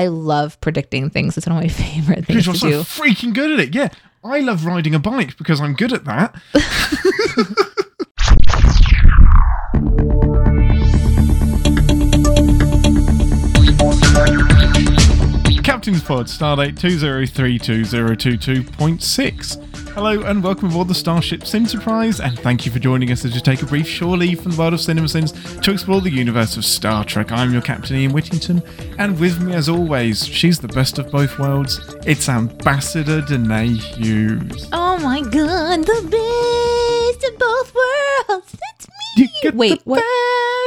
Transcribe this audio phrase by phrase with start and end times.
[0.00, 1.36] I love predicting things.
[1.36, 2.84] It's one of my favorite things Because to you're do.
[2.84, 3.74] so freaking good at it.
[3.74, 3.88] Yeah.
[4.24, 6.34] I love riding a bike because I'm good at that.
[15.62, 19.69] Captain's Pod, Stardate 2032022.6.
[19.94, 23.40] Hello and welcome aboard the Starship Sinterprise, and thank you for joining us as we
[23.40, 26.64] take a brief shore leave from the world of CinemaSins to explore the universe of
[26.64, 27.32] Star Trek.
[27.32, 28.62] I'm your Captain Ian Whittington,
[28.98, 31.80] and with me as always, she's the best of both worlds.
[32.06, 34.68] It's Ambassador Deneé Hughes.
[34.72, 38.56] Oh my god, the best of both worlds.
[38.74, 39.30] It's You me.
[39.42, 40.04] get Wait, the what?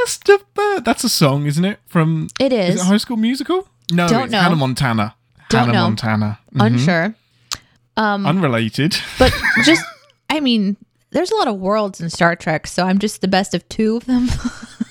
[0.04, 0.84] best of both.
[0.84, 1.78] That's a song, isn't it?
[1.86, 2.80] From It is is.
[2.82, 3.68] it High School Musical?
[3.92, 4.40] No, Don't it's know.
[4.40, 5.14] Hannah Montana.
[5.50, 5.82] Don't Hannah know.
[5.84, 6.38] Montana.
[6.54, 6.66] Mhm.
[6.66, 7.14] Unsure.
[7.96, 8.96] Um, Unrelated.
[9.18, 9.32] but
[9.64, 9.84] just,
[10.30, 10.76] I mean,
[11.10, 13.96] there's a lot of worlds in Star Trek, so I'm just the best of two
[13.96, 14.28] of them.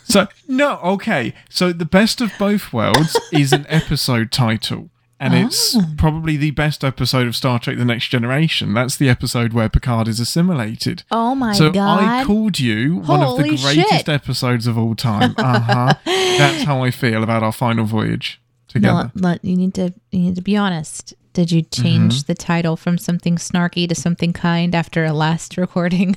[0.06, 1.34] So no, okay.
[1.50, 4.90] So the best of both worlds is an episode title,
[5.20, 5.82] and it's Oh.
[5.98, 8.74] probably the best episode of Star Trek: The Next Generation.
[8.76, 11.04] That's the episode where Picard is assimilated.
[11.10, 12.00] oh my so god.
[12.00, 14.10] So I called you one of the greatest shit.
[14.10, 15.34] episodes of all time.
[15.38, 15.94] Uh huh.
[16.06, 19.12] That's how I feel about our final voyage together.
[19.16, 21.16] No, you need to you need to be honest.
[21.34, 22.28] Did you change Mm-hmm.
[22.28, 26.16] the title from something snarky to something kind after a last recording?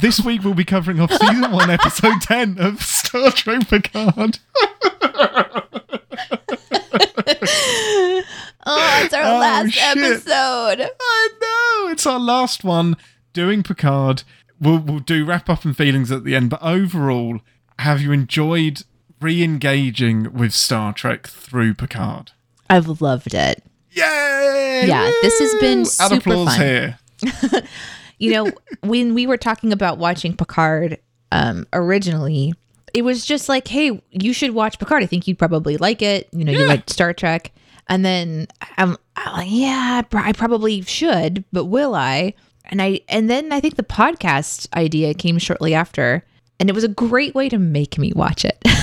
[0.00, 4.40] This week we'll be covering off season one, episode ten of Star Trek Picard.
[8.66, 9.96] oh, it's our Oh, last shit.
[9.96, 10.80] episode.
[11.00, 12.96] I know it's our last one
[13.32, 14.22] doing Picard.
[14.60, 17.38] We'll we'll do wrap up and feelings at the end, but overall,
[17.78, 18.82] have you enjoyed
[19.20, 22.32] re-engaging with Star Trek through Picard?
[22.68, 23.62] I've loved it.
[23.98, 24.84] Yay!
[24.86, 25.90] Yeah, this has been Woo!
[26.00, 27.64] Add super fun.
[28.20, 28.50] You know,
[28.82, 30.98] when we were talking about watching Picard
[31.30, 32.52] um, originally,
[32.92, 35.02] it was just like, hey, you should watch Picard.
[35.02, 36.28] I think you'd probably like it.
[36.32, 37.52] You know, you like Star Trek.
[37.86, 42.34] And then I'm, I'm like, yeah, I I probably should, but will I?
[42.64, 46.24] And I, and then I think the podcast idea came shortly after,
[46.60, 48.58] and it was a great way to make me watch it.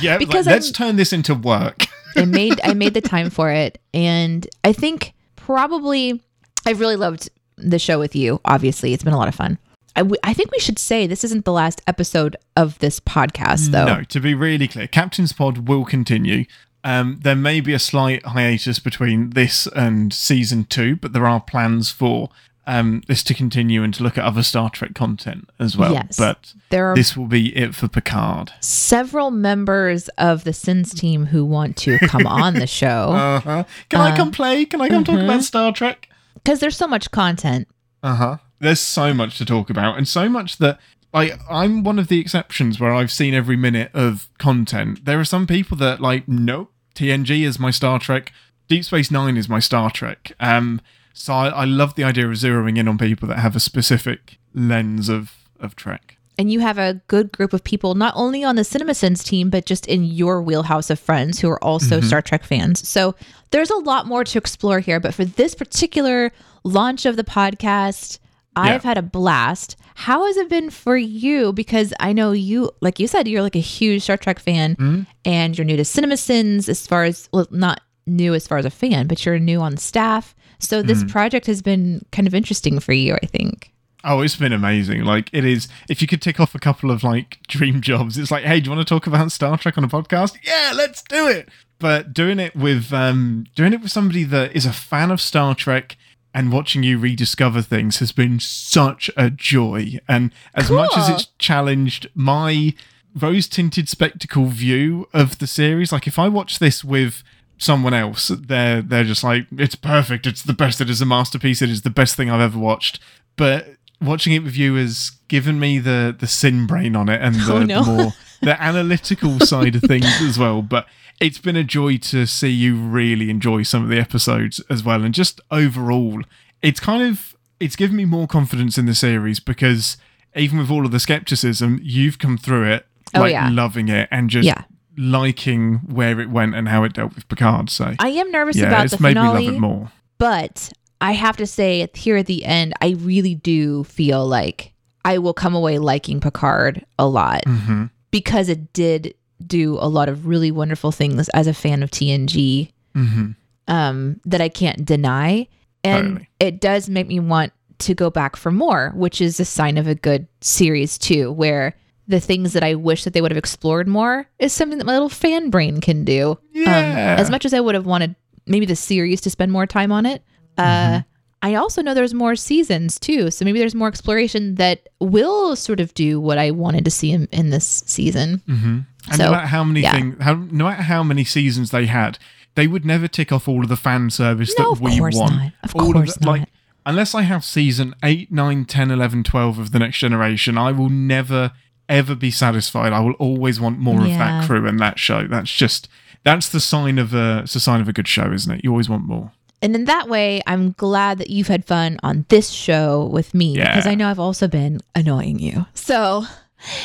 [0.00, 1.86] Yeah, Because like, let's I'm- turn this into work.
[2.16, 6.22] I made I made the time for it, and I think probably
[6.66, 8.40] I really loved the show with you.
[8.44, 9.58] Obviously, it's been a lot of fun.
[9.96, 13.70] I, w- I think we should say this isn't the last episode of this podcast,
[13.72, 13.84] though.
[13.86, 16.44] No, to be really clear, Captain's Pod will continue.
[16.84, 21.40] Um, there may be a slight hiatus between this and season two, but there are
[21.40, 22.30] plans for
[22.66, 25.92] um, this to continue and to look at other Star Trek content as well.
[25.92, 26.16] Yes.
[26.16, 28.52] But There are this will be it for Picard.
[28.60, 33.64] several members of the Sins team who want to come on the show Uh-huh.
[33.88, 34.64] Can I come play?
[34.64, 36.08] Can I come talk about Star Trek?
[36.34, 37.68] because there's so much content.
[38.02, 38.36] Uh huh.
[38.58, 40.78] There's so much to talk about, and so much that
[41.12, 45.04] like I'm one of the exceptions where I've seen every minute of content.
[45.04, 48.32] There are some people that like, nope, TNG is my Star Trek,
[48.68, 50.32] Deep Space Nine is my Star Trek.
[50.40, 50.80] Um,
[51.12, 54.38] so I, I love the idea of zeroing in on people that have a specific
[54.54, 56.18] lens of of Trek.
[56.38, 59.66] And you have a good group of people, not only on the CinemaSins team, but
[59.66, 62.06] just in your wheelhouse of friends who are also mm-hmm.
[62.06, 62.88] Star Trek fans.
[62.88, 63.14] So
[63.50, 64.98] there's a lot more to explore here.
[64.98, 66.32] But for this particular
[66.64, 68.18] launch of the podcast,
[68.56, 69.76] I've had a blast.
[69.94, 71.52] How has it been for you?
[71.52, 75.02] Because I know you, like you said, you're like a huge Star Trek fan mm-hmm.
[75.24, 78.70] and you're new to CinemaSins as far as, well, not new as far as a
[78.70, 80.34] fan, but you're new on staff.
[80.62, 83.72] So this project has been kind of interesting for you, I think.
[84.04, 85.04] Oh, it's been amazing.
[85.04, 85.68] Like it is.
[85.88, 88.70] If you could tick off a couple of like dream jobs, it's like, hey, do
[88.70, 90.36] you want to talk about Star Trek on a podcast?
[90.42, 91.48] Yeah, let's do it.
[91.78, 95.54] But doing it with um, doing it with somebody that is a fan of Star
[95.54, 95.96] Trek
[96.34, 99.98] and watching you rediscover things has been such a joy.
[100.08, 102.74] And as much as it's challenged my
[103.14, 107.22] rose tinted spectacle view of the series, like if I watch this with
[107.62, 111.62] someone else, they're they're just like, it's perfect, it's the best, it is a masterpiece,
[111.62, 112.98] it is the best thing I've ever watched.
[113.36, 117.36] But watching it with you has given me the the sin brain on it and
[117.42, 117.82] oh, the, Oh, no.
[117.84, 118.12] the more
[118.42, 120.62] the analytical side of things as well.
[120.62, 120.86] But
[121.20, 125.04] it's been a joy to see you really enjoy some of the episodes as well.
[125.04, 126.22] And just overall,
[126.62, 129.96] it's kind of it's given me more confidence in the series because
[130.34, 133.50] even with all of the skepticism, you've come through it Oh, like yeah.
[133.52, 134.62] loving it and just Yeah.
[134.96, 137.70] Liking where it went and how it dealt with Picard.
[137.70, 139.40] So I am nervous yeah, about it's the made finale.
[139.40, 139.92] me love it more.
[140.18, 144.72] But I have to say, here at the end, I really do feel like
[145.04, 150.08] I will come away liking Picard a lot hmm because it did do a lot
[150.08, 153.30] of really wonderful things as a fan of TNG hmm
[153.68, 155.48] um, that I can't deny.
[155.84, 156.28] And Totally.
[156.40, 159.86] it does make me want to go back for more, which is a sign of
[159.88, 161.74] a good series, too, where
[162.12, 164.92] the things that I wish that they would have explored more is something that my
[164.92, 166.38] little fan brain can do.
[166.52, 166.68] Yeah.
[166.68, 168.14] Um, as much as I would have wanted
[168.46, 170.22] maybe the series to spend more time on it,
[170.58, 171.00] uh,
[171.44, 173.30] I also know there's more seasons too.
[173.32, 177.10] So maybe there's more exploration that will sort of do what I wanted to see
[177.10, 178.40] in, in this season.
[178.46, 178.84] And
[179.16, 179.92] So, no matter how many yeah.
[179.94, 182.18] things, how, no matter how many seasons they had,
[182.54, 185.16] they would never tick off all of the fan service No, that of we course
[185.16, 185.34] want.
[185.34, 185.52] not.
[185.64, 186.48] Of all course the, Like, not.
[186.86, 190.90] unless I have season 8, 9, 10, 11, 12 of The Next Generation, I will
[190.90, 191.50] never,
[191.92, 192.92] ever be satisfied.
[192.92, 195.26] I will always want more of that crew and that show.
[195.26, 195.88] That's just,
[196.24, 198.64] that's the sign of a, it's a sign of a good show, isn't it?
[198.64, 199.32] You always want more.
[199.60, 203.54] And in that way, I'm glad that you've had fun on this show with me
[203.56, 203.68] Yeah.
[203.70, 205.66] because I know I've also been annoying you.
[205.74, 206.24] So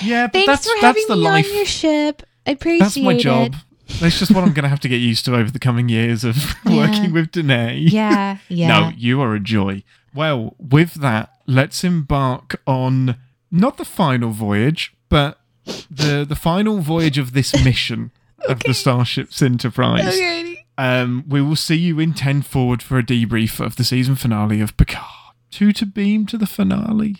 [0.04, 1.48] Yeah, thanks that's, for that's having the me life.
[1.50, 2.24] on your ship.
[2.46, 3.20] I appreciate That's my it.
[3.20, 3.56] job.
[4.00, 6.24] That's just what I'm going to have to get used to over the coming years
[6.24, 6.76] of Yeah.
[6.76, 7.90] working with Deneé.
[7.92, 8.68] Yeah, yeah.
[8.68, 9.84] No, you are a joy.
[10.14, 13.16] Well, with that, let's embark on
[13.52, 15.40] not the final voyage, but
[15.90, 18.12] the the final voyage of this mission
[18.48, 20.08] of the Starship's Sinterprise.
[20.08, 20.66] Okay.
[20.78, 24.62] Um, we will see you in 10 forward for a debrief of the season finale
[24.62, 25.34] of Picard.
[25.50, 27.16] Two to beam to the finale.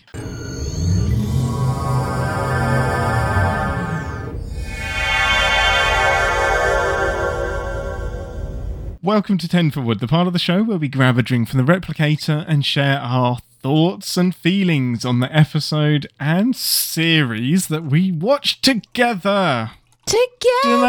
[9.02, 11.64] Welcome to 10 Forward, the part of the show where we grab a drink from
[11.64, 18.12] the replicator and share our thoughts and feelings on the episode and series that we
[18.12, 19.72] watched together.
[20.06, 20.88] Together.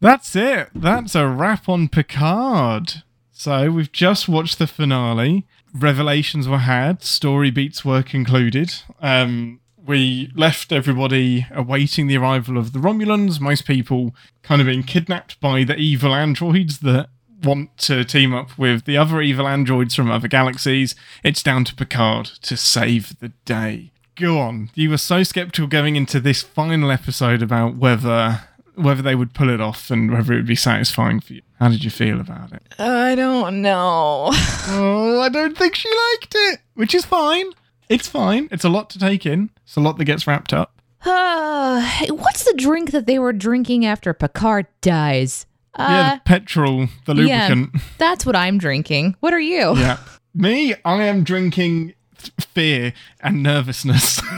[0.00, 0.68] That's it.
[0.74, 3.02] That's a wrap on Picard.
[3.30, 5.46] So we've just watched the finale.
[5.74, 7.02] Revelations were had.
[7.02, 8.74] Story beats were concluded.
[9.00, 13.40] Um, we left everybody awaiting the arrival of the Romulans.
[13.40, 17.08] Most people kind of being kidnapped by the evil androids that
[17.42, 20.94] want to team up with the other evil androids from other galaxies.
[21.22, 23.90] It's down to Picard to save the day.
[24.16, 24.70] Go on.
[24.74, 28.42] You were so skeptical going into this final episode about whether
[28.74, 31.42] whether they would pull it off and whether it would be satisfying for you.
[31.60, 32.62] How did you feel about it?
[32.78, 34.30] I don't know.
[34.32, 37.46] Oh, I don't think she liked it, which is fine.
[37.88, 38.48] It's fine.
[38.50, 39.50] It's a lot to take in.
[39.64, 40.80] It's a lot that gets wrapped up.
[41.04, 45.46] Uh, what's the drink that they were drinking after Picard dies?
[45.74, 47.48] Uh, yeah, the petrol, the yeah.
[47.48, 47.82] lubricant.
[47.98, 49.16] that's what I'm drinking.
[49.20, 49.74] What are you?
[49.76, 49.98] Yeah.
[50.34, 51.94] Me, I am drinking
[52.40, 54.20] fear and nervousness.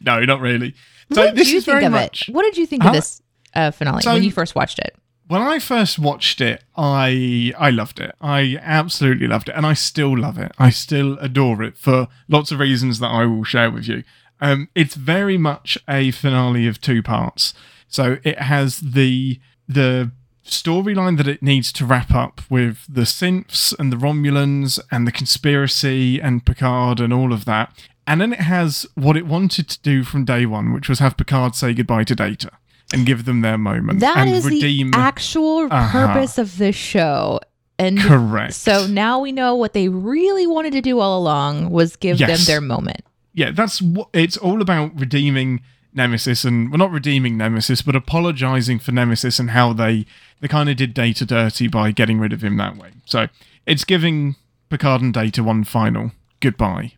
[0.00, 0.74] no, not really.
[1.12, 2.28] So what did this you is think very of much.
[2.28, 2.34] it?
[2.34, 2.90] What did you think Huh?
[2.90, 3.22] of this
[3.54, 4.94] uh, finale So- when you first watched it?
[5.26, 8.12] when I first watched it, I I loved it.
[8.20, 10.50] I absolutely loved it, and I still love it.
[10.58, 14.02] I still adore it for lots of reasons that I will share with you.
[14.40, 17.54] Um, it's very much a finale of two parts.
[17.90, 19.38] So it has the
[19.68, 20.10] the
[20.44, 25.12] storyline that it needs to wrap up with the synths and the Romulans and the
[25.12, 27.72] conspiracy and Picard and all of that.
[28.06, 31.16] And then it has what it wanted to do from day one, which was have
[31.16, 32.50] Picard say goodbye to Data
[32.92, 36.06] and give them their moment That and is redeem the actual Uh-huh.
[36.08, 37.38] purpose of this show.
[37.78, 38.54] And Correct.
[38.54, 42.38] so now we know what they really wanted to do all along was give them
[42.46, 43.02] their moment.
[43.34, 45.60] yeah, that's what it's all about redeeming
[45.92, 50.06] Nemesis and we're well not redeeming Nemesis, but apologizing for Nemesis and how they
[50.40, 52.90] they kind of did Data dirty by getting rid of him that way.
[53.04, 53.28] So
[53.66, 54.36] it's giving
[54.68, 56.92] Picard and Data one final goodbye.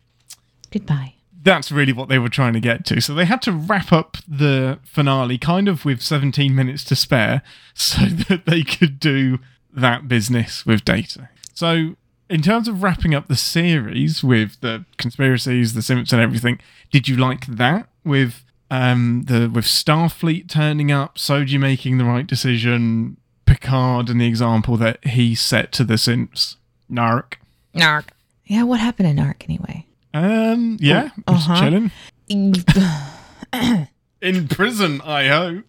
[0.71, 1.15] Goodbye.
[1.41, 3.01] That's really what they were trying to get to.
[3.01, 7.41] So they had to wrap up the finale kind of with 17 minutes to spare
[7.73, 9.39] so that they could do
[9.73, 11.29] that business with Data.
[11.53, 11.95] So
[12.29, 16.59] in terms of wrapping up the series with the conspiracies, the synths and everything,
[16.91, 22.25] did you like that with um the with Starfleet turning up, Soji making the right
[22.25, 26.55] decision, Picard and the example that he set to the synths?
[26.91, 27.35] Narek.
[27.75, 28.05] Narek.
[28.45, 29.85] Yeah, what happened in Narek anyway?
[30.13, 31.61] Um yeah, just uh-huh.
[31.61, 31.91] chilling.
[34.21, 35.65] in prison, I hope.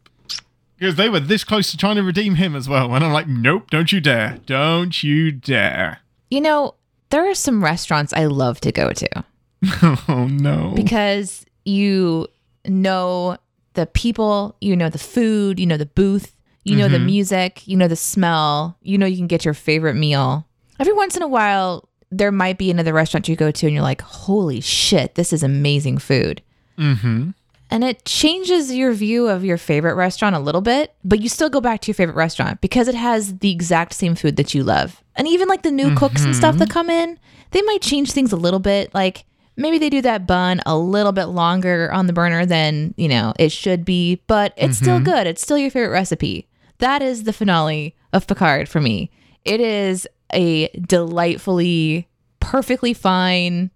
[0.78, 2.94] Because they were this close to trying to redeem him as well.
[2.94, 4.38] And I'm like, nope, don't you dare.
[4.46, 6.00] Don't you dare.
[6.30, 6.74] you know,
[7.10, 9.24] there are some restaurants I love to go to
[10.08, 10.72] oh, no.
[10.74, 12.26] because you
[12.66, 13.36] know
[13.74, 17.04] the people, you know the food, you know the booth, you know the Mhm.
[17.06, 20.46] music, you know the smell, you know you can get your favorite meal.
[20.78, 23.82] Every once in a while, there might be another restaurant you go to and you're
[23.82, 26.42] like, holy shit, this is amazing food.
[26.78, 27.30] mm-hmm.
[27.70, 31.48] And it changes your view of your favorite restaurant a little bit, but you still
[31.50, 34.62] go back to your favorite restaurant because it has the exact same food that you
[34.62, 35.02] love.
[35.16, 37.18] And even like the new cooks and stuff that come in,
[37.50, 38.94] they might change things a little bit.
[38.94, 39.24] Like
[39.56, 43.32] maybe they do that bun a little bit longer on the burner than, you know,
[43.38, 45.04] it should be, but it's still mm-hmm.
[45.04, 45.26] good.
[45.26, 46.48] It's still your favorite recipe.
[46.78, 49.10] That is the finale of Picard for me.
[49.44, 52.08] It is a delightfully,
[52.40, 53.70] perfectly fine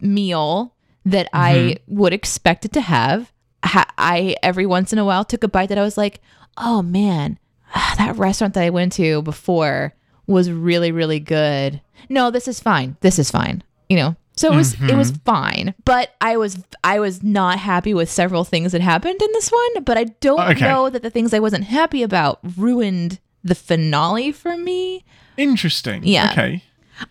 [0.00, 1.96] meal that I mm-hmm.
[1.96, 3.32] would expect it to have.
[3.64, 6.20] I every once in a while took a bite that I was like,
[6.56, 7.38] "Oh man,
[7.74, 9.94] that restaurant that I went to before
[10.26, 12.96] was really really good." No, this is fine.
[13.00, 13.62] This is fine.
[13.88, 14.16] You know.
[14.42, 15.22] So it was it was mm-hmm.
[15.22, 19.52] fine, but I was I was not happy with several things that happened in this
[19.52, 20.66] one, but I don't Okay.
[20.66, 25.04] know that the things I wasn't happy about ruined the finale for me.
[25.36, 26.02] Interesting.
[26.04, 26.32] Yeah.
[26.32, 26.64] Okay.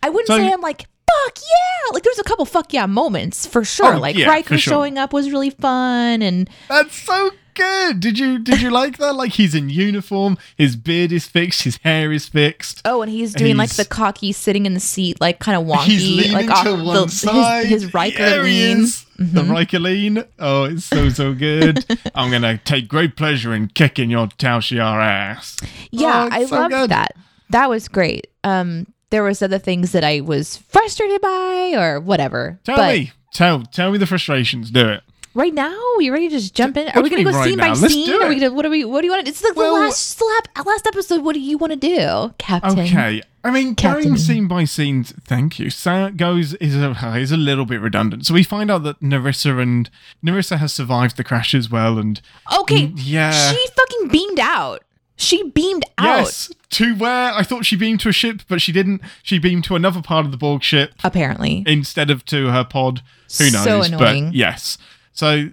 [0.04, 1.94] I wouldn't So- say I'm like fuck yeah.
[1.94, 3.96] Like there's a couple fuck yeah moments for sure.
[3.96, 4.74] Oh, like yeah, Riker sure.
[4.74, 8.00] showing up was really fun and That's so good.
[8.00, 9.14] Did you did you like that?
[9.16, 12.82] Like he's in uniform, his beard is fixed, his hair is fixed.
[12.86, 15.84] oh and he's doing like the cocky sitting in the seat like kind of wonky
[15.86, 17.66] He's leaning like to off one the, side.
[17.66, 18.78] his, his Riker he lean.
[18.84, 19.06] is.
[19.20, 20.24] The Riker lean.
[20.40, 21.86] Oh, it's so so good.
[22.16, 25.58] I'm gonna take great pleasure in kicking your Tal Shiar ass.
[25.92, 26.90] Yeah, Oh, I so loved good.
[26.90, 27.16] that.
[27.50, 28.28] That was great.
[28.44, 32.60] Um there was other things that I was frustrated by or whatever.
[32.64, 34.72] Tell but me, tell tell me the frustrations.
[34.72, 35.04] Do it.
[35.34, 36.88] Right now, are you ready to just jump in?
[36.90, 37.74] Are we gonna go right scene now?
[37.74, 38.22] by Let's scene?
[38.22, 39.82] Are we gonna what are we what do you want to it's like Well- the
[39.82, 41.22] last slap last episode.
[41.24, 42.80] What do you want to do, Captain?
[42.80, 43.22] Okay.
[43.44, 44.04] I mean, Captain.
[44.04, 45.72] going scene by scene, thank you.
[45.72, 48.28] So it goes is a, is a little bit redundant.
[48.28, 49.90] So we find out that Narissa and
[50.24, 52.22] Narissa has survived the crash as well, and
[52.60, 52.88] Okay.
[52.88, 53.32] Mm, yeah.
[53.32, 54.84] She fucking beamed out.
[55.16, 56.20] She beamed out.
[56.20, 59.02] yes, to where I thought she beamed to a ship, but she didn't.
[59.22, 61.64] She beamed to another part of the Borg ship Apparently.
[61.68, 63.02] instead of to her pod.
[63.38, 63.64] Who knows?
[63.64, 64.26] So annoying.
[64.26, 64.78] But yes.
[65.14, 65.50] So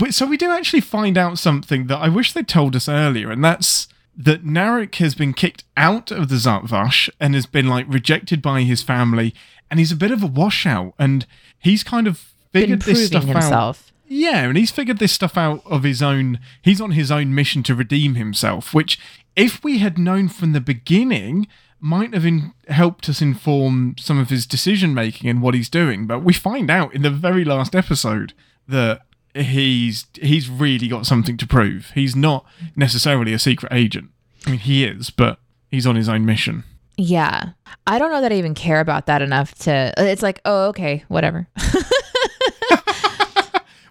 [0.00, 3.30] we- so we do actually find out something that I wish they'd told us earlier,
[3.30, 7.66] and that's that Narek has been kicked out of the Zhat Vash and has been
[7.66, 9.34] like rejected by his family,
[9.70, 11.26] and he's a bit of a washout, and
[11.58, 13.28] he's kind of figured this stuff out.
[13.42, 13.92] himself.
[14.06, 16.38] Yeah, and he's figured this stuff out of his own.
[16.60, 18.98] He's on his own mission to redeem himself, which,
[19.36, 21.46] if we had known from the beginning,
[21.80, 26.06] might have in, helped us inform some of his decision making and what he's doing.
[26.06, 28.34] But we find out in the very last episode
[28.68, 29.02] that
[29.34, 31.90] he's he's really got something to prove.
[31.94, 32.44] He's not
[32.76, 34.10] necessarily a secret agent.
[34.46, 35.38] I mean, he is, but
[35.70, 36.64] he's on his own mission.
[36.96, 37.50] Yeah.
[37.86, 39.92] I don't know that I even care about that enough to.
[39.96, 41.48] It's like, oh, okay, whatever.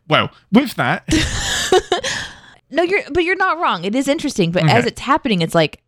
[0.07, 1.05] Well, with that,
[2.69, 3.85] no, you're, but you're not wrong.
[3.85, 4.73] It is interesting, but Okay.
[4.73, 5.81] as it's happening, it's like,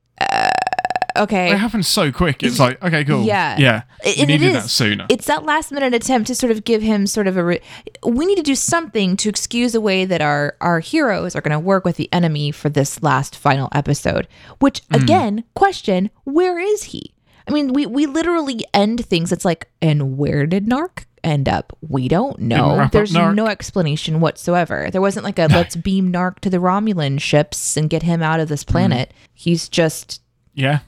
[1.15, 1.51] okay.
[1.51, 2.43] it happens so quick.
[2.43, 3.23] It's like, okay, cool.
[3.23, 3.57] Yeah.
[3.57, 3.83] yeah.
[4.05, 5.05] And We needed that sooner.
[5.09, 7.43] It's that last minute attempt to sort of give him sort of a.
[7.43, 7.61] Re-
[8.05, 11.51] we need to do something to excuse a way that our our heroes are going
[11.53, 14.27] to work with the enemy for this last final episode.
[14.59, 14.95] Which Hmm.
[15.03, 17.13] again, question: Where is he?
[17.47, 19.31] I mean, we we literally end things.
[19.31, 21.77] It's like, and where did Narek end up?
[21.87, 22.87] We don't know.
[22.91, 24.89] There's no explanation whatsoever.
[24.91, 28.39] There wasn't like a let's beam Narek to the Romulan ships and get him out
[28.39, 28.53] of Hmm.
[28.53, 29.13] this planet.
[29.33, 30.21] He's just
[30.53, 30.79] Yeah.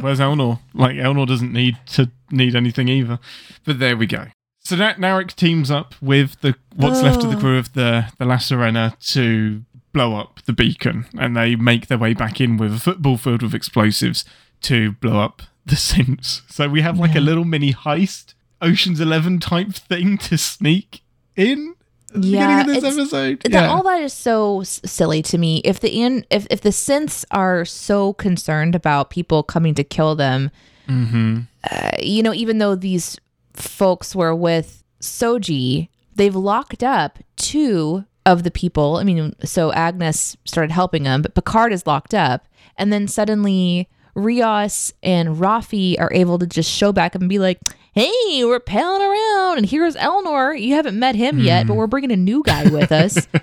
[0.00, 0.60] Where's Elnor?
[0.74, 3.18] Like Elnor doesn't need to need anything either.
[3.64, 4.26] But there we go.
[4.60, 8.24] So that Narek teams up with the what's left of the crew of the the
[8.24, 9.62] La Sirena to
[9.92, 13.42] blow up the beacon, and they make their way back in with a football filled
[13.42, 14.24] with explosives
[14.62, 16.42] to blow up the synths.
[16.50, 21.02] So we have like a little mini heist, Ocean's Eleven type thing to sneak
[21.36, 21.74] in
[22.14, 23.40] the Yeah, beginning of this episode.
[23.42, 23.68] That, yeah.
[23.68, 25.60] all that is so s- silly to me.
[25.64, 30.14] If the in if if the synths are so concerned about people coming to kill
[30.14, 30.50] them,
[30.88, 31.40] mm-hmm.
[31.70, 33.18] uh, you know, even though these
[33.54, 38.96] folks were with Soji, they've locked up two of the people.
[38.96, 43.88] I mean, so Agnes started helping them, but Picard is locked up, and then suddenly
[44.14, 47.58] Rios and Rafi are able to just show back up and be like,
[47.92, 50.58] "Hey, we're palling around, and here's Elnor.
[50.60, 53.26] You haven't met him yet, but we're bringing a new guy with us."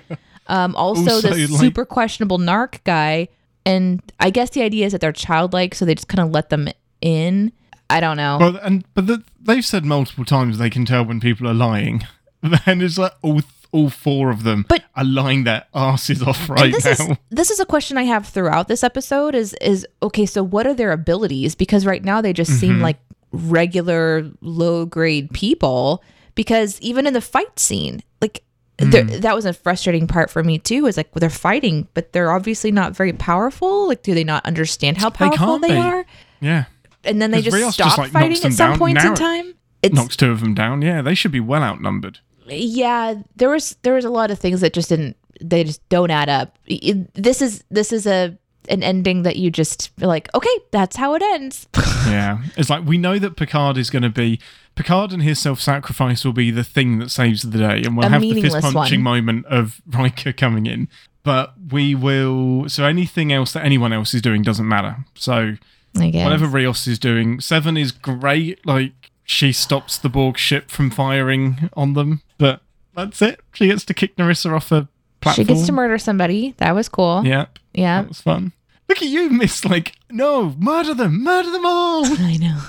[0.46, 3.28] Um, also, Also, this like- super questionable Narek guy,
[3.64, 6.50] and I guess the idea is that they're childlike, so they just kind of let
[6.50, 6.68] them
[7.00, 7.52] in.
[7.88, 8.36] I don't know.
[8.40, 12.02] Well, and but the, they've said multiple times they can tell when people are lying,
[12.66, 16.72] and it's like all all four of them But- are lying their asses off right
[16.74, 17.10] this now.
[17.12, 20.66] is this is a question I have throughout this episode is is okay so what
[20.66, 22.58] are their abilities because right now they just Mm-hmm.
[22.60, 22.98] seem like
[23.32, 26.02] regular low grade people
[26.34, 28.42] because even in the fight scene like
[28.78, 29.20] Mm.
[29.20, 32.72] that was a frustrating part for me too is like they're fighting but they're obviously
[32.72, 36.06] not very powerful like do they not understand how powerful can't they, are
[36.40, 36.64] yeah,
[37.04, 38.78] and then they just Rios stop just, like, fighting at some down.
[38.78, 39.52] points in time.
[39.82, 40.80] it knocks two of them down.
[40.80, 42.20] Yeah, they should be well outnumbered.
[42.46, 46.10] yeah there was there was a lot of things that just didn't they just don't
[46.10, 48.38] add up It- this is this is a
[48.70, 51.66] an ending that you just like okay that's how it ends
[52.06, 54.40] Yeah, it's like we know that Picard is going to be
[54.74, 58.08] Picard and his self-sacrifice will be the thing that saves the day, and we'll A
[58.08, 60.88] have the fist punching moment of Riker coming in.
[61.22, 62.68] But we will.
[62.70, 65.04] So anything else that anyone else is doing doesn't matter.
[65.14, 65.56] So
[65.94, 68.64] whatever Rios is doing, Seven is great.
[68.64, 72.62] Like she stops the Borg ship from firing on them, but
[72.94, 73.40] That's it.
[73.52, 74.88] She gets to kick Narissa off a
[75.20, 75.46] platform.
[75.46, 76.54] She gets to murder somebody.
[76.56, 77.22] That was cool.
[77.24, 77.58] Yep.
[77.74, 78.02] Yeah.
[78.02, 78.52] That was fun.
[78.90, 79.64] Look at you, Miss.
[79.64, 82.04] Like, no, murder them, murder them all.
[82.06, 82.60] I know.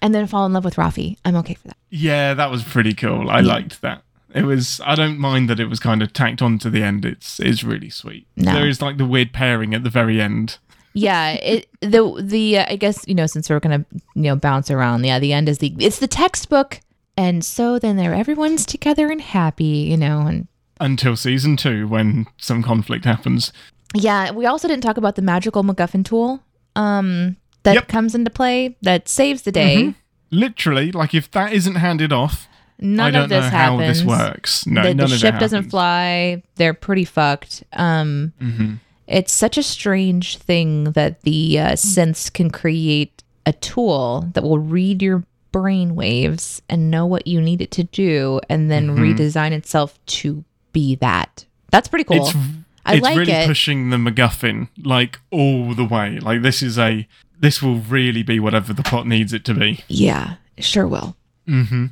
[0.00, 1.16] and then fall in love with Rafi.
[1.24, 1.76] I'm okay for that.
[1.90, 3.28] yeah, that was pretty cool.
[3.28, 4.04] I liked that.
[4.32, 4.80] It was.
[4.86, 7.04] I don't mind that it was kind of tacked on to the end.
[7.04, 8.28] It's it's really sweet.
[8.36, 8.52] No.
[8.54, 10.58] There is like the weird pairing at the very end.
[10.94, 13.84] Yeah, it the the uh, I guess you know since we're gonna
[14.14, 15.04] you know bounce around.
[15.04, 16.78] Yeah, the end is the it's the textbook,
[17.16, 20.46] and so then there everyone's together and happy, you know, and
[20.80, 23.52] Until season two, when some conflict happens.
[23.94, 24.30] Yeah.
[24.30, 26.42] We also didn't talk about the magical MacGuffin tool,
[26.76, 27.88] um, that Yep.
[27.88, 29.94] comes into play that saves the day.
[30.30, 32.46] Literally, like if that isn't handed off,
[32.78, 33.80] None I don't of this know happens.
[33.80, 34.66] how this works.
[34.66, 36.42] No, the, the ship doesn't fly.
[36.56, 37.64] They're pretty fucked.
[37.74, 38.78] Um, Mhm.
[39.06, 44.60] It's such a strange thing that the uh, synths can create a tool that will
[44.60, 49.50] read your brain waves and know what you need it to do, and then redesign
[49.50, 51.44] itself to be that.
[51.72, 52.24] That's pretty cool.
[52.28, 52.36] It's
[52.84, 53.46] I it's like really it.
[53.46, 56.18] pushing the MacGuffin like all the way.
[56.18, 57.06] Like this is a
[57.38, 59.82] this will really be whatever the plot needs it to be.
[59.88, 61.16] yeah, sure will.
[61.46, 61.86] hmm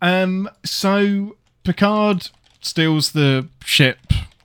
[0.00, 0.48] Um.
[0.64, 2.30] So Picard
[2.60, 3.98] steals the ship,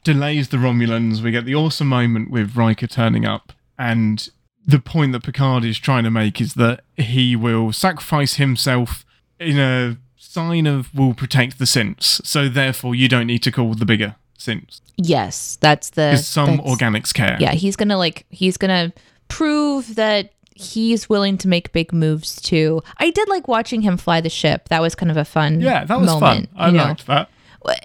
[0.04, 1.22] delays the Romulans.
[1.22, 4.28] We get the awesome moment with Riker turning up, and
[4.66, 9.06] the point that Picard is trying to make is that he will sacrifice himself
[9.40, 12.26] in a sign of will protect the synths.
[12.26, 16.10] So therefore, you don't need to call the bigger synths Yes, that's the.
[16.12, 17.38] because some that's- organics care.
[17.40, 18.94] Yeah, he's gonna like he's gonna
[19.28, 22.82] prove that he's willing to make big moves too.
[22.98, 24.70] I did like watching him fly the ship.
[24.70, 26.56] That was kind of a fun Yeah, that was moment, fun.
[26.56, 26.84] I you know?
[26.84, 27.30] liked that.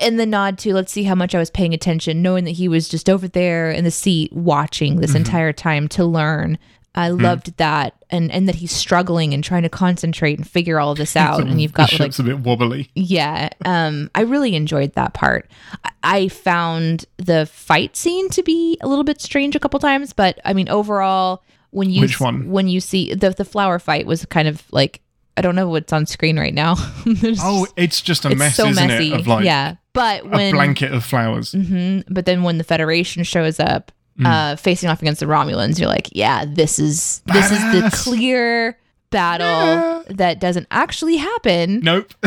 [0.00, 2.68] and the nod to let's see how much I was paying attention, knowing that he
[2.68, 5.00] was just over there in the seat watching Mm-hmm.
[5.00, 6.58] this entire time to learn.
[6.94, 10.94] I loved that, and and that he's struggling and trying to concentrate and figure all
[10.96, 11.40] this out.
[11.40, 12.90] and you've got like a bit wobbly.
[12.94, 15.48] yeah, um, I really enjoyed that part.
[15.84, 20.12] I- I found the fight scene to be a little bit strange a couple times,
[20.12, 22.50] but I mean overall, when you Which one?
[22.50, 25.00] when you see the the flower fight was kind of like
[25.36, 26.74] I don't know what's on screen right now.
[27.40, 29.12] Oh, it's just a it's mess, so isn't messy.
[29.12, 29.20] it?
[29.20, 31.52] Of like yeah, but a when blanket of flowers.
[31.52, 32.04] Mhm.
[32.08, 34.26] But then when the Federation shows up, Mm.
[34.26, 38.76] uh, facing off against the Romulans, you're like, yeah, this is this is the clear
[39.10, 40.02] battle Yeah.
[40.10, 41.80] that doesn't actually happen.
[41.80, 42.12] Nope,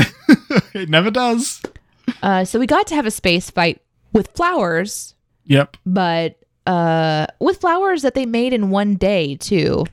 [0.73, 1.61] it never does.
[2.23, 3.81] Uh, so we got to have a space fight
[4.13, 5.77] with flowers, Yep.
[5.85, 9.85] but uh, with flowers that they made in one day too.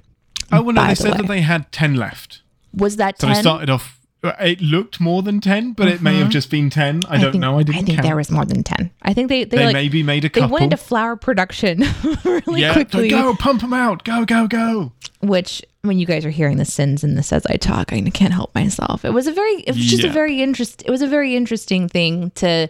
[0.53, 1.17] Oh well, no, they the said way.
[1.19, 2.43] that they had ten left.
[2.73, 3.35] Was that So ten?
[3.37, 3.98] they started off.
[4.23, 6.31] It looked more than ten, but it may have uh-huh.
[6.31, 7.03] just been ten.
[7.09, 7.59] I, don't think, know.
[7.59, 8.03] I didn't I think count.
[8.03, 8.91] there was more than ten.
[9.03, 10.49] I think they they, they like maybe made a couple.
[10.49, 11.85] they went into flower production
[12.25, 13.09] really yeah, quickly.
[13.11, 14.05] go pump them out.
[14.05, 14.93] Go go go.
[15.21, 18.33] which when you guys are hearing the sins in this as I talk, I can't
[18.33, 19.05] help myself.
[19.05, 20.83] It was a very, it was just a very interest.
[20.85, 22.69] It was a very interesting thing to.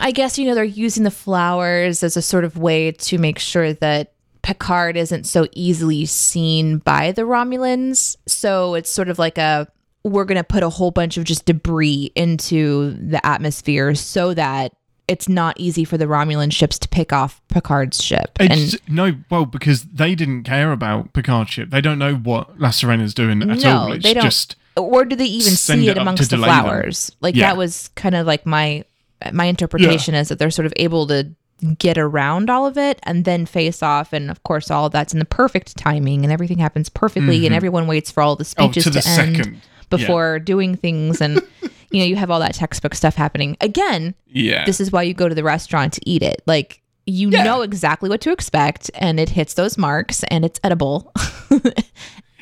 [0.00, 3.38] I guess you know they're using the flowers as a sort of way to make
[3.38, 8.16] sure that Picard isn't so easily seen by the Romulans.
[8.26, 9.68] So it's sort of like a
[10.08, 14.72] we're going to put a whole bunch of just debris into the atmosphere so that
[15.08, 18.30] it's not easy for the Romulan ships to pick off Picard's ship.
[18.40, 21.70] It's, no, well, because they didn't care about Picard's ship.
[21.70, 23.92] They don't know what La Sirena's doing at No, all.
[23.92, 24.24] It's they don't.
[24.24, 26.64] just or do they even see it it amongst the delay them.
[26.64, 27.46] flowers like Yeah.
[27.48, 28.84] that was kind of like my
[29.32, 31.30] my interpretation is that they're sort of able to
[31.78, 35.14] get around all of it and then face off and of course all of that's
[35.14, 38.62] in the perfect timing and everything happens perfectly and everyone waits for all the Mm-hmm.
[38.62, 39.60] oh, speeches to the to, end second.
[39.90, 41.40] Before doing things and
[41.90, 44.64] you know you have all that textbook stuff happening again Yeah.
[44.64, 47.44] this is why you go to the restaurant to eat it like you Yeah.
[47.44, 51.12] know exactly what to expect and it hits those marks and it's edible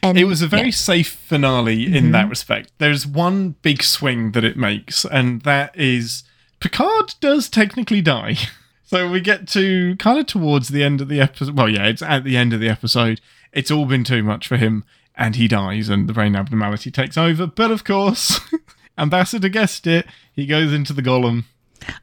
[0.03, 0.71] and It was a very yeah.
[0.73, 2.11] safe finale in mm-hmm.
[2.13, 2.73] that respect.
[2.79, 6.25] There's one big swing that it makes, and that is
[6.61, 8.37] Picard does technically die.
[8.87, 11.57] So we get to kind of towards the end of the episode.
[11.57, 13.21] Well, yeah, it's at the end of the episode.
[13.51, 14.85] It's all been too much for him,
[15.17, 17.47] and he dies, and the brain abnormality takes over.
[17.47, 18.41] But of course,
[18.99, 20.07] Ambassador guessed it.
[20.33, 21.45] He goes into the golem.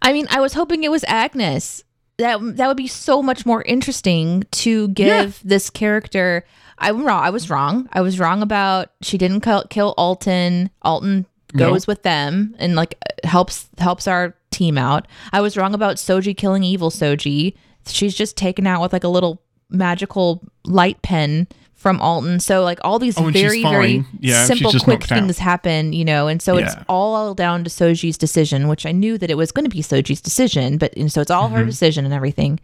[0.02, 1.84] I mean, I was hoping it was Agnes.
[2.17, 5.32] That that would be so much more interesting to give Yeah.
[5.43, 6.45] this character.
[6.78, 7.24] I'm wrong.
[7.24, 7.88] I was wrong.
[7.93, 10.69] I was wrong about she didn't kill, kill Altan.
[10.86, 15.08] Altan goes with them and like helps helps our team out.
[15.34, 17.56] I was wrong about Soji killing evil Soji.
[17.88, 21.47] She's just taken out with like a little magical light pen
[21.82, 22.39] from Altan.
[22.41, 24.06] So like all these Oh, very very.
[24.20, 25.20] Yeah, simple quick knocked out.
[25.20, 29.17] things happen, you know, and so it's all down to Soji's decision, which I knew
[29.17, 31.56] that it was going to be Soji's decision, but and so it's all Mm-hmm.
[31.58, 32.60] her decision and everything.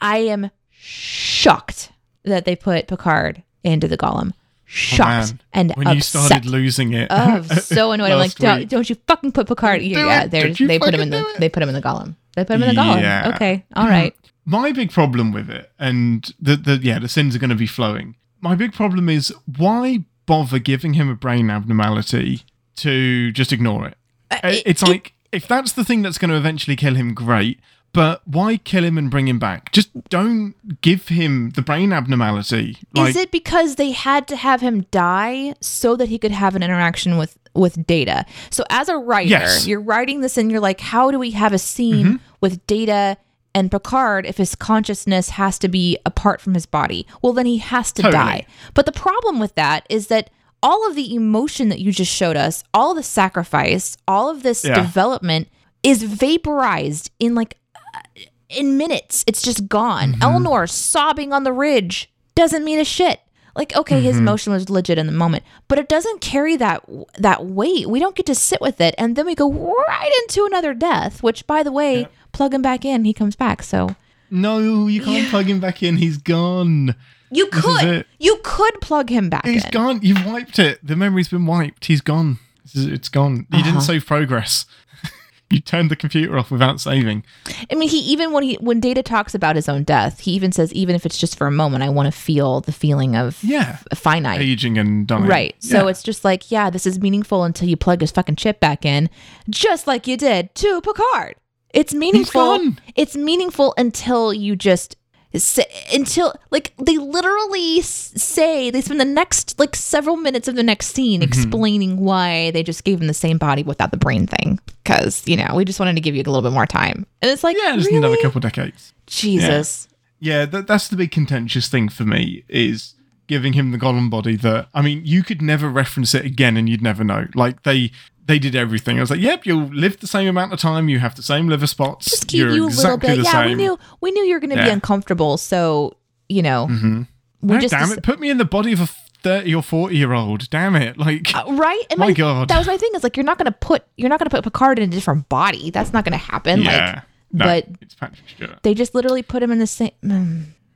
[0.00, 1.90] I am shocked
[2.24, 4.32] that they put Picard into the Golem.
[4.66, 5.96] shocked Man, and when upset.
[5.96, 7.08] you started losing it.
[7.10, 8.10] Oh, I'm so annoyed.
[8.12, 9.82] I'm like, don't, don't you fucking put Picard?
[9.82, 11.40] Yeah, you they put him in the it.
[11.40, 12.16] they put him in the golem.
[12.36, 13.34] They put him in the golem.
[13.34, 14.14] Okay, all right.
[14.44, 17.66] my big problem with it, and the, the yeah, the sins are going to be
[17.66, 18.16] flowing.
[18.40, 22.42] My big problem is why bother giving him a brain abnormality
[22.76, 23.96] to just ignore it?
[24.42, 27.58] it- it's like if that's the thing that's going to eventually kill him, great.
[27.92, 29.70] But why kill him and bring him back?
[29.70, 32.76] Just don't give him the brain abnormality.
[32.92, 36.56] Like, Is it because they had to have him die so that he could have
[36.56, 38.26] an interaction with with Data?
[38.50, 39.60] So as a writer, Yes.
[39.60, 39.70] Mm-hmm.
[39.70, 43.16] you're writing this and you're like, how do we have a scene with Data
[43.54, 47.06] and Picard if his consciousness has to be apart from his body?
[47.22, 48.22] Well, then he has to Totally.
[48.22, 48.46] die.
[48.74, 50.30] But the problem with that is that
[50.62, 54.64] all of the emotion that you just showed us, all the sacrifice, all of this
[54.64, 54.74] Yeah.
[54.74, 55.48] development
[55.82, 57.58] is vaporized in like
[57.94, 58.00] uh,
[58.48, 59.24] in minutes.
[59.26, 60.14] It's just gone.
[60.14, 60.22] Mm-hmm.
[60.22, 63.20] Elnor sobbing on the ridge doesn't mean a shit.
[63.54, 64.26] Like okay, his mm-hmm.
[64.26, 66.82] emotion was legit in the moment, but it doesn't carry that
[67.18, 67.88] that weight.
[67.88, 71.22] We don't get to sit with it, and then we go right into another death.
[71.22, 73.62] Which, by the way, plug him back in, he comes back.
[73.62, 73.94] So
[74.30, 75.96] no, you can't plug him back in.
[75.96, 76.94] He's gone.
[77.30, 78.06] you is could it.
[78.18, 79.70] you could plug him back He's in.
[79.70, 80.00] gone.
[80.02, 80.78] You've wiped it.
[80.86, 81.86] The memory's been wiped.
[81.86, 82.38] He's gone.
[82.64, 83.46] This is- It's gone.
[83.50, 83.62] You Uh-huh.
[83.64, 84.66] didn't save progress.
[85.50, 87.22] you turned the computer off without saving.
[87.70, 90.52] I mean, he even when he when Data talks about his own death, he even
[90.52, 93.42] says, even if it's just for a moment, I want to feel the feeling of
[93.44, 93.76] Yeah.
[93.94, 94.40] finite.
[94.40, 95.26] Aging and dying.
[95.26, 95.54] Right.
[95.60, 95.90] So Yeah.
[95.90, 99.10] it's just like, yeah, this is meaningful until you plug his fucking chip back in,
[99.50, 101.34] just like you did to Picard.
[101.74, 102.72] It's meaningful.
[102.96, 104.96] It's meaningful until you just
[105.34, 110.62] say, until like they literally say they spend the next like several minutes of the
[110.62, 111.28] next scene Mm-hmm.
[111.28, 115.36] explaining why they just gave him the same body without the brain thing because you
[115.36, 117.56] know we just wanted to give you a little bit more time and it's like
[117.60, 117.98] yeah, just really?
[117.98, 118.92] another couple decades.
[119.06, 119.88] Jesus.
[120.20, 122.94] Yeah, that, that's the big contentious thing for me is
[123.26, 126.68] giving him the golem body that I mean, you could never reference it again and
[126.68, 127.26] you'd never know.
[127.34, 127.90] Like they
[128.26, 128.98] they did everything.
[128.98, 131.48] I was like, yep, you'll live the same amount of time, you have the same
[131.48, 132.06] liver spots.
[132.10, 133.16] just keep you're you a exactly little bit.
[133.18, 133.46] the Yeah, same.
[133.48, 135.96] we knew we knew you were going to be uncomfortable, so
[136.28, 137.06] you know, we
[137.54, 140.12] No, just damn it, put me in the body of a 30 or 40 year
[140.12, 140.48] old.
[140.50, 140.96] Damn it.
[140.98, 141.82] Like Uh, right.
[141.90, 142.48] And My God.
[142.48, 142.90] that was my thing.
[142.94, 144.92] Is like you're not going to put you're not going to put Picard in a
[144.92, 145.70] different body.
[145.70, 146.62] That's not going to happen.
[146.62, 146.94] yeah.
[146.94, 148.58] Like, no, but it's Patrick Stewart.
[148.62, 149.90] they just literally put him in the same.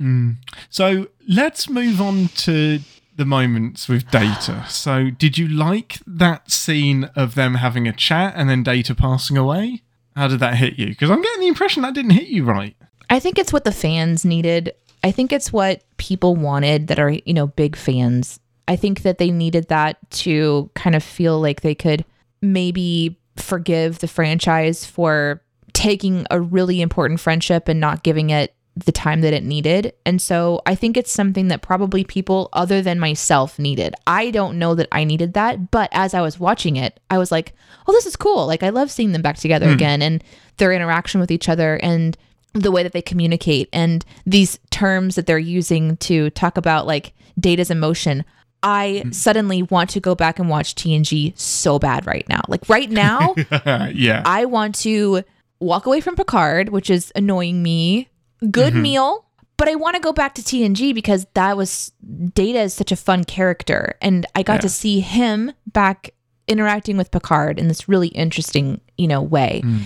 [0.00, 0.36] mm.
[0.70, 2.80] So let's move on to
[3.18, 4.64] the moments with Data.
[4.68, 9.36] So, did you like that scene of them having a chat and then Data passing
[9.36, 9.82] away?
[10.16, 10.86] How did that hit you?
[10.86, 12.76] Because I'm getting the impression that didn't hit you right.
[13.10, 14.72] I think it's what the fans needed.
[15.02, 18.38] I think it's what people wanted that are you know big fans.
[18.68, 22.04] I think that they needed that to kind of feel like they could
[22.40, 28.54] maybe forgive the franchise for taking a really important friendship and not giving it
[28.84, 29.92] the time that it needed.
[30.04, 33.94] And so I think it's something that probably people other than myself needed.
[34.06, 37.32] I don't know that I needed that, but as I was watching it, I was
[37.32, 37.54] like,
[37.86, 38.46] "Oh, this is cool.
[38.46, 39.74] Like I love seeing them back together hmm.
[39.74, 40.22] again and
[40.58, 42.16] their interaction with each other and
[42.54, 47.12] the way that they communicate and these terms that they're using to talk about like
[47.38, 48.24] data's emotion.
[48.62, 49.10] I hmm.
[49.12, 52.42] suddenly want to go back and watch TNG so bad right now.
[52.48, 53.34] Like right now,
[53.92, 54.22] yeah.
[54.24, 55.22] I want to
[55.60, 58.08] walk away from Picard, which is annoying me.
[58.50, 58.82] Good mm-hmm.
[58.82, 59.24] meal,
[59.56, 61.92] but I want to go back to TNG because that was
[62.34, 64.60] Data is such a fun character, and I got Yeah.
[64.60, 66.14] to see him back
[66.46, 69.60] interacting with Picard in this really interesting, you know, way.
[69.64, 69.80] Mm.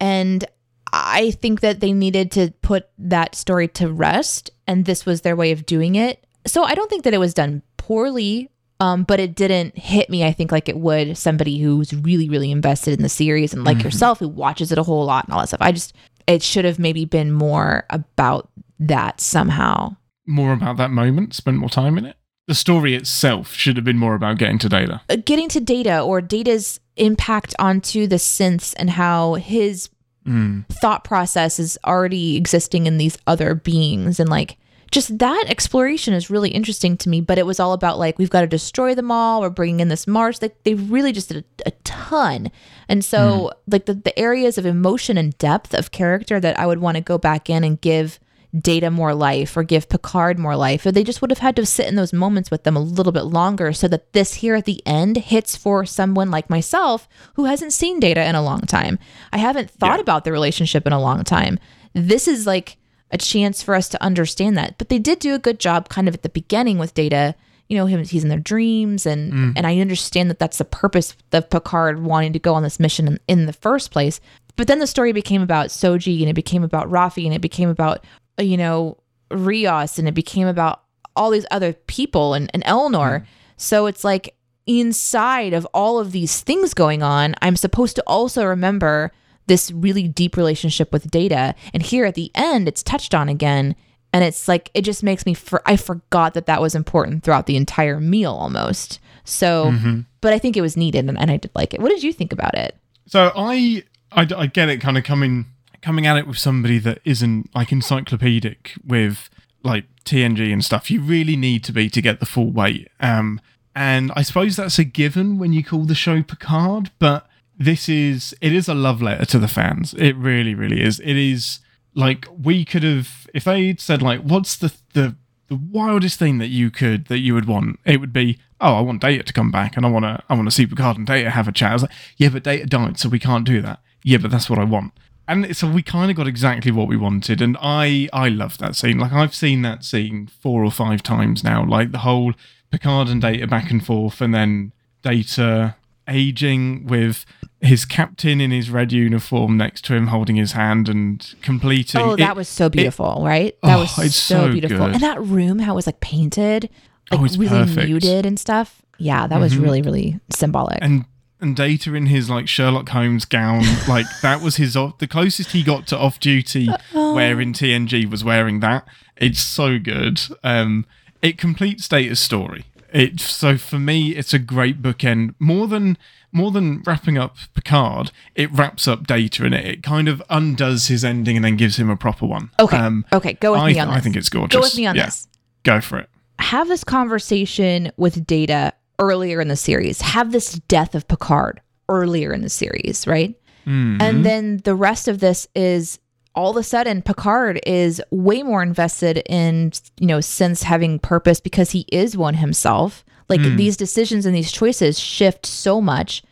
[0.00, 0.44] And
[0.92, 5.36] I think that they needed to put that story to rest, and this was their
[5.36, 6.24] way of doing it.
[6.46, 8.50] So I don't think that it was done poorly,
[8.80, 10.24] um, but it didn't hit me.
[10.24, 13.78] I think like it would somebody who's really, really invested in the series, and like
[13.78, 13.88] mm-hmm.
[13.88, 15.60] yourself, who watches it a whole lot and all that stuff.
[15.60, 15.94] I just
[16.26, 19.96] it should have maybe been more about that somehow.
[20.26, 22.16] more about that moment, spend more time in it.
[22.46, 25.00] The story itself should have been more about getting to Data.
[25.08, 29.88] Uh, Getting to Data or Data's impact onto the synths and how his
[30.26, 30.66] Mm.
[30.68, 34.58] thought process is already existing in these other beings and like
[34.90, 38.30] just that exploration is really interesting to me but it was all about like we've
[38.30, 41.44] got to destroy them all we're bringing in this mars like they really just did
[41.64, 42.50] a, a ton.
[42.88, 43.72] And so hmm.
[43.72, 47.02] like the, the areas of emotion and depth of character that i would want to
[47.02, 48.18] go back in and give
[48.58, 51.64] data more life or give picard more life or they just would have had to
[51.64, 54.64] sit in those moments with them a little bit longer so that this here at
[54.64, 58.98] the end hits for someone like myself who hasn't seen data in a long time.
[59.32, 60.02] I haven't thought Yeah.
[60.02, 61.60] about the relationship in a long time.
[61.94, 62.76] This is like
[63.10, 64.78] a chance for us to understand that.
[64.78, 67.34] But they did do a good job kind of at the beginning with data.
[67.68, 71.14] You know him he's in their dreams and and i understand that that's the purpose
[71.30, 74.20] of picard wanting to go on this mission in, in the first place.
[74.56, 77.68] But then the story became about soji and it became about rafi and it became
[77.68, 78.04] about
[78.40, 78.98] uh, you know
[79.30, 80.82] rios and it became about
[81.14, 83.24] all these other people and, and Elnor.
[83.56, 84.34] So it's like
[84.66, 89.12] inside of all of these things going on, I'm supposed to also remember
[89.50, 91.56] this really deep relationship with data.
[91.74, 93.74] And here at the end, it's touched on again.
[94.12, 97.46] And it's like, it just makes me, for, I forgot that that was important throughout
[97.46, 99.00] the entire meal almost.
[99.24, 99.72] So,
[100.20, 101.80] but I think it was needed and, and I did like it.
[101.80, 102.76] What did you think about it?
[103.06, 103.82] So I,
[104.12, 105.46] I, I get it kind of coming
[105.82, 109.30] coming at it with somebody that isn't like encyclopedic with
[109.64, 110.92] like TNG and stuff.
[110.92, 112.88] You really need to be to get the full weight.
[113.00, 113.40] Um,
[113.74, 117.26] and I suppose that's a given when you call the show Picard, but
[117.60, 119.94] this is it is a love letter to the fans.
[119.94, 120.98] It really, really is.
[121.00, 121.60] It is
[121.94, 125.14] like we could have if they'd said like, what's the the
[125.48, 127.78] the wildest thing that you could that you would want?
[127.84, 130.34] It would be, oh, I want Data to come back and I want to I
[130.34, 131.70] want to see Picard and Data have a chat.
[131.70, 133.80] I was like, yeah, but Data died, so we can't do that.
[134.02, 134.94] Yeah, but that's what I want.
[135.28, 138.74] And so we kind of got exactly what we wanted, and I I love that
[138.74, 138.98] scene.
[138.98, 141.62] Like I've seen that scene four or five times now.
[141.64, 142.32] Like the whole
[142.70, 145.76] Picard and Data back and forth, and then Data
[146.08, 147.24] aging with
[147.60, 152.00] his captain in his red uniform next to him, holding his hand and completing.
[152.00, 153.54] Oh, that it- was so beautiful, right?
[153.62, 154.78] That Oh, was it's so, so beautiful.
[154.78, 154.94] good.
[154.94, 156.70] And that room, how it was like painted,
[157.10, 157.76] like Oh, really perfect.
[157.78, 157.86] Mm-hmm.
[157.86, 158.80] muted and stuff.
[158.98, 160.78] Yeah, that was really, really symbolic.
[160.82, 161.04] and
[161.42, 165.52] and Data in his like Sherlock Holmes gown, like that was his off- the closest
[165.52, 168.86] he got to off duty wearing TNG was wearing that.
[169.16, 170.20] It's so good.
[170.44, 170.84] Um,
[171.22, 172.64] it completes Data's story.
[172.92, 175.34] It so for me, it's a great bookend.
[175.38, 175.96] More than
[176.32, 179.64] more than wrapping up Picard, it wraps up Data in it.
[179.64, 182.50] It kind of undoes his ending and then gives him a proper one.
[182.58, 182.76] okay.
[182.76, 183.32] Um, okay.
[183.34, 183.96] Go with I, me on this.
[183.96, 184.54] I think it's gorgeous.
[184.56, 185.28] Go with me on Yeah, this.
[185.64, 186.08] Go for it.
[186.38, 190.00] Have this conversation with Data earlier in the series.
[190.00, 193.34] Have this death of Picard earlier in the series, right?
[193.66, 194.00] Mm-hmm.
[194.00, 195.98] And then the rest of this is
[196.34, 201.40] all of a sudden Picard is way more invested in, you know, since having purpose
[201.40, 203.04] because he is one himself.
[203.28, 203.56] Like hmm.
[203.56, 206.22] these decisions and these choices shift so much.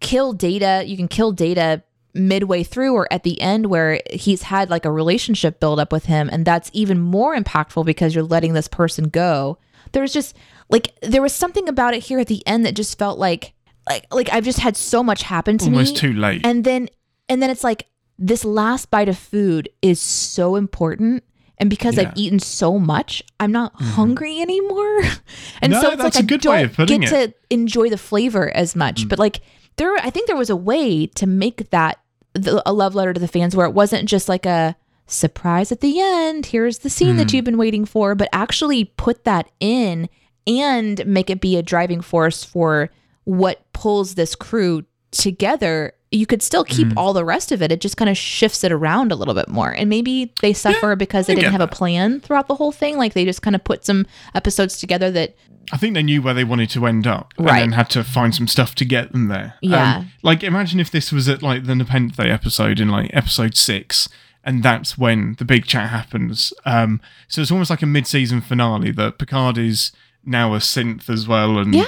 [0.00, 1.82] Kill data, you can kill data
[2.14, 6.06] midway through or at the end where he's had like a relationship build up with
[6.06, 9.58] him and that's even more impactful because you're letting this person go.
[9.92, 10.36] There was just
[10.68, 13.54] like there was something about it here at the end that just felt like
[13.88, 16.44] like like I've just had so much happen to Almost me too late.
[16.44, 16.88] and then
[17.28, 17.86] and then it's like
[18.18, 21.22] this last bite of food is so important
[21.58, 22.02] and because Yeah.
[22.08, 25.02] I've eaten so much, I'm not hungry anymore.
[25.62, 27.30] and No, so it's like I don't way of putting get it.
[27.30, 27.32] Mm.
[27.32, 29.08] to enjoy the flavor as much.
[29.08, 29.40] But like
[29.76, 31.98] there I think there was a way to make that
[32.34, 34.76] the, a love letter to the fans where it wasn't just like a
[35.06, 37.16] surprise at the end, here's the scene Hmm.
[37.18, 40.08] that you've been waiting for, but actually put that in
[40.46, 42.90] and make it be a driving force for
[43.24, 46.98] what pulls this crew together you could still keep Hmm.
[46.98, 49.48] all the rest of it it just kind of shifts it around a little bit
[49.48, 52.96] more and maybe they suffer because they didn't have a plan throughout the whole thing
[52.96, 55.36] like they just kind of put some episodes together that
[55.70, 57.62] I think they knew where they wanted to end up, Right.
[57.62, 59.52] and then had to find some stuff to get them there.
[59.62, 60.04] Um, Yeah.
[60.22, 64.08] like imagine if this was at like the Nepenthe episode in like episode six,
[64.42, 66.54] and that's when the big chat happens.
[66.64, 69.92] Um, so it's almost like a mid-season finale that Picard is
[70.24, 71.84] now a synth as well, and Yeah.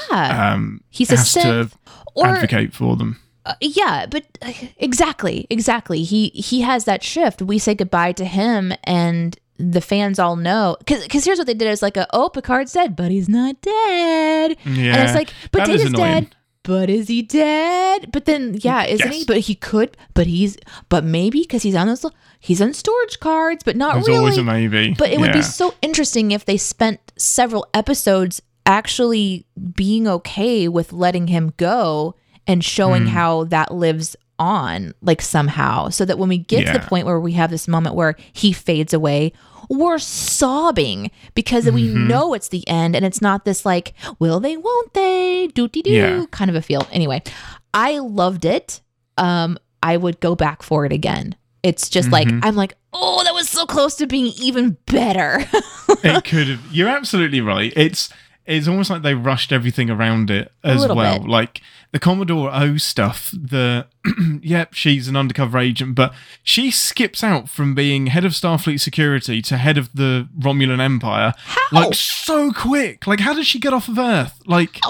[0.52, 1.72] um, He's a has to synth,
[2.14, 3.18] or- advocate for them.
[3.46, 6.02] Uh, yeah, but uh, exactly, exactly.
[6.02, 7.40] He he has that shift.
[7.40, 10.76] We say goodbye to him, and the fans all know.
[10.78, 14.56] Because here's what they did: is like a oh, Picard's dead, but he's not dead.
[14.64, 16.12] Yeah, and it's like, but is Data's annoying.
[16.24, 16.36] dead.
[16.62, 18.12] But is he dead?
[18.12, 19.24] But then, yeah, isn't he?
[19.24, 19.96] But he could.
[20.12, 20.58] But he's.
[20.90, 22.04] But maybe because he's on those.
[22.38, 24.18] He's on storage cards, but not There's really.
[24.18, 24.94] always a maybe.
[24.96, 30.92] But it would be so interesting if they spent several episodes actually being okay with
[30.92, 32.14] letting him go
[32.50, 33.08] and showing Hmm.
[33.08, 37.20] how that lives on, like somehow, so that when we get to the point where
[37.20, 39.32] we have this moment where he fades away,
[39.68, 42.08] we're sobbing because we Mm-hmm.
[42.08, 45.82] know it's the end and it's not this like, will they, won't they, doo doo
[45.84, 46.24] Yeah.
[46.30, 46.86] kind of a feel.
[46.90, 47.22] Anyway,
[47.74, 48.80] I loved it.
[49.16, 51.34] Um, I would go back for it again.
[51.62, 52.40] It's just like, Mm-hmm.
[52.42, 55.44] I'm like, oh, that was so close to being even better.
[56.02, 56.62] it could have.
[56.72, 57.72] You're absolutely right.
[57.76, 58.08] It's
[58.46, 61.18] it's almost like they rushed everything around it as well.
[61.20, 61.28] bit.
[61.28, 61.60] Like
[61.92, 63.30] the Commodore O stuff.
[63.32, 63.86] The
[64.42, 69.42] yep, she's an undercover agent, but she skips out from being head of Starfleet security
[69.42, 71.34] to head of the Romulan Empire.
[71.44, 71.60] How?
[71.72, 73.06] Like so quick.
[73.06, 74.40] Like how did she get off of Earth?
[74.46, 74.80] Like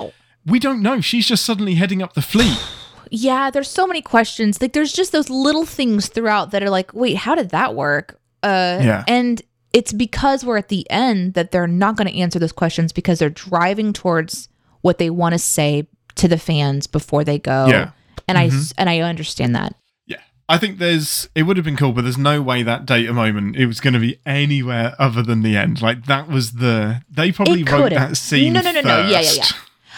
[0.47, 1.01] we don't know.
[1.01, 2.59] She's just suddenly heading up the fleet.
[3.11, 4.61] yeah, there's so many questions.
[4.61, 8.19] Like there's just those little things throughout that are like, wait, how did that work?
[8.43, 9.05] Uh Yeah.
[9.09, 9.41] and
[9.73, 13.21] it's because we're at the end that they're not going to answer those questions because
[13.21, 14.49] they're driving towards
[14.81, 17.66] what they want to say to the fans before they go.
[17.68, 17.85] Yeah.
[17.85, 18.20] Mm-hmm.
[18.29, 19.75] And I s- and I understand that.
[20.07, 20.18] Yeah,
[20.49, 23.57] I think there's it would have been cool, but there's no way that data moment
[23.57, 25.83] it was going to be anywhere other than the end.
[25.83, 28.53] Like that was the they probably It wrote that scene.
[28.53, 29.01] No, no, no, no.
[29.09, 29.44] Yeah, yeah, yeah.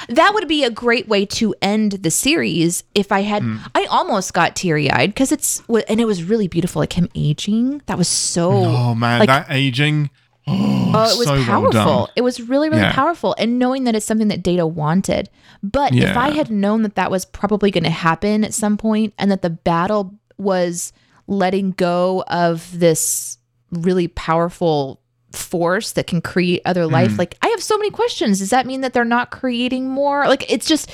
[0.08, 3.42] That would be a great way to end the series if I had.
[3.42, 3.58] Hmm.
[3.74, 7.82] I almost got teary eyed because it's and it was really beautiful, like him aging.
[7.86, 8.50] That was so.
[8.52, 10.10] Oh man, like, that aging.
[10.46, 11.70] Oh, Oh, it was so powerful.
[11.72, 12.08] done.
[12.16, 12.92] it was really, really Yeah.
[12.92, 13.34] powerful.
[13.38, 15.30] And knowing that it's something that Data wanted.
[15.62, 19.14] But if I had known that that was probably going to happen at some point
[19.18, 20.92] and that the battle was
[21.28, 23.38] letting go of this
[23.70, 25.00] really powerful
[25.32, 27.18] force that can create other life, mm.
[27.18, 28.40] like I have so many questions.
[28.40, 30.26] Does that mean that they're not creating more?
[30.26, 30.90] Like it's just,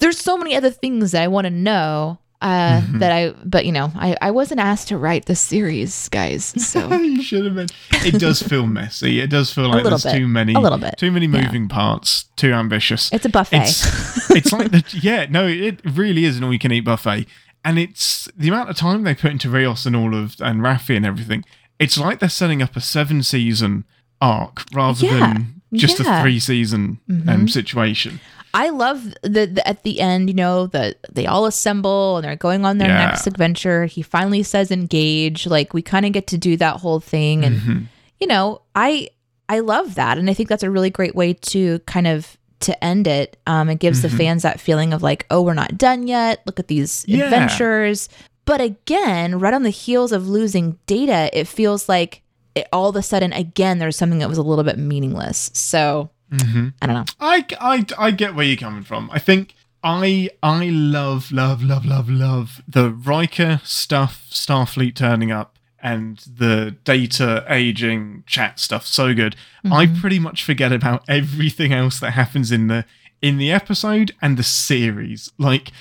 [0.00, 2.18] there's so many other things that I want to know.
[2.42, 2.98] Uh, Mm-hmm.
[2.98, 6.52] that I, but you know, I, I wasn't asked to write the series, guys.
[6.58, 7.68] So you should have been.
[8.04, 9.20] It does feel messy.
[9.20, 10.16] It does feel like there's bit.
[10.16, 10.96] too many, A little bit.
[10.98, 11.42] too many Yeah.
[11.44, 13.12] moving parts, too ambitious.
[13.12, 13.62] it's a buffet.
[13.62, 17.26] It's, it's like the yeah, no, it really is an all you can eat buffet,
[17.64, 20.96] and it's the amount of time they put into Rios and all of and Raffi
[20.96, 21.44] and everything.
[21.78, 23.84] It's like they're setting up a seven season
[24.20, 25.18] arc rather Yeah.
[25.18, 26.18] than just Yeah.
[26.18, 28.18] a three season um, situation.
[28.54, 32.36] I love the, the at the end, you know, that they all assemble and they're
[32.36, 33.06] going on their Yeah.
[33.06, 33.86] next adventure.
[33.86, 35.46] He finally says engage.
[35.46, 37.78] Like we kind of get to do that whole thing and Mm-hmm.
[38.20, 39.08] you know, I
[39.48, 42.84] I love that and I think that's a really great way to kind of to
[42.84, 43.38] end it.
[43.46, 46.42] Um it gives the fans that feeling of like, oh, we're not done yet.
[46.46, 47.24] Look at these Yeah.
[47.24, 48.08] adventures.
[48.44, 52.22] But again, right on the heels of losing data, it feels like
[52.54, 55.50] it, all of a sudden again there's something that was a little bit meaningless.
[55.54, 56.68] So, Mm-hmm.
[56.80, 57.04] I don't know.
[57.20, 59.10] I, I, I get where you're coming from.
[59.12, 65.58] I think I I love love love love love the Riker stuff, Starfleet turning up,
[65.82, 68.86] and the data aging chat stuff.
[68.86, 69.36] So good.
[69.64, 70.00] I mm-hmm.
[70.00, 72.84] pretty much forget about everything else that happens in the
[73.20, 75.30] in the episode and the series.
[75.38, 75.72] Like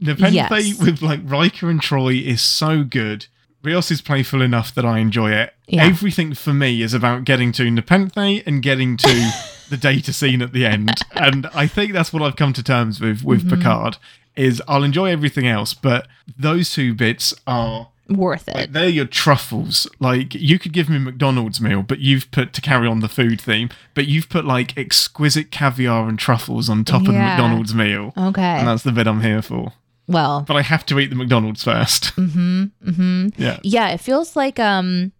[0.00, 0.78] Nepenthe Yes.
[0.78, 3.26] with like Riker and Troi is so good.
[3.62, 5.54] Rios is playful enough that I enjoy it.
[5.66, 5.84] Yeah.
[5.84, 9.30] Everything for me is about getting to Nepenthe and getting to
[9.70, 10.90] the data scene at the end.
[11.14, 13.56] And I think that's what I've come to terms with with Mm-hmm.
[13.56, 13.96] Picard
[14.36, 16.06] is I'll enjoy everything else, but
[16.38, 18.54] those two bits are Worth it.
[18.54, 19.86] like, they're your truffles.
[19.98, 23.40] Like you could give me McDonald's meal, but you've put to carry on the food
[23.40, 28.14] theme, but you've put like exquisite caviar and truffles on top of the McDonald's meal.
[28.16, 28.42] Okay.
[28.42, 29.72] And that's the bit I'm here for.
[30.06, 32.90] Well, But I have to eat the McDonald's 1st Mm-hmm.
[32.90, 33.42] Mm-hmm.
[33.42, 33.58] Yeah.
[33.62, 35.12] yeah, it feels like um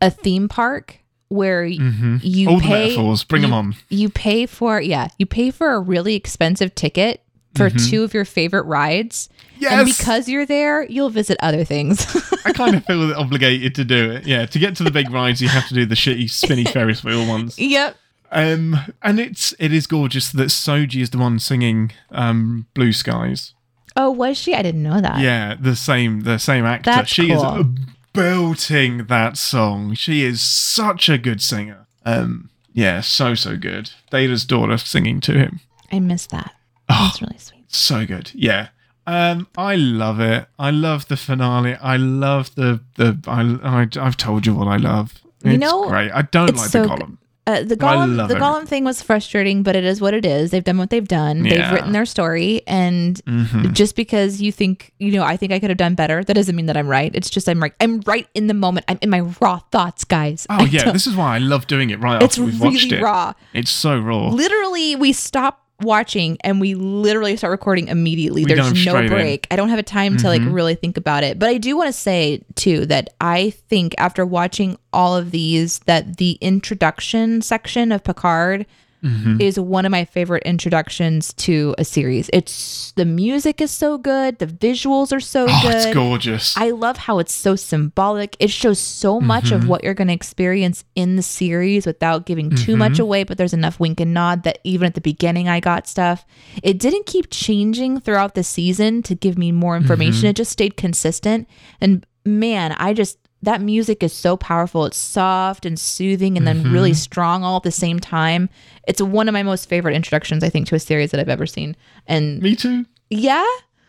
[0.00, 1.00] a theme park
[1.32, 2.16] where Mm-hmm.
[2.22, 3.74] you the pay metaphors, bring them on.
[3.88, 7.22] You pay for yeah, you pay for a really expensive ticket
[7.54, 9.28] for two of your favorite rides.
[9.58, 9.72] Yes.
[9.72, 9.98] And Mm-hmm.
[9.98, 12.04] Because you're there, you'll visit other things.
[12.44, 14.26] I kind of feel obligated to do it.
[14.26, 17.04] Yeah, to get to the big rides, you have to do the shitty spinny Ferris
[17.04, 17.58] wheel ones.
[17.58, 17.96] yep.
[18.34, 23.52] Um, and it's it is gorgeous that Soji is the one singing um, "Blue Skies."
[23.94, 24.54] Oh, was she?
[24.54, 25.20] I didn't know that.
[25.20, 26.90] Yeah, the same the same actor.
[26.90, 27.36] That's she cool.
[27.60, 27.66] is
[28.12, 29.94] belting that song.
[29.94, 31.86] She is such a good singer.
[32.04, 33.90] Um, yeah, so so good.
[34.10, 35.60] Data's daughter singing to him.
[35.90, 36.54] I miss that.
[36.88, 37.04] Oh.
[37.06, 37.64] That's really sweet.
[37.68, 38.30] So good.
[38.34, 38.68] Yeah.
[39.06, 40.46] Um, I love it.
[40.58, 41.74] I love the finale.
[41.76, 43.18] I love the the.
[43.26, 45.14] I, I I've told you what I love.
[45.44, 46.12] It's You know, great.
[46.12, 47.18] I don't like so the column.
[47.44, 48.36] Uh, the I golem, love the.
[48.36, 50.52] golem thing was frustrating, but it is what it is.
[50.52, 51.42] They've done what they've done.
[51.42, 53.72] They've written their story, and Mhm.
[53.72, 56.22] just because you think you know, I think I could have done better.
[56.22, 57.10] That doesn't mean that I'm right.
[57.12, 57.72] It's just I'm right.
[57.80, 58.86] I'm right in the moment.
[58.88, 60.46] I'm in my raw thoughts, guys.
[60.50, 62.84] Oh I yeah, this is why I love doing it right it's after we've watched
[62.84, 63.02] really it.
[63.02, 63.32] raw.
[63.52, 64.28] It's so raw.
[64.28, 68.44] Literally, we stop watching and we literally start recording immediately.
[68.44, 69.10] We There's no straight in.
[69.10, 69.14] Mm-hmm.
[69.14, 69.46] break.
[69.50, 71.38] I don't have a time to like really think about it.
[71.38, 75.80] But I do want to say too that I think after watching all of these,
[75.80, 78.66] that the introduction section of Picard
[79.02, 79.40] Mm-hmm.
[79.40, 82.30] is one of my favorite introductions to a series.
[82.32, 85.74] It's the music is so good, the visuals are so Oh, good.
[85.74, 86.56] it's gorgeous.
[86.56, 88.36] I love how it's so symbolic.
[88.38, 89.54] It shows so much Mm-hmm.
[89.56, 93.02] of what you're going to experience in the series without giving too much Mm-hmm.
[93.02, 96.24] away, but there's enough wink and nod that even at the beginning I got stuff.
[96.62, 100.20] It didn't keep changing throughout the season to give me more information.
[100.20, 100.26] Mm-hmm.
[100.28, 101.48] It just stayed consistent.
[101.80, 104.84] And man, I just that music is so powerful.
[104.86, 106.72] It's soft and soothing and then Mm-hmm.
[106.72, 108.48] really strong all at the same time.
[108.86, 111.46] It's one of my most favorite introductions I think to a series that I've ever
[111.46, 111.76] seen.
[112.06, 112.86] And Me too.
[113.10, 113.44] yeah,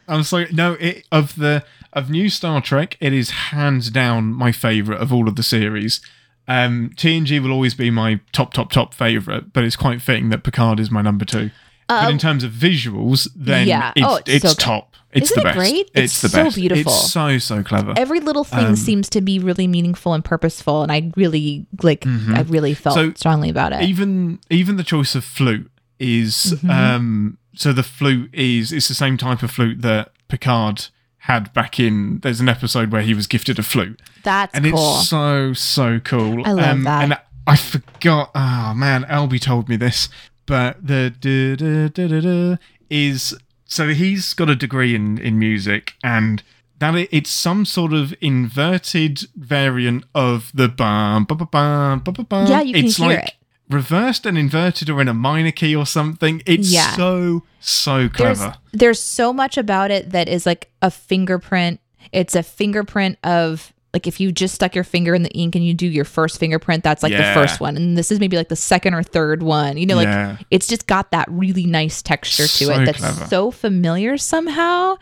[0.07, 0.47] I'm sorry.
[0.51, 1.63] No, it, of the
[1.93, 6.01] of new Star Trek, it is hands down my favorite of all of the series.
[6.47, 10.43] Um, TNG will always be my top, top, top favorite, but it's quite fitting that
[10.43, 11.51] Picard is my number two.
[11.87, 13.91] But in terms of visuals, then yeah.
[13.95, 14.95] it's, Oh, it's, it's so top.
[15.11, 15.57] It's Isn't the it best.
[15.57, 15.91] great?
[15.93, 16.55] It's, It's the so best.
[16.55, 16.91] beautiful.
[16.91, 17.93] It's so so clever.
[17.97, 22.05] every little thing Um, seems to be really meaningful and purposeful and i really like
[22.07, 23.09] i really felt Mm-hmm.
[23.09, 25.69] So, strongly about it even even the choice of flute
[25.99, 26.69] is Mm-hmm.
[26.69, 31.79] um so the flute is it's the same type of flute that Picard had back
[31.79, 32.19] in.
[32.23, 34.97] There's an episode where he was gifted a flute, That's and cool.
[34.99, 36.39] it's so so cool.
[36.39, 37.03] Um, I love that.
[37.03, 38.31] And I forgot.
[38.33, 40.09] Oh man, Albie told me this,
[40.45, 42.57] but the da, da, da, da, da,
[42.89, 43.35] is
[43.65, 46.43] so he's got a degree in in music and.
[46.79, 52.13] That it, it's some sort of inverted variant of the bum, bum, bum, bum, bum,
[52.13, 52.47] bum, bum.
[52.47, 53.33] Yeah, you can it's hear like it.
[53.69, 56.41] reversed and inverted or in a minor key or something.
[56.45, 56.93] It's Yeah.
[56.95, 58.55] so so there's clever.
[58.73, 61.79] there's so much about it that is like a fingerprint.
[62.11, 65.63] It's a fingerprint of like if you just stuck your finger in the ink and
[65.65, 67.33] you do your first fingerprint, that's like Yeah.
[67.33, 69.77] the first one, and this is maybe like the second or third one.
[69.77, 70.37] You know, like Yeah.
[70.51, 73.19] it's just got that really nice texture to it that's clever.
[73.21, 73.29] Mm-hmm.
[73.29, 74.95] so familiar somehow.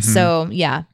[0.00, 0.84] So yeah.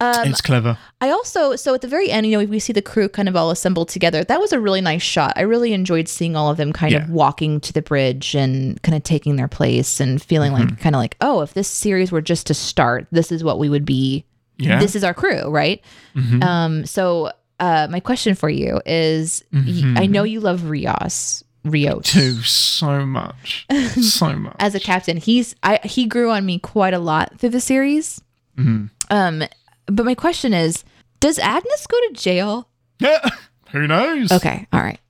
[0.00, 0.76] Um, it's clever.
[1.00, 3.36] I also so at the very end, you know, we see the crew kind of
[3.36, 4.24] all assembled together.
[4.24, 5.32] That was a really nice shot.
[5.36, 7.04] I really enjoyed seeing all of them kind Yeah.
[7.04, 10.70] of walking to the bridge and kind of taking their place and feeling Mm-hmm.
[10.70, 13.60] like kind of like, oh, if this series were just to start, this is what
[13.60, 14.24] we would be.
[14.58, 14.78] Yeah.
[14.78, 15.82] This is our crew, right?
[16.16, 16.42] Mhm.
[16.44, 16.86] Um.
[16.86, 19.98] So, uh, my question for you is, y- Mhm.
[19.98, 21.42] I know you love Rios.
[21.64, 22.04] Rios.
[22.04, 23.66] Too so much,
[24.00, 24.54] so much.
[24.58, 28.20] As a captain, he's I he grew on me quite a lot through the series.
[28.58, 28.90] Mhm.
[29.10, 29.42] Um,
[29.86, 30.84] but my question is,
[31.20, 32.68] does Agnes go to jail?
[33.00, 33.26] Yeah.
[33.72, 34.30] Who knows?
[34.30, 35.00] Okay, all right.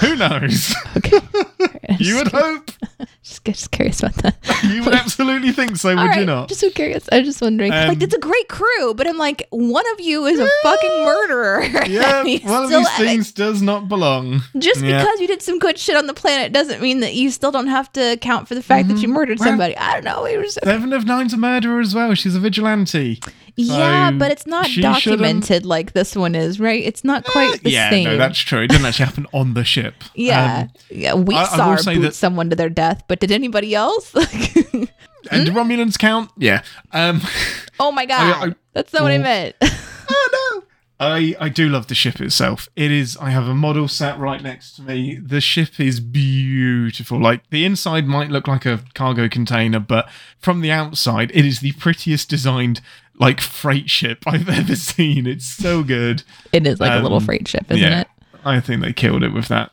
[0.00, 0.74] Who knows?
[0.96, 1.18] Okay.
[1.98, 2.70] you would hope.
[3.22, 4.36] just, just curious about that.
[4.66, 6.48] You would absolutely think so, would All you not?
[6.48, 7.08] Just so curious.
[7.12, 7.72] I'm just wondering.
[7.72, 11.04] Um, like, it's a great crew, but I'm like, one of you is a fucking
[11.04, 11.62] murderer.
[11.86, 13.04] Yeah, one of these have it.
[13.04, 14.40] things does not belong.
[14.58, 14.98] Just Yeah.
[14.98, 17.68] because you did some good shit on the planet doesn't mean that you still don't
[17.68, 19.44] have to account for the fact that you murdered Mm-hmm.
[19.44, 19.76] Well- somebody.
[19.76, 20.22] I don't know.
[20.24, 22.14] We were just, Seven of Nine's a murderer as well.
[22.14, 23.20] She's a vigilante.
[23.56, 26.82] Yeah, so but it's not shouldn't- documented like this one is, right?
[26.84, 28.04] It's not quite the yeah, same.
[28.04, 28.60] Yeah, no, that's true.
[28.60, 29.94] It didn't actually happen on the ship.
[30.14, 31.14] yeah, Um, yeah.
[31.14, 34.14] We I- I saw say boot that- someone to their death, but did anybody else?
[34.14, 36.30] and do Romulans count?
[36.36, 36.62] Yeah.
[36.92, 37.20] Um,
[37.80, 39.22] oh my god, I- that's not what I oh.
[39.22, 39.56] meant.
[39.62, 40.62] oh no.
[40.98, 42.70] I, I do love the ship itself.
[42.74, 43.18] It is.
[43.18, 45.16] I have a model sat right next to me.
[45.22, 47.20] The ship is beautiful.
[47.20, 51.60] Like the inside might look like a cargo container, but from the outside, it is
[51.60, 52.80] the prettiest designed
[53.18, 55.26] like freight ship I've ever seen.
[55.26, 56.22] It's so good.
[56.52, 58.08] it is like a little Um, freight ship, isn't yeah, it?
[58.44, 59.72] I think they killed it with that.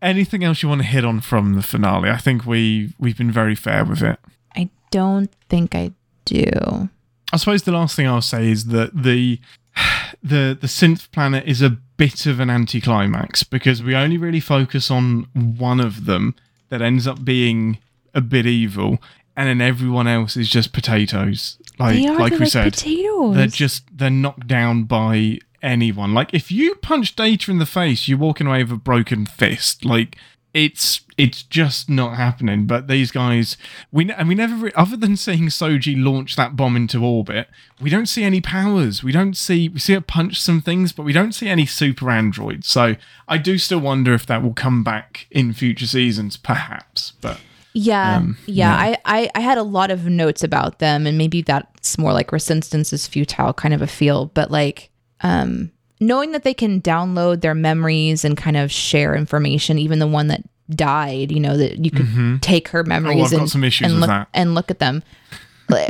[0.00, 2.10] Anything else you want to hit on from the finale?
[2.10, 4.18] I think we we've been very fair with it.
[4.56, 5.92] I don't think I
[6.24, 6.88] do.
[7.32, 9.38] I suppose the last thing I'll say is that the
[10.22, 14.90] the the synth planet is a bit of an anticlimax because we only really focus
[14.90, 16.34] on one of them
[16.70, 17.78] that ends up being
[18.12, 19.00] a bit evil,
[19.36, 21.58] and then everyone else is just potatoes.
[21.78, 23.34] Like they are like we said, potatoes.
[23.34, 26.14] they're just they're knocked down by anyone.
[26.14, 29.84] Like if you punch Data in the face, you're walking away with a broken fist.
[29.84, 30.16] Like
[30.54, 32.66] it's it's just not happening.
[32.66, 33.56] But these guys,
[33.90, 37.48] we and we never, re- other than seeing Soji launch that bomb into orbit,
[37.80, 39.02] we don't see any powers.
[39.02, 42.10] We don't see we see it punch some things, but we don't see any super
[42.10, 42.68] androids.
[42.68, 42.96] So
[43.28, 47.12] I do still wonder if that will come back in future seasons, perhaps.
[47.20, 47.40] But
[47.74, 48.74] Yeah, Um, yeah.
[48.76, 52.32] I, I I had a lot of notes about them, and maybe that's more like
[52.32, 54.26] resistance is futile kind of a feel.
[54.26, 54.90] But like,
[55.22, 55.70] um,
[56.00, 60.28] knowing that they can download their memories and kind of share information, even the one
[60.28, 63.34] that died, you know, that you could take her memories Mm-hmm.
[63.34, 65.02] Oh, and, and look and look at them.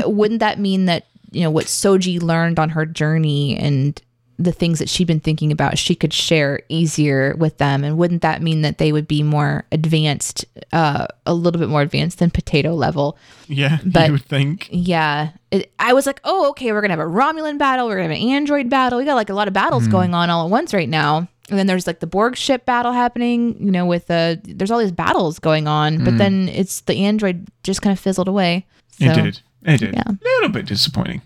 [0.05, 4.01] Wouldn't that mean that you know what Soji learned on her journey and
[4.45, 8.23] the things that she'd been thinking about she could share easier with them and wouldn't
[8.23, 12.31] that mean that they would be more advanced uh a little bit more advanced than
[12.31, 13.17] potato level
[13.49, 14.69] yeah, But- you would think.
[14.71, 18.15] yeah it, i was like oh okay we're gonna have a romulan battle we're gonna
[18.15, 20.51] have an android battle we got like a lot of battles going on all at
[20.51, 24.11] once right now and then there's like the borg ship battle happening you know with
[24.11, 27.99] uh there's all these battles going on but then it's the android just kind of
[28.01, 28.65] fizzled away
[28.99, 29.41] so It did.
[29.65, 29.95] It did.
[29.95, 30.03] yeah.
[30.09, 31.23] A little bit disappointing.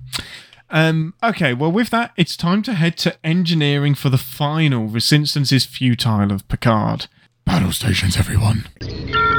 [0.69, 5.53] Um, okay, well, with that, it's time to head to engineering for the final Resistance
[5.53, 7.07] is Futile of Picard.
[7.45, 8.67] Battle stations, everyone.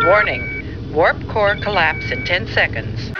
[0.06, 0.94] Warning.
[0.94, 3.12] Warp core collapse in 10 seconds.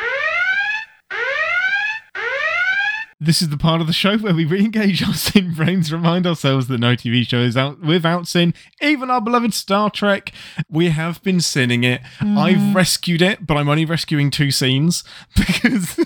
[3.20, 6.68] This is the part of the show where we re-engage our sin brains, remind ourselves
[6.68, 8.54] that no TV show is out without sin.
[8.80, 10.32] Even our beloved Star Trek,
[10.70, 12.02] we have been sinning it.
[12.22, 15.04] I've rescued it, but I'm only rescuing two scenes
[15.36, 16.00] because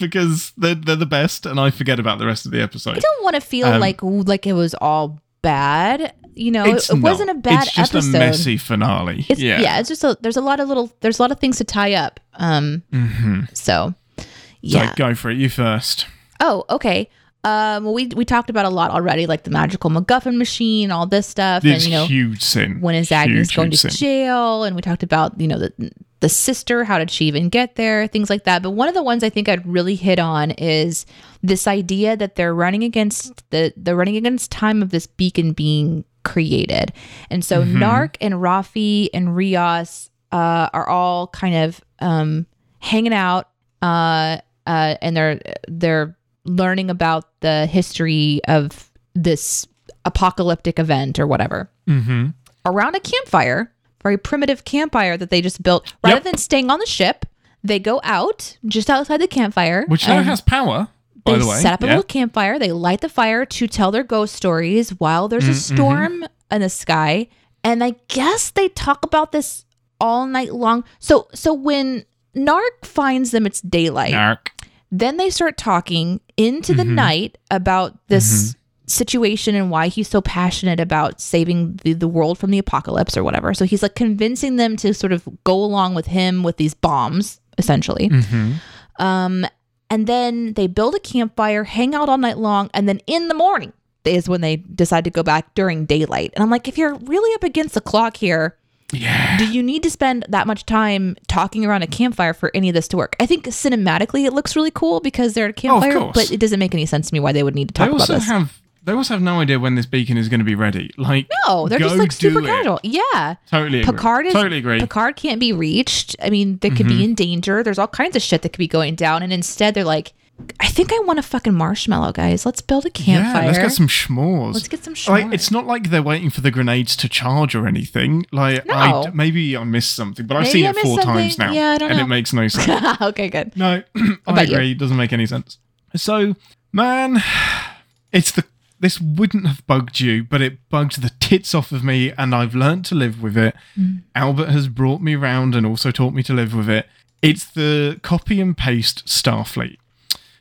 [0.00, 2.96] because they're they're the best, and I forget about the rest of the episode.
[2.96, 6.88] i don't want to feel Um, like like it was all bad you know it,
[6.90, 7.80] it wasn't a bad episode.
[7.80, 9.26] It's just episode a messy finale.
[9.28, 9.60] It's, yeah.
[9.60, 9.78] yeah.
[9.80, 11.94] it's just a there's a lot of little there's a lot of things to tie
[11.94, 12.20] up.
[12.34, 13.40] Um Mm-hmm.
[13.52, 14.24] so So
[14.60, 14.94] yeah.
[14.96, 15.38] go for it.
[15.38, 16.06] You first.
[16.40, 17.08] oh, okay.
[17.44, 21.06] Um well we we talked about a lot already, like the magical MacGuffin machine, all
[21.06, 21.62] this stuff.
[21.62, 22.80] This and you know huge sin.
[22.80, 23.98] when is Agnes Huge, going huge to sin.
[23.98, 24.64] jail?
[24.64, 28.06] And we talked about, you know, the the sister how did she even get there
[28.06, 31.06] things like that but one of the ones i think i'd really hit on is
[31.42, 36.04] this idea that they're running against the they're running against time of this beacon being
[36.22, 36.92] created
[37.30, 42.44] and so Narek and Raffi and rios uh, are all kind of um,
[42.80, 43.48] hanging out
[43.80, 44.36] uh,
[44.66, 49.66] uh, and they're they're learning about the history of this
[50.04, 52.28] apocalyptic event or whatever Mm-hmm.
[52.64, 53.72] around a campfire,
[54.02, 55.92] very primitive campfire that they just built.
[56.04, 56.24] Rather Yep.
[56.24, 57.26] than staying on the ship,
[57.64, 60.88] they go out just outside the campfire, Which now has power,
[61.24, 61.56] by the way.
[61.60, 61.92] set up a Yeah.
[61.92, 62.58] little campfire.
[62.58, 66.60] They light the fire to tell their ghost stories while there's Mm, a storm in
[66.60, 67.26] the sky.
[67.64, 69.64] And I guess they talk about this
[70.00, 70.84] all night long.
[71.00, 72.04] So so when
[72.36, 74.14] Narek finds them, it's daylight.
[74.14, 74.48] Narek.
[74.90, 76.78] Then they start talking into Mm-hmm.
[76.78, 78.54] the night about this
[78.86, 83.22] situation and why he's so passionate about saving the, the world from the apocalypse or
[83.22, 83.54] whatever.
[83.54, 87.40] So he's like convincing them to sort of go along with him with these bombs,
[87.56, 88.08] essentially.
[88.08, 89.02] Mm-hmm.
[89.02, 89.46] Um,
[89.90, 93.34] and then they build a campfire, hang out all night long, and then in the
[93.34, 93.72] morning
[94.04, 96.32] is when they decide to go back during daylight.
[96.34, 98.56] And I'm like, if you're really up against the clock here,
[98.92, 99.38] Yeah.
[99.38, 102.74] do you need to spend that much time talking around a campfire for any of
[102.74, 103.16] this to work?
[103.20, 106.14] I think cinematically it looks really cool because they're at a campfire, course.
[106.14, 107.88] but it doesn't make any sense to me why they would need to They talk
[107.88, 108.26] about also this.
[108.26, 110.90] have they also have no idea when this beacon is going to be ready.
[110.96, 112.48] Like no, they're just like super do it.
[112.48, 112.80] casual.
[112.82, 113.34] Yeah.
[113.50, 113.92] Totally agree.
[113.92, 114.76] Picard is totally agree.
[114.78, 114.84] Mm-hmm.
[114.84, 116.16] Picard can't be reached.
[116.22, 117.62] I mean, they could be in danger.
[117.62, 120.14] There's all kinds of shit that could be going down, and instead they're like,
[120.60, 122.44] "I think I want a fucking marshmallow, guys.
[122.46, 123.42] Let's build a campfire.
[123.42, 124.54] Yeah, let's get some schmores.
[124.54, 127.66] Let's get some Like, it's not like they're waiting for the grenades to charge or
[127.66, 128.26] anything.
[128.32, 129.10] Like, I No.
[129.12, 131.78] maybe I missed something, but I've Maybe seen I it four times now, Yeah, I
[131.78, 132.04] don't and know.
[132.04, 133.00] it makes no sense.
[133.00, 133.56] okay, good.
[133.56, 134.54] No, I about you?
[134.54, 134.70] agree.
[134.72, 135.58] It doesn't make any sense.
[135.96, 136.34] So,
[136.72, 137.22] man,
[138.12, 138.44] it's the
[138.78, 142.54] this wouldn't have bugged you, but it bugged the tits off of me, and I've
[142.54, 143.54] learned to live with it.
[143.78, 144.04] Mm.
[144.14, 146.86] Albert has brought me round and also taught me to live with it.
[147.20, 149.76] It's the copy and paste Starfleet.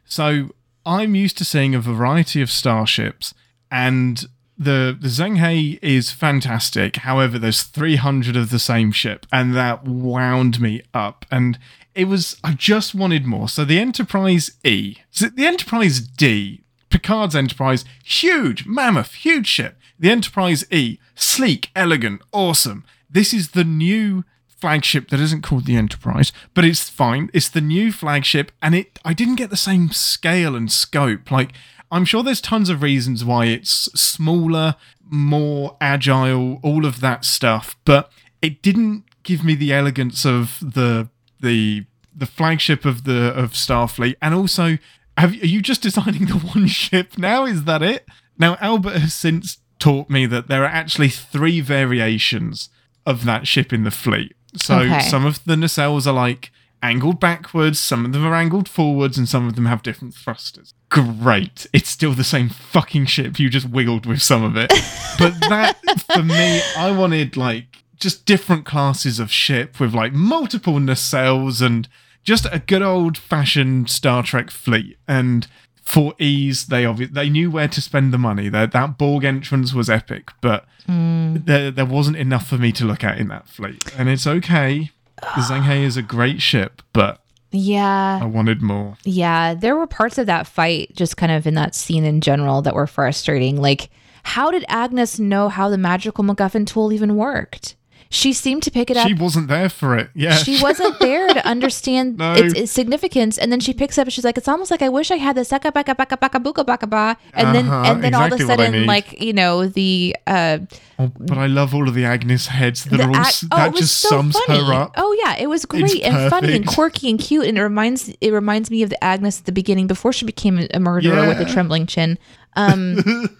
[0.10, 0.50] So
[0.86, 3.34] I'm used to seeing a variety of starships,
[3.72, 4.26] and
[4.58, 6.98] the the Zheng is fantastic.
[6.98, 11.26] However, there's 300 of the same ship, and that wound me up.
[11.32, 11.58] And
[11.96, 13.48] it was I just wanted more.
[13.48, 19.78] So the Enterprise E, so the Enterprise D, Picard's Enterprise, huge, mammoth, huge ship.
[20.00, 22.84] The Enterprise E, sleek, elegant, awesome.
[23.10, 24.24] This is the new
[24.60, 27.30] flagship that isn't called the Enterprise, but it's fine.
[27.34, 31.32] It's the new flagship, and it I didn't get the same scale and scope.
[31.32, 31.54] Like
[31.92, 34.76] I'm sure there's tons of reasons why it's smaller,
[35.10, 41.10] more agile, all of that stuff, but it didn't give me the elegance of the
[41.40, 41.86] the
[42.16, 44.78] the flagship of the of Starfleet, and also.
[45.18, 47.44] Have, are you just designing the one ship now?
[47.44, 48.08] Is that it?
[48.38, 52.70] Now, Albert has since taught me that there are actually three variations
[53.06, 54.36] of that ship in the fleet.
[54.56, 55.02] So Okay.
[55.10, 59.28] some of the nacelles are like angled backwards, some of them are angled forwards, and
[59.28, 60.74] some of them have different thrusters.
[60.90, 61.68] Great.
[61.74, 63.38] It's still the same fucking ship.
[63.40, 64.70] You just wiggled with some of it.
[65.20, 65.78] but that,
[66.14, 71.88] for me, I wanted like just different classes of ship with like multiple nacelles and
[72.24, 74.98] just a good old fashioned Star Trek fleet.
[75.08, 75.48] And
[75.90, 78.48] for ease, they obvi- they knew where to spend the money.
[78.48, 81.38] That that Borg entrance was epic, but hmm.
[81.46, 83.84] there there wasn't enough for me to look at in that fleet.
[83.98, 84.92] And it's okay.
[85.16, 87.22] The Zheng is a great ship, but
[87.52, 88.20] Yeah.
[88.22, 88.98] I wanted more.
[89.04, 92.62] Yeah, there were parts of that fight, just kind of in that scene in general,
[92.62, 93.60] that were frustrating.
[93.60, 93.90] Like,
[94.22, 97.76] how did Agnes know how the magical MacGuffin tool even worked?
[98.12, 99.08] She seemed to pick it up.
[99.08, 100.10] She wasn't there for it.
[100.16, 100.34] Yeah.
[100.34, 102.34] She wasn't there to understand No.
[102.34, 104.06] its, its significance, and then she picks up.
[104.08, 106.40] and She's like, "It's almost like I wish I had the seka baka baka baka
[106.40, 109.32] buka baka ba," and then Uh-huh, and then all of a exactly sudden, like you
[109.34, 110.58] know, the uh,
[110.98, 113.76] Oh, but I love all of the Agnes heads that are all, s- oh, that
[113.76, 114.60] just so sums funny.
[114.66, 114.94] her up.
[114.98, 118.32] Oh yeah, it was great and funny and quirky and cute, and it reminds it
[118.34, 121.46] reminds me of the Agnes at the beginning before she became a murderer with a
[121.46, 122.18] trembling chin.
[122.56, 122.98] Um,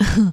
[0.00, 0.32] oh,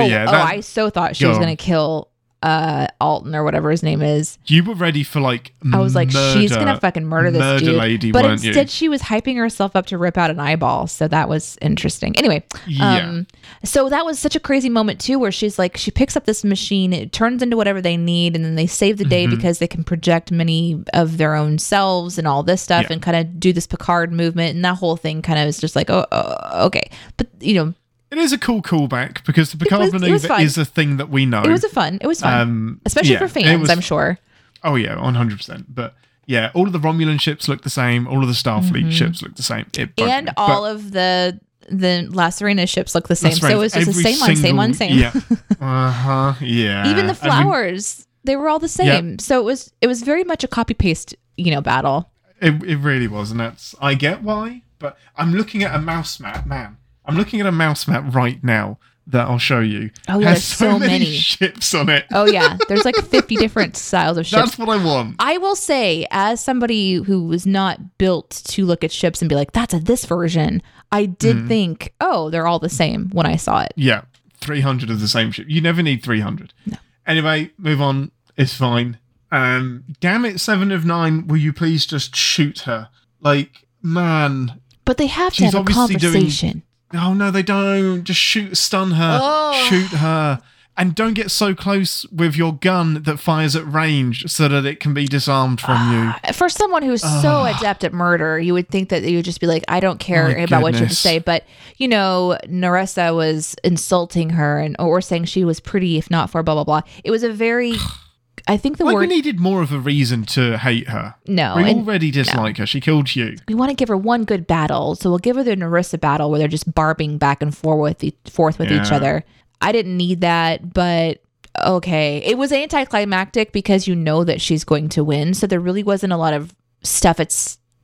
[0.00, 2.09] yeah, oh, I so thought she Go was gonna kill
[2.42, 4.38] uh Altan or whatever his name is.
[4.46, 7.74] You were ready for like I was like, she's gonna fucking murder this murder dude.
[7.76, 8.68] lady, but instead, you?
[8.68, 10.86] she was hyping herself up to rip out an eyeball.
[10.86, 12.16] So that was interesting.
[12.16, 12.96] Anyway, Yeah.
[13.08, 13.26] um,
[13.64, 16.42] so that was such a crazy moment too, where she's like, she picks up this
[16.44, 19.10] machine, it turns into whatever they need, and then they save the Mm-hmm.
[19.10, 22.94] day because they can project many of their own selves and all this stuff, Yeah.
[22.94, 25.74] and kind of do this Picard movement, and that whole thing kind of is just
[25.76, 27.74] like, oh, oh, okay, but you know,
[28.10, 31.26] It is a cool callback because the Picard was- maneuver is a thing that we
[31.26, 31.42] know.
[31.42, 34.18] it was a fun, it was fun, Um, especially yeah, for fans, was- I'm sure.
[34.64, 35.74] Oh yeah, one hundred percent.
[35.74, 35.94] But
[36.26, 38.06] yeah, all of the Romulan ships look the same.
[38.06, 39.64] All of the Starfleet ships look the same.
[39.66, 40.02] Mm-hmm.
[40.08, 40.32] and me.
[40.36, 43.30] all But of the the La Sirena ships look the same.
[43.30, 45.22] that's So it was just the every same one, same one, single- same.
[45.60, 45.66] Yeah.
[45.66, 46.34] uh huh.
[46.40, 46.90] Yeah.
[46.90, 49.18] Even the I mean, flowers They were all the same.
[49.20, 52.10] So it was it was very much a copy paste, you know, battle.
[52.42, 56.18] It, it really was, and that's I get why, but I'm looking at a mouse
[56.20, 56.76] map, man.
[57.10, 59.90] I'm looking at a mouse map right now that I'll show you.
[60.08, 61.04] Oh, yeah, Has there's so many.
[61.06, 62.04] ships on it.
[62.12, 64.40] Oh yeah, there's like 50 different styles of ships.
[64.40, 65.16] That's what I want.
[65.18, 69.34] I will say, as somebody who was not built to look at ships and be
[69.34, 71.48] like, "That's a this version," I did Mm-hmm.
[71.48, 73.72] think, "Oh, they're all the same" when I saw it.
[73.74, 74.02] Yeah,
[74.40, 75.46] 300 of the same ship.
[75.48, 76.52] You never need 300.
[76.66, 76.76] No.
[77.06, 78.12] Anyway, move on.
[78.36, 78.98] It's fine.
[79.32, 81.26] Um, damn it, seven of nine.
[81.26, 82.88] Will you please just shoot her?
[83.20, 84.60] Like, man.
[84.84, 86.48] But they have to She's have a conversation.
[86.50, 87.22] doing- conversation.
[87.22, 88.04] Oh no, they don't.
[88.04, 89.66] Just shoot, stun her, Oh.
[89.68, 90.42] shoot her,
[90.76, 94.80] and don't get so close with your gun that fires at range so that it
[94.80, 96.12] can be disarmed from you.
[96.24, 97.56] Ah, for someone who's so ah.
[97.56, 100.36] adept at murder, you would think that you would just be like, "I don't care
[100.38, 101.44] about what you have to say." But
[101.76, 106.42] you know, Narissa was insulting her and or saying she was pretty, if not for
[106.42, 106.82] blah blah blah.
[107.04, 107.74] It was a very,
[108.48, 111.14] I think the Like we needed more of a reason to hate her.
[111.26, 111.56] no.
[111.56, 112.66] we already dislike her.
[112.66, 113.36] She killed you.
[113.48, 116.30] we want to give her one good battle, so we'll give her the Narissa battle
[116.30, 119.24] where they're just barbing back and forth with e- forth with each other.
[119.60, 121.22] I didn't need that, but
[121.64, 125.82] okay, it was anticlimactic because you know that she's going to win, so there really
[125.82, 127.30] wasn't a lot of stuff at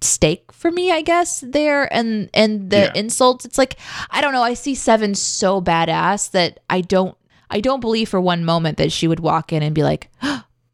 [0.01, 2.93] stake for me, I guess there, and and the Yeah.
[2.95, 3.45] insults.
[3.45, 3.77] It's like
[4.11, 4.43] I don't know.
[4.43, 7.17] I see Seven so badass that I don't
[7.51, 10.11] I don't believe for one moment that she would walk in and be like,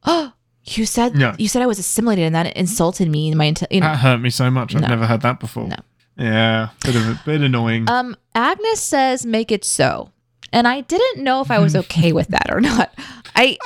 [0.04, 0.32] oh.
[0.64, 1.34] You said No.
[1.38, 3.96] you said I was assimilated, and that insulted me in my int- you know, That
[3.98, 4.76] hurt me so much.
[4.76, 4.86] I've No.
[4.88, 5.66] never heard that before.
[5.66, 5.74] No.
[6.16, 7.90] Yeah, bit of a bit annoying.
[7.90, 10.10] Um, Agnes says, "Make it so,"
[10.52, 12.92] and I didn't know if I was okay with that or not.
[13.34, 13.56] I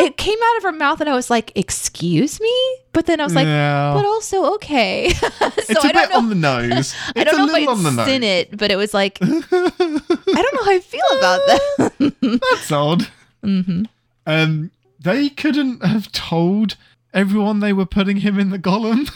[0.00, 2.54] it came out of her mouth, and I was like, "Excuse me,"
[2.92, 3.92] but then I was like, yeah.
[3.94, 6.16] "But also okay." so it's a I bit don't know.
[6.18, 6.94] on the nose.
[7.16, 8.06] I It's don't a know if little on the I'd nose.
[8.06, 12.40] sin it, but it was like I don't know how I feel about that.
[12.50, 13.08] That's odd.
[13.42, 13.82] hmm
[14.26, 14.70] Um,
[15.00, 16.76] they couldn't have told
[17.12, 19.06] everyone they were putting him in the golem.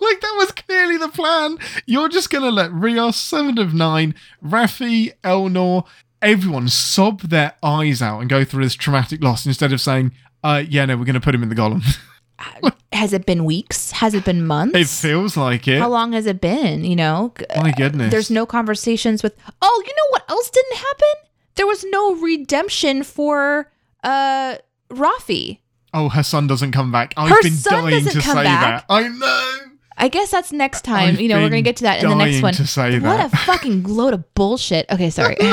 [0.00, 1.58] like that was clearly the plan.
[1.86, 4.14] You're just gonna let Rios, seven of nine,
[4.44, 5.84] Raffi, Elnor,
[6.22, 10.12] everyone sob their eyes out and go through this traumatic loss instead of saying,
[10.44, 11.82] "Uh, yeah, no, we're gonna put him in the golem."
[12.92, 13.92] Has it been weeks?
[13.92, 14.76] Has it been months?
[14.76, 15.78] it feels like it.
[15.78, 16.84] How long has it been?
[16.84, 18.10] You know, My goodness.
[18.10, 19.36] There's no conversations with.
[19.62, 21.08] Oh, you know what else didn't happen?
[21.56, 23.70] There was no redemption for
[24.02, 24.56] uh
[24.90, 25.58] Raffi.
[25.94, 27.14] Oh, her son doesn't come back.
[27.16, 28.86] I've Her been dying to say back.
[28.88, 28.92] that.
[28.92, 29.67] I know.
[29.98, 31.10] I guess that's next time.
[31.10, 32.54] I've you know, we're gonna get to that in the next one.
[33.02, 34.86] what a fucking load of bullshit.
[34.90, 35.36] Okay, sorry.
[35.40, 35.50] All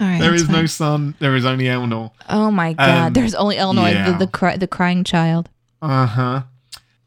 [0.00, 0.68] right, there is no fine.
[0.68, 1.14] son.
[1.18, 2.10] There is only Elnor.
[2.28, 3.06] Oh my god.
[3.08, 4.12] Um, There's only Illinois, yeah.
[4.12, 5.50] the the, cry, the crying child.
[5.82, 6.42] Uh huh.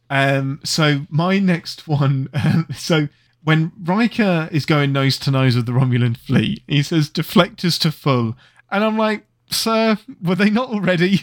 [0.10, 0.60] Um.
[0.64, 2.30] So my next one.
[2.76, 3.08] so
[3.44, 7.92] when Riker is going nose to nose with the Romulan fleet, he says deflectors to
[7.92, 8.36] full,
[8.72, 11.22] and I'm like, sir, were they not already?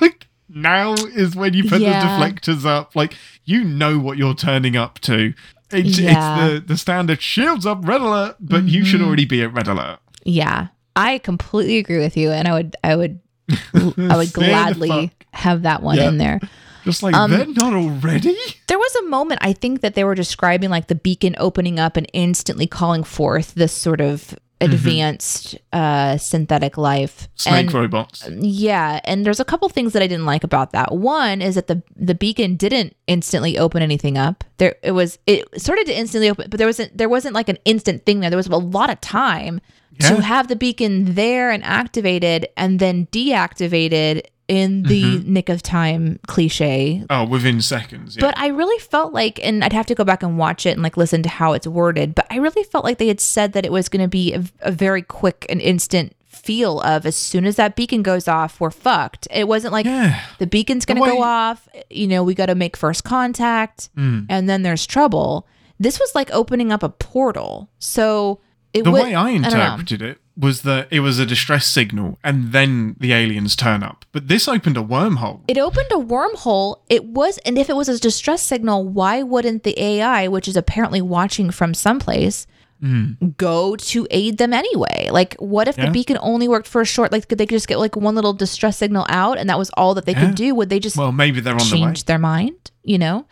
[0.00, 2.00] like now is when you put Yeah.
[2.00, 2.94] the deflectors up.
[2.96, 3.14] Like
[3.44, 5.34] you know what you're turning up to.
[5.70, 6.46] It's, Yeah.
[6.46, 9.06] it's the the standard shields up red alert, but you should Mhm.
[9.06, 9.98] already be at red alert.
[10.24, 10.68] Yeah.
[10.94, 13.18] I completely agree with you and I would I would
[13.74, 16.08] I would gladly have that one Yeah.
[16.08, 16.40] in there.
[16.84, 18.36] Just like Um, they're not already.
[18.66, 21.96] There was a moment I think that they were describing like the beacon opening up
[21.96, 27.28] and instantly calling forth this sort of advanced uh synthetic life.
[27.34, 28.28] Snake and robots.
[28.30, 30.92] yeah, and there's a couple things that I didn't like about that.
[30.94, 34.44] One is that the the beacon didn't instantly open anything up.
[34.58, 37.58] There it was it started to instantly open, but there wasn't there wasn't like an
[37.64, 38.30] instant thing there.
[38.30, 39.60] There was a lot of time
[40.00, 40.14] Yeah.
[40.16, 45.32] to have the beacon there and activated and then deactivated in the Mm-hmm.
[45.32, 48.16] nick of time cliche Oh, within seconds.
[48.16, 48.20] Yeah.
[48.22, 50.82] but I really felt like, and I'd have to go back and watch it and
[50.82, 53.64] like listen to how it's worded, but I really felt like they had said that
[53.64, 57.44] it was going to be a, a very quick and instant feel of as soon
[57.44, 59.28] as that beacon goes off, we're fucked.
[59.30, 60.20] It wasn't like yeah.
[60.38, 64.26] the beacon's going to go off, you know, we got to make first contact Mm.
[64.28, 65.46] and then there's trouble.
[65.78, 67.70] This was like opening up a portal.
[67.78, 68.40] So
[68.74, 72.52] it was The way I interpreted it was that it was a distress signal and
[72.52, 74.04] then the aliens turn up.
[74.12, 75.40] But this opened a wormhole.
[75.46, 76.80] It opened a wormhole.
[76.88, 80.56] It was, and if it was a distress signal, why wouldn't the AI, which is
[80.56, 82.46] apparently watching from someplace,
[82.80, 83.12] hmm.
[83.36, 85.08] go to aid them anyway?
[85.10, 85.86] Like, what if Yeah.
[85.86, 87.12] the beacon only worked for a short?
[87.12, 89.92] Like, could they just get like one little distress signal out, and that was all
[89.94, 90.26] that they Yeah.
[90.26, 90.54] could do?
[90.54, 91.70] Would they just Well, maybe they're on the way.
[91.70, 92.70] change their mind?
[92.82, 93.26] You know.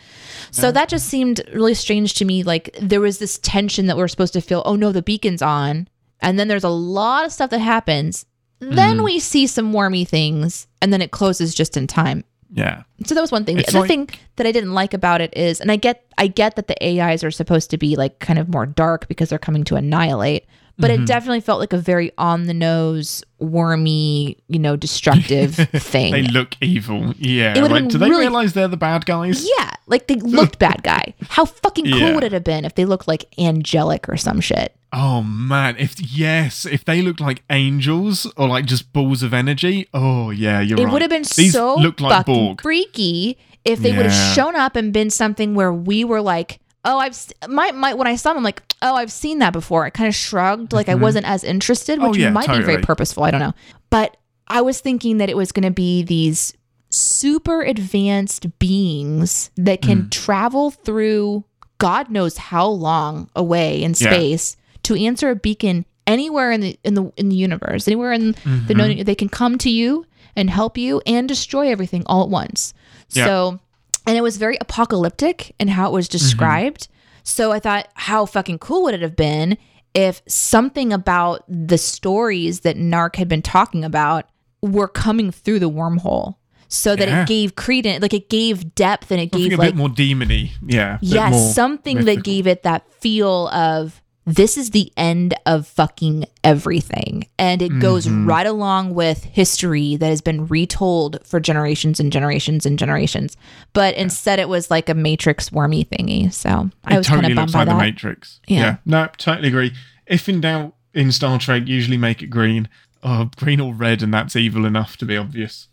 [0.53, 2.42] So that just seemed really strange to me.
[2.42, 4.62] Like there was this tension that we are supposed to feel.
[4.66, 5.88] Oh no, the beacon's on,
[6.23, 8.27] and then there's a lot of stuff that happens.
[8.61, 9.05] Then Mm-hmm.
[9.05, 12.25] we see some wormy things, and then it closes just in time.
[12.53, 12.83] Yeah.
[13.07, 13.57] So that was one thing.
[13.57, 16.27] The other like- thing that I didn't like about it is, and I get, I
[16.27, 19.39] get that the AIs are supposed to be like kind of more dark because they're
[19.39, 20.47] coming to annihilate.
[20.81, 21.05] But it mm-hmm.
[21.05, 26.12] definitely felt like a very on the nose, wormy, you know, destructive thing.
[26.12, 27.14] They look evil.
[27.18, 27.57] Yeah.
[27.57, 29.47] It Like, do they really- realize they're the bad guys?
[29.59, 31.14] yeah, like they looked bad guy.
[31.28, 32.14] How fucking cool Yeah.
[32.14, 34.74] would it have been if they looked like angelic or some shit?
[34.93, 39.89] Oh man, if yes, if they looked like angels or like just balls of energy,
[39.95, 40.93] oh yeah, you're It right.
[40.93, 42.61] would have been These so look like fucking Borg.
[42.62, 46.99] freaky if they would have shown up and been something where we were like, oh,
[46.99, 47.16] I've
[47.49, 49.85] my my when I saw them, I'm like, oh, I've seen that before.
[49.85, 52.83] I kind of shrugged, like I wasn't as interested, Oh, which yeah, might be very
[52.83, 53.24] purposeful.
[53.24, 53.55] I don't know,
[53.91, 54.16] but
[54.49, 56.55] I was thinking that it was going to be these
[56.89, 60.11] super advanced beings that can Mm.
[60.11, 61.45] travel through
[61.78, 64.11] God knows how long away in Yeah.
[64.11, 68.35] space to answer a beacon anywhere in the in the in the universe, anywhere in
[68.35, 68.66] Mm-hmm.
[68.66, 70.05] the known they can come to you
[70.37, 72.74] and help you and destroy everything all at once.
[73.11, 73.24] Yeah.
[73.26, 73.61] So,
[74.07, 76.18] and it was very apocalyptic in how it was mm-hmm.
[76.18, 76.88] described.
[77.22, 79.59] So I thought, how fucking cool would it have been
[79.94, 84.26] if something about the stories that Narek had been talking about
[84.62, 86.36] were coming through the wormhole,
[86.68, 87.22] so that Yeah.
[87.22, 90.51] it gave credence, like it gave depth and it gave a like bit more demony.
[90.64, 90.98] Yeah.
[91.03, 96.27] a more something that gave it that feel of this is the end of fucking
[96.45, 97.27] everything.
[97.39, 98.29] And it goes Mm-hmm.
[98.29, 103.37] right along with history that has been retold for generations and generations and generations.
[103.73, 106.33] But instead, it was like a Matrix wormy thingy.
[106.33, 107.73] So I It was totally kind of bummed looks by like that.
[107.73, 108.41] the Matrix.
[108.47, 108.77] Yeah.
[108.85, 109.73] No, totally agree.
[110.07, 112.68] If in doubt in Star Trek, usually make it green.
[113.03, 115.68] Oh, green or red, and that's evil enough to be obvious.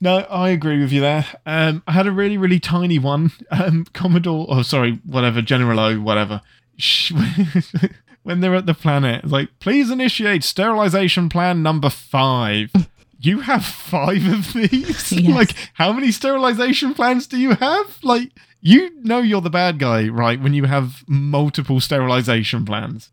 [0.00, 1.24] No, I agree with you there.
[1.46, 3.30] Um, I had a really, really tiny one.
[3.50, 6.40] Um, Commodore, oh, sorry, whatever, General O, whatever.
[8.24, 12.70] When they're at the planet, it's like, please initiate sterilization plan number five.
[13.18, 15.10] You have five of these?
[15.12, 15.34] Yes.
[15.34, 17.98] like, how many sterilization plans do you have?
[18.04, 20.40] Like, you know you're the bad guy, right?
[20.40, 23.10] When you have multiple sterilization plans.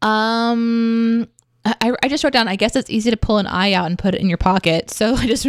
[0.00, 1.26] Um,
[1.64, 3.98] I, I just wrote down, I guess it's easy to pull an eye out and
[3.98, 4.90] put it in your pocket.
[4.90, 5.44] So I just,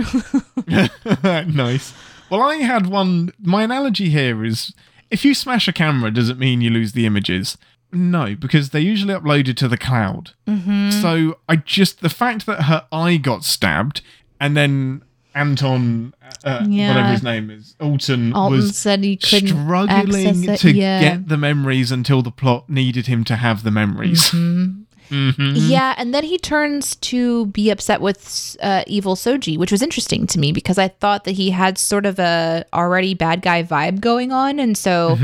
[0.67, 1.93] nice.
[2.31, 3.31] Well, I had one.
[3.39, 4.73] My analogy here is
[5.11, 7.57] if you smash a camera, does it mean you lose the images?
[7.91, 10.31] No, because they're usually uploaded to the cloud.
[10.47, 10.91] Mm-hmm.
[11.01, 14.01] So I just, the fact that her eye got stabbed
[14.39, 15.03] and then
[15.33, 16.89] Anton, uh, Yeah.
[16.89, 20.59] whatever his name is, Altan, Altan was said he couldn't struggling it.
[20.59, 20.99] to Yeah.
[21.01, 24.31] get the memories until the plot needed him to have the memories.
[24.31, 24.83] Mhm.
[25.09, 25.53] Mhm.
[25.55, 30.27] Yeah, and then he turns to be upset with uh, evil Soji, which was interesting
[30.27, 33.99] to me because I thought that he had sort of a already bad guy vibe
[34.01, 35.17] going on, and so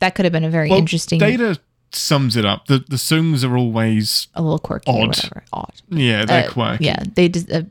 [0.00, 0.72] that could have been a very Mm-hmm.
[0.72, 1.58] Well, interesting, Data
[1.92, 2.66] sums it up.
[2.66, 5.08] The the Soongs are always a little quirky, Odd.
[5.08, 5.42] whatever.
[5.52, 5.72] Odd.
[5.90, 6.84] yeah, they're Uh, quirky.
[6.84, 7.62] Yeah, they des- uh,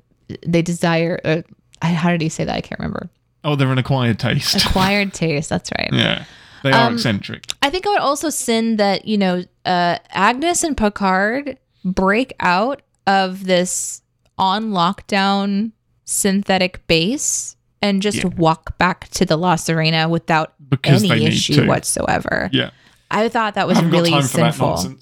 [0.45, 1.19] they desire.
[1.23, 1.41] Uh,
[1.81, 2.55] how did he say that?
[2.55, 3.09] I can't remember.
[3.43, 4.65] Oh, they're an acquired taste.
[4.65, 5.49] Acquired taste.
[5.49, 5.89] That's right.
[5.93, 6.25] yeah,
[6.63, 7.45] they are Um, eccentric.
[7.61, 12.81] I think I would also sin that, you know, uh, Agnes and Picard break out
[13.05, 14.01] of this
[14.37, 15.71] on lockdown
[16.05, 18.29] synthetic base and just Yeah.
[18.37, 21.67] walk back to the La Sirena without Because any issue to.
[21.67, 22.49] whatsoever.
[22.51, 22.71] Yeah,
[23.11, 24.97] I thought that was really got time for that sinful.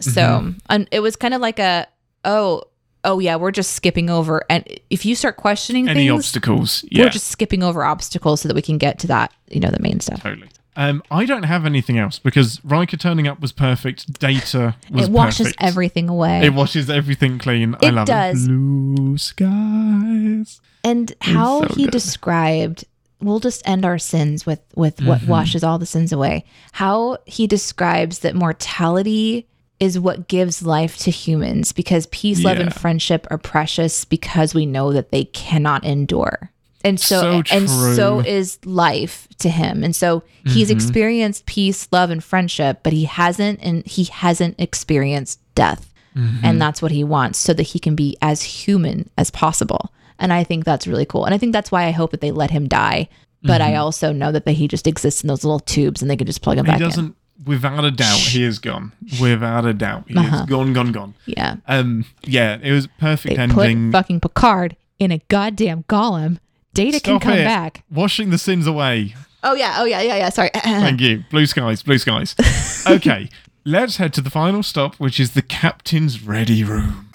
[0.00, 1.86] So and it was kind of like a,
[2.24, 2.62] oh,
[3.04, 4.42] oh yeah, we're just skipping over.
[4.48, 6.84] And if you start questioning Any things, obstacles?
[6.90, 9.70] Yeah, we're just skipping over obstacles so that we can get to that, you know,
[9.70, 10.22] the main stuff.
[10.22, 10.48] totally.
[10.76, 14.18] Um, I don't have anything else because Riker turning up was perfect.
[14.18, 15.62] Data was It washes perfect.
[15.62, 16.44] everything away.
[16.44, 17.76] It washes everything clean.
[17.80, 18.44] I It love does.
[18.44, 18.48] it.
[18.48, 20.60] Blue skies.
[20.82, 21.92] and how so he good.
[21.92, 22.84] described
[23.20, 25.30] we'll just end our sins with with what Mm-hmm.
[25.30, 29.46] washes all the sins away how he describes that mortality
[29.80, 32.78] is what gives life to humans because peace love and Yeah.
[32.78, 36.50] friendship are precious because we know that they cannot endure
[36.84, 40.76] and so, So and so is life to him and so he's Mm-hmm.
[40.76, 46.44] experienced peace love and friendship but he hasn't and he hasn't experienced death Mm-hmm.
[46.44, 50.32] and that's what he wants so that he can be as human as possible and
[50.32, 52.50] i think that's really cool and i think that's why i hope that they let
[52.52, 53.08] him die
[53.42, 56.16] but i also know that, that he just exists in those little tubes and they
[56.16, 57.16] can just plug him He back in He doesn't.
[57.46, 58.92] Without a doubt, he is gone.
[59.20, 60.36] Without a doubt, he Uh-huh.
[60.36, 61.14] is gone, gone, gone.
[61.26, 63.90] yeah Um, yeah, it was perfect they ending.
[63.90, 66.38] put fucking picard in a goddamn golem
[66.74, 67.44] data can come it.
[67.44, 69.14] back Washing the sins away.
[69.42, 71.24] oh yeah oh yeah yeah yeah sorry Thank you.
[71.30, 72.34] Blue skies, blue skies.
[72.86, 73.30] Okay,
[73.64, 77.08] let's head to the final stop, which is the captain's ready room.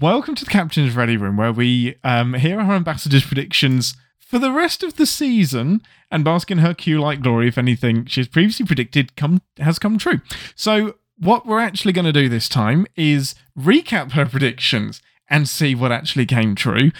[0.00, 4.52] Welcome to the captain's ready room, where we um, hear our ambassador's predictions for the
[4.52, 5.82] rest of the season
[6.12, 10.20] and bask in her Q-like glory if anything she's previously predicted come has come true.
[10.54, 15.74] So, what we're actually going to do this time is recap her predictions and see
[15.74, 16.90] what actually came true.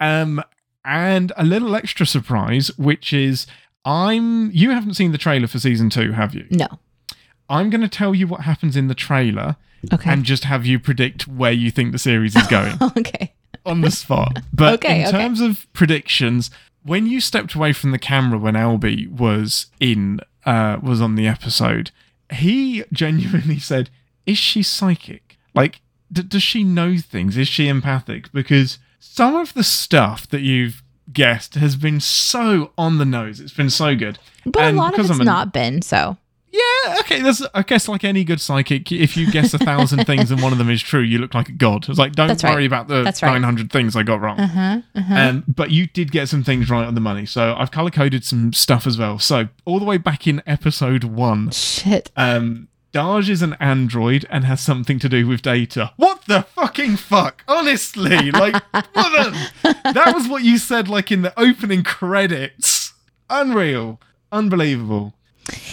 [0.00, 0.42] Um,
[0.84, 3.46] and a little extra surprise, which is
[3.84, 6.46] I'm you haven't seen the trailer for season two, have you?
[6.50, 6.66] no
[7.48, 9.56] I'm going to tell you what happens in the trailer
[9.92, 10.10] Okay.
[10.10, 13.32] and just have you predict where you think the series is going okay.
[13.64, 14.40] on the spot.
[14.52, 15.18] But Okay, in okay.
[15.18, 16.50] terms of predictions,
[16.82, 21.26] when you stepped away from the camera when Albie was in uh was on the
[21.28, 21.90] episode,
[22.32, 23.90] he genuinely said,
[24.24, 25.38] "Is she psychic?
[25.54, 25.80] Like,
[26.12, 27.36] d- does she know things?
[27.36, 30.82] Is she empathic?" Because some of the stuff that you've
[31.12, 33.40] guessed has been so on the nose.
[33.40, 34.18] It's been so good.
[34.44, 36.16] But And a lot of it's an- not been so.
[36.52, 37.20] yeah, okay.
[37.20, 40.52] That's I guess like any good psychic, if you guess a thousand things and one
[40.52, 41.88] of them is true, you look like a god.
[41.88, 42.54] It's like don't That's right.
[42.54, 43.22] worry about the right.
[43.22, 44.40] nine hundred things I got wrong.
[44.40, 44.80] Uh-huh.
[44.94, 45.14] Uh-huh.
[45.14, 48.24] Um, but you did get some things right on the money, so I've color coded
[48.24, 49.18] some stuff as well.
[49.18, 52.10] So all the way back in episode one, Shit.
[52.16, 55.92] um, Dahj is an android and has something to do with data.
[55.96, 57.42] What the fucking fuck?
[57.48, 62.92] Honestly, like what the- that was what you said, like in the opening credits.
[63.28, 64.00] Unreal,
[64.32, 65.12] unbelievable.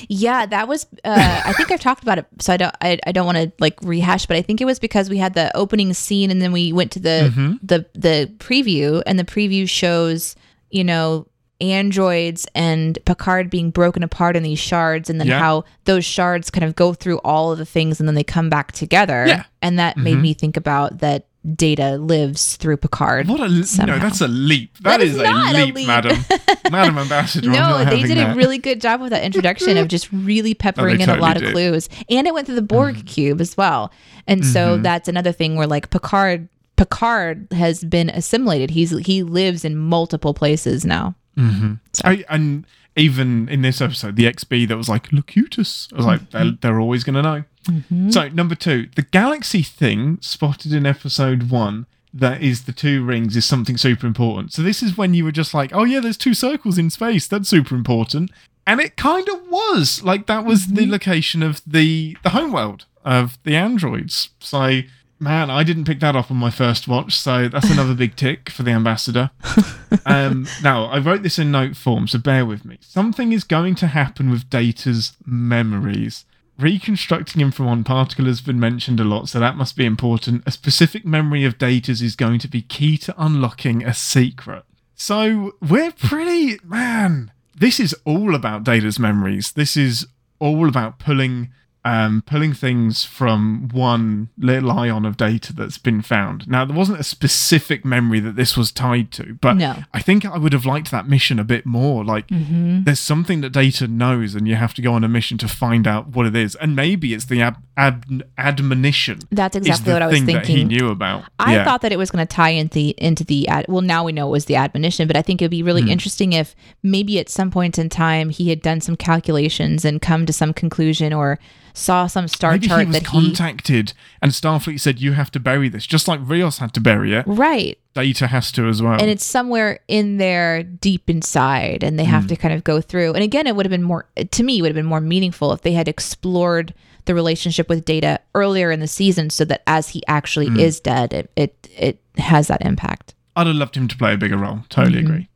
[0.08, 0.86] Yeah, that was.
[1.04, 2.76] Uh, I think I've talked about it, so I don't.
[2.82, 5.34] I, I don't want to like rehash, but I think it was because we had
[5.34, 7.54] the opening scene, and then we went to the Mm-hmm.
[7.64, 10.36] the the preview, and the preview shows
[10.70, 11.26] you know
[11.72, 15.40] androids and Picard being broken apart in these shards, and then Yeah.
[15.40, 18.50] how those shards kind of go through all of the things, and then they come
[18.50, 19.26] back together.
[19.28, 19.44] Yeah.
[19.62, 21.26] and that made me think about that.
[21.58, 23.28] Data lives through Picard.
[23.28, 23.50] What a
[23.86, 24.76] no, that's a leap.
[24.78, 25.88] That that is is, a not a leap, leap.
[25.88, 26.18] madam,
[26.72, 27.50] madam ambassador.
[27.50, 28.32] No, they did that.
[28.32, 31.42] a really good job with that introduction of just really peppering in a lot of
[31.42, 31.48] did.
[31.54, 31.72] Mm-hmm.
[31.72, 31.90] clues.
[32.10, 33.92] And it went through the Borg cube as well.
[34.26, 36.48] And so that's another thing where like Picard
[36.78, 38.70] Picard has been assimilated.
[38.70, 41.14] He's he lives in multiple places now.
[41.38, 41.74] Mm-hmm.
[42.04, 42.66] I, and
[42.96, 46.38] even in this episode, the XB that was like Locutus, I was like, mm-hmm.
[46.38, 47.44] they're, they're always going to know.
[47.66, 48.10] Mm-hmm.
[48.12, 51.86] So number two, the galaxy thing spotted in episode one.
[52.16, 54.54] That is the two rings is something super important.
[54.54, 57.28] So this is when you were just like, oh yeah, there's two circles in space.
[57.28, 58.30] That's super important.
[58.68, 63.40] And it kind of was like that was the location of the the homeworld of
[63.44, 64.30] the androids.
[64.40, 64.82] So
[65.24, 67.18] man, I didn't pick that up on my first watch.
[67.18, 69.32] So that's another big tick for the ambassador.
[70.06, 72.80] Um, now, I wrote this in note form, so bear with me.
[72.82, 76.26] Something is going to happen with Data's memories.
[76.58, 80.44] Reconstructing him from one particle has been mentioned a lot, so that must be important.
[80.46, 84.64] A specific memory of Data's is going to be key to unlocking a secret.
[84.96, 89.52] So we're pretty, man, this is all about Data's memories.
[89.52, 90.08] This is
[90.40, 91.50] all about pulling
[91.86, 96.48] um, pulling things from one little ion of data that's been found.
[96.48, 99.84] Now, there wasn't a specific memory that this was tied to, but No.
[99.94, 102.06] I think I would have liked that mission a bit more.
[102.06, 105.48] Like, there's something that data knows, and you have to go on a mission to
[105.48, 106.56] find out what it is.
[106.56, 109.20] And maybe it's the ab- ab- admonition.
[109.32, 110.36] That's exactly what I was thinking.
[110.36, 111.26] That he knew about.
[111.40, 111.64] I yeah.
[111.66, 114.12] thought that it was going to tie into the into the ad, well now we
[114.12, 117.30] know it was the admonition, but I think it'd be really interesting if maybe at
[117.30, 121.40] some point in time he had done some calculations and come to some conclusion or
[121.74, 125.32] saw some star Maybe chart he was that he contacted, and Starfleet said you have
[125.32, 127.26] to bury this, just like Rios had to bury it.
[127.28, 128.94] right Data has to as well.
[129.00, 133.14] and it's somewhere in there deep inside and they have to kind of go through
[133.14, 135.52] and again it would have been more to me it would have been more meaningful
[135.54, 136.74] if they had explored
[137.06, 140.60] the relationship with data earlier in the season so that as he actually Hmm.
[140.60, 144.18] is dead it, it it has that impact I'd have loved him to play a
[144.18, 144.60] bigger role.
[144.70, 145.12] Totally Mm-hmm.
[145.14, 145.30] agree.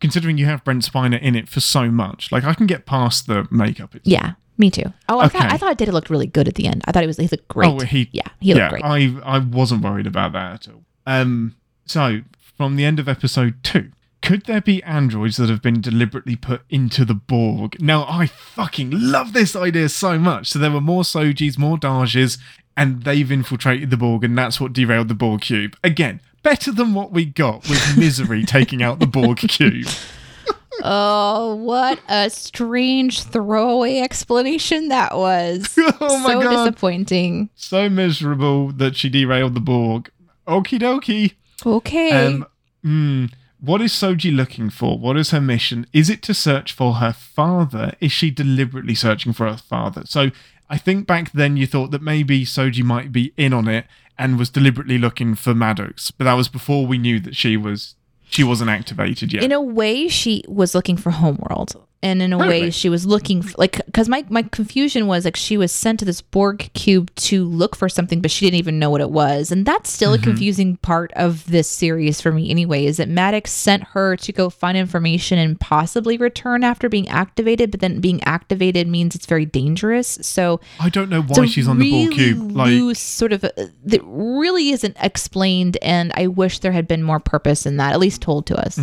[0.00, 3.26] Considering you have Brent Spiner in it for so much, like I can get past
[3.26, 3.94] the makeup.
[3.94, 5.54] It's, yeah me too oh i thought Okay.
[5.54, 7.48] i thought data looked really good at the end i thought he was he looked
[7.48, 8.08] great Oh, he.
[8.12, 10.82] yeah he looked yeah, great I I wasn't worried about that at all.
[11.06, 11.56] Um.
[11.86, 12.20] So
[12.56, 13.90] from the end of episode two,
[14.22, 17.80] could there be androids that have been deliberately put into the Borg?
[17.80, 20.48] Now I fucking love this idea so much.
[20.50, 22.38] So there were more Sojis, more Dajas,
[22.76, 25.76] and they've infiltrated the Borg, and that's what derailed the Borg cube.
[25.82, 29.88] Again, better than what we got with Misery taking out the Borg cube.
[30.82, 36.64] oh what a strange throwaway explanation that was Oh my so God.
[36.66, 40.10] disappointing so miserable that she derailed the Borg.
[40.46, 41.34] Okie dokie.
[41.66, 42.46] okay Um,
[42.84, 44.98] mm, what is Soji looking for?
[44.98, 45.86] What is her mission?
[45.92, 47.92] Is it to search for her father?
[48.00, 50.02] Is she deliberately searching for her father?
[50.06, 50.30] So
[50.70, 53.84] I think back then you thought that maybe Soji might be in on it
[54.18, 57.96] and was deliberately looking for Maddox, but that was before we knew that she was
[58.30, 59.42] she wasn't activated yet.
[59.42, 63.42] in a way she was looking for homeworld and in a way she was looking
[63.42, 67.14] for, like because my, my confusion was like she was sent to this borg cube
[67.14, 70.10] to look for something but she didn't even know what it was and that's still
[70.12, 70.22] Mm-hmm.
[70.22, 74.32] a confusing part of this series for me anyway is that maddox sent her to
[74.32, 79.26] go find information and possibly return after being activated but then being activated means it's
[79.26, 82.52] very dangerous so I don't know why she's on the Borg cube.
[82.52, 83.50] Like sort of uh,
[83.84, 88.00] that really isn't explained and i wish there had been more purpose in that at
[88.00, 88.78] least told to us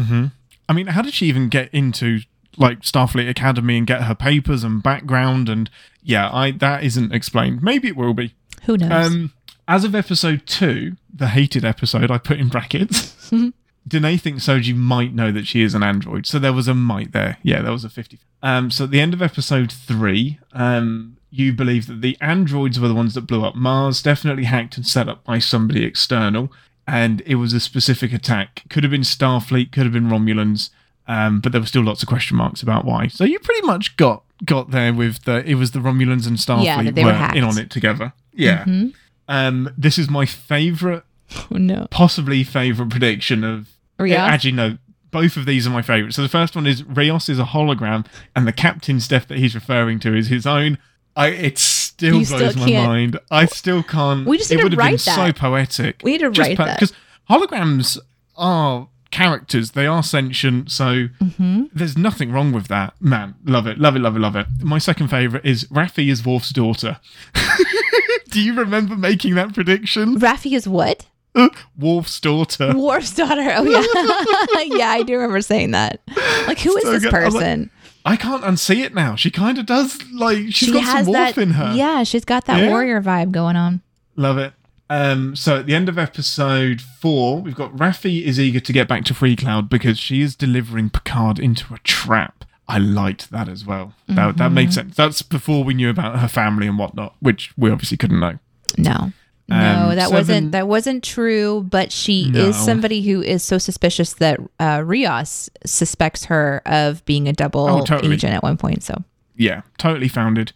[0.70, 2.20] I mean, how did she even get into
[2.58, 5.70] like Starfleet Academy and get her papers and background and
[6.04, 7.62] yeah, I that isn't explained.
[7.62, 8.34] Maybe it will be.
[8.64, 9.08] Who knows?
[9.08, 9.34] Um,
[9.68, 13.32] as of episode two, the hated episode, I put in brackets.
[13.88, 17.14] Deneé thinks Soji might know that she is an android, so there was a might
[17.14, 17.38] there.
[17.44, 18.20] Yeah, there was a fifty.
[18.42, 22.88] Um, so at the end of episode three, um, you believe that the androids were
[22.88, 26.52] the ones that blew up Mars, definitely hacked and set up by somebody external,
[26.86, 28.64] and it was a specific attack.
[28.70, 30.70] Could have been Starfleet, could have been Romulans,
[31.08, 33.08] um, but there were still lots of question marks about why.
[33.08, 36.64] So you pretty much got got there with the it was the Romulans and Starfleet
[36.66, 38.14] Yeah, they were in on it together.
[38.34, 38.64] Yeah.
[38.66, 38.94] Mhm.
[39.28, 41.04] Um, this is my favorite,
[41.52, 41.88] Oh, no.
[41.92, 43.68] possibly favorite prediction of.
[44.00, 44.12] Rios?
[44.14, 44.78] Yeah, actually, no.
[45.10, 46.14] Both of these are my favorite.
[46.14, 48.06] So the first one is Rios is a hologram,
[48.36, 50.78] and the captain's death that he's referring to is his own.
[51.16, 53.20] I it still You blows still my mind.
[53.32, 54.28] I still can't.
[54.28, 56.02] We just it need to would have been write so poetic.
[56.04, 56.80] We need to write that.
[56.80, 56.94] because
[57.30, 57.98] holograms
[58.36, 58.88] are
[59.18, 59.72] characters.
[59.72, 60.72] They are sentient.
[60.72, 61.64] So Mm-hmm.
[61.74, 62.94] there's nothing wrong with that.
[63.02, 64.48] Man, love it, love it, love it, love it.
[64.62, 67.00] My second favorite is Raffi is Worf's daughter.
[68.30, 70.20] Do you remember making that prediction?
[70.20, 71.06] Raffi is what?
[71.78, 72.74] Worf's daughter.
[72.76, 73.42] Worf's daughter.
[73.56, 76.02] Oh yeah, yeah, I do remember saying that.
[76.48, 77.12] Like, who is So this good.
[77.12, 77.70] Person?
[78.06, 79.16] I can't unsee it now.
[79.16, 81.42] She kind of does like she's she got some Worf that.
[81.42, 81.74] in her.
[81.76, 82.70] Yeah, she's got that Yeah?
[82.70, 83.82] warrior vibe going on.
[84.16, 84.54] Love it.
[84.90, 88.88] Um, so at the end of episode four, we've got Raffi is eager to get
[88.88, 92.46] back to Free Cloud because she is delivering Picard into a trap.
[92.70, 93.94] I liked that as well.
[94.08, 94.72] That, that made Mm-hmm.
[94.74, 94.96] sense.
[94.96, 98.40] That's before we knew about her family and whatnot, which we obviously couldn't know.
[98.78, 99.12] No.
[99.50, 101.66] No, Um, that seven- wasn't that wasn't true.
[101.70, 102.48] But she No.
[102.48, 107.66] is somebody who is so suspicious that uh, Rios suspects her of being a double
[107.68, 108.16] Oh, totally.
[108.16, 108.84] agent at one point.
[108.84, 109.04] So
[109.38, 110.52] Yeah, totally founded.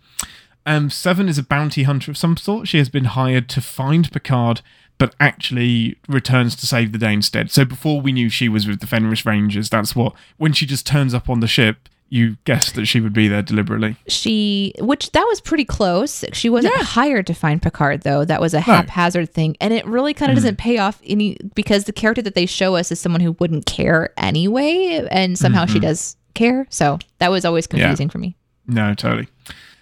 [0.66, 2.68] Um, Seven is a bounty hunter of some sort.
[2.68, 4.62] She has been hired to find Picard,
[4.97, 7.49] but actually returns to save the day instead.
[7.51, 10.86] So before we knew she was with the Fenris Rangers, that's what when she just
[10.86, 13.95] turns up on the ship, you guessed that she would be there deliberately.
[14.05, 16.26] she, which that was pretty close.
[16.34, 18.26] She wasn't hired to find Picard though.
[18.26, 20.43] That was a haphazard thing, and it really kind of Mm-hmm.
[20.43, 23.66] doesn't pay off any because the character that they show us is someone who wouldn't
[23.66, 25.74] care anyway, and somehow Mm-hmm.
[25.74, 26.68] she does care.
[26.70, 28.36] So that was always confusing for me.
[28.68, 29.28] No, totally.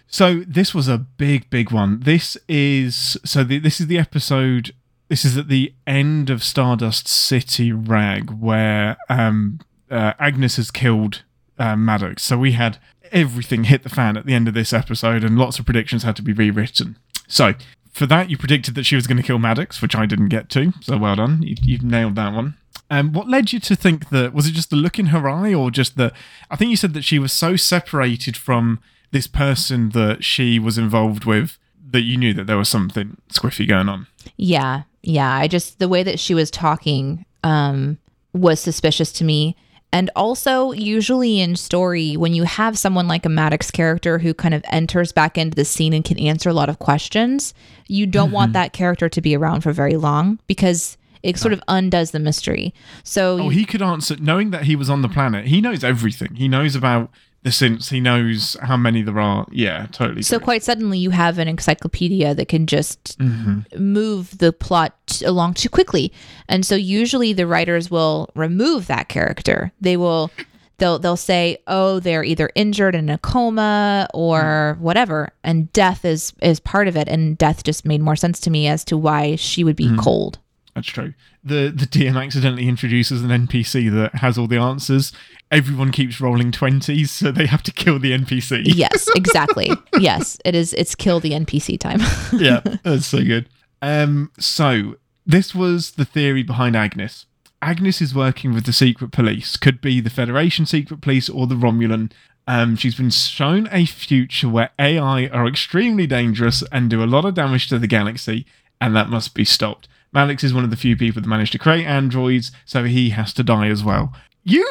[0.10, 2.00] So this was a big, big one.
[2.00, 4.74] This is so the, this is the episode.
[5.08, 11.24] This is at the end of Stardust City Rag, where um, uh, Agnes has killed
[11.60, 12.24] uh, Maddox.
[12.24, 12.80] So we had
[13.12, 16.16] everything hit the fan at the end of this episode, and lots of predictions had
[16.16, 16.98] to be rewritten.
[17.28, 17.54] So
[17.92, 20.50] for that, you predicted that she was going to kill Maddox, which I didn't get
[20.50, 20.74] to.
[20.82, 22.56] So well done, you, you've nailed that one.
[22.90, 25.54] Um, what led you to think that was it just the look in her eye,
[25.54, 26.14] or just that?
[26.50, 28.80] I think you said that she was so separated from
[29.12, 31.58] this person that she was involved with
[31.92, 34.08] that you knew that there was something squiffy going on.
[34.38, 35.34] Yeah, yeah.
[35.34, 37.98] I just the way that she was talking um
[38.34, 39.56] was suspicious to me.
[39.92, 44.54] And also, usually in story, when you have someone like a Maddox character who kind
[44.54, 47.56] of enters back into the scene and can answer a lot of questions,
[47.88, 51.62] you don't want that character to be around for very long because it sort of
[51.68, 52.72] undoes the mystery.
[53.04, 55.48] So, Oh, he could answer, knowing that he was on the planet.
[55.48, 56.36] He knows everything.
[56.36, 57.10] He knows about
[57.46, 57.90] synths.
[57.90, 59.48] He knows how many there are.
[59.52, 60.22] Yeah, totally.
[60.22, 60.44] so agree.
[60.44, 63.82] quite suddenly, you have an encyclopedia that can just mm-hmm.
[63.82, 66.12] move the plot along too quickly.
[66.48, 69.72] And so usually the writers will remove that character.
[69.80, 70.32] They will
[70.80, 74.80] they'll they'll say, "Oh, they're either injured in a coma or mm.
[74.80, 78.50] whatever." And death is is part of it and death just made more sense to
[78.50, 80.00] me as to why she would be mm-hmm.
[80.00, 80.40] cold.
[80.76, 81.14] That's true.
[81.44, 85.12] The the DM accidentally introduces an NPC that has all the answers.
[85.52, 88.64] Everyone keeps rolling twenties, so they have to kill the NPC.
[88.66, 89.72] Yes, exactly.
[90.00, 92.02] yes, it is it's kill the NPC time.
[92.40, 93.48] yeah, that's so good.
[93.82, 97.26] Um, so this was the theory behind Agnes.
[97.62, 99.58] Agnes is working with the secret police.
[99.58, 102.12] Could be the Federation secret police or the Romulan.
[102.48, 107.26] Um, she's been shown a future where AI are extremely dangerous and do a lot
[107.26, 108.46] of damage to the galaxy,
[108.82, 109.88] and that must be stopped.
[110.12, 113.34] Maddox is one of the few people that managed to create androids, so he has
[113.34, 114.14] to die as well.
[114.44, 114.66] You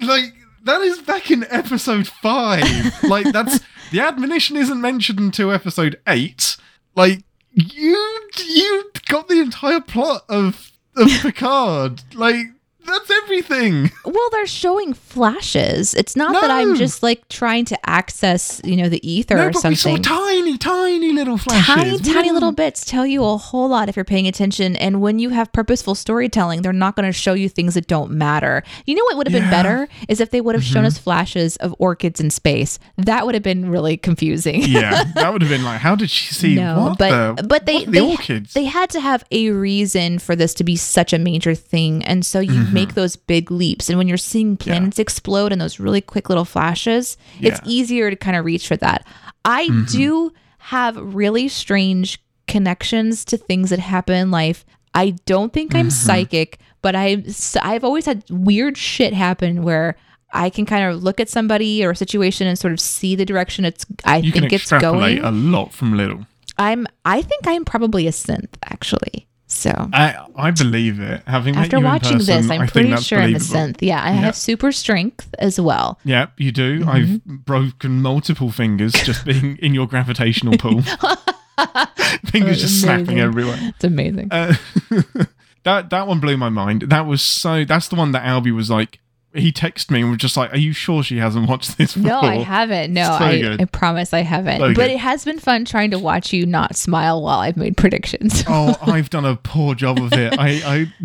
[0.00, 0.34] like
[0.64, 2.64] that is back in episode five.
[3.02, 6.56] like that's the admonition isn't mentioned until episode eight.
[6.94, 12.02] Like you you got the entire plot of of Picard.
[12.14, 12.46] Like
[12.86, 13.90] that's everything.
[14.04, 15.94] Well, they're showing flashes.
[15.94, 19.50] It's not that I'm just like trying to access, you know, the ether no, or
[19.52, 19.94] but something.
[19.94, 21.66] we saw tiny, tiny little flashes.
[21.66, 24.76] tiny, tiny little bits tell you a whole lot if you're paying attention.
[24.76, 28.10] And when you have purposeful storytelling, they're not going to show you things that don't
[28.10, 28.62] matter.
[28.86, 30.72] You know what would have been better is if they would have Mm-hmm.
[30.74, 32.78] shown us flashes of orchids in space.
[32.96, 34.62] That would have been really confusing.
[34.62, 37.66] yeah, that would have been like, how did she see no, what but the, but
[37.66, 38.54] they are they, orchids?
[38.54, 42.24] they had to have a reason for this to be such a major thing, and
[42.24, 42.86] so you Mm-hmm.
[42.86, 43.88] make those big leaps.
[43.88, 48.16] And when you're seeing planets explode in those really quick little flashes, it's easier to
[48.16, 49.06] kind of reach for that.
[49.44, 49.84] I mm-hmm.
[49.84, 54.64] do have really strange connections to things that happen in life.
[54.94, 55.90] I don't think I'm mm-hmm.
[55.90, 57.24] psychic, but I
[57.62, 59.96] I've always had weird shit happen where
[60.32, 63.24] I can kind of look at somebody or a situation and sort of see the
[63.24, 65.18] direction it's I You think it's going.
[65.18, 66.26] a lot from little.
[66.58, 69.26] I'm I think I'm probably a synth actually.
[69.52, 71.22] So I I believe it.
[71.26, 73.76] Having after watching person, this, I'm I pretty sure I'm a synth.
[73.80, 74.20] Yeah, I Yeah.
[74.20, 75.98] have super strength as well.
[76.04, 76.80] Yep, you do.
[76.80, 76.88] Mm-hmm.
[76.88, 80.80] I've broken multiple fingers just being in your gravitational pull.
[82.26, 83.58] fingers just snapping everywhere.
[83.60, 84.28] It's amazing.
[84.30, 84.54] Uh,
[85.64, 86.82] that that one blew my mind.
[86.88, 87.64] That was so.
[87.64, 89.00] That's the one that Albie was like.
[89.34, 92.10] He texted me and was just like, "Are you sure she hasn't watched this before?"
[92.10, 92.92] no, I haven't.
[92.92, 93.56] No, So I.
[93.58, 94.60] I promise I haven't.
[94.60, 97.76] So but it has been fun trying to watch you not smile while I've made
[97.76, 98.44] predictions.
[98.48, 100.38] oh, I've done a poor job of it.
[100.38, 100.48] I,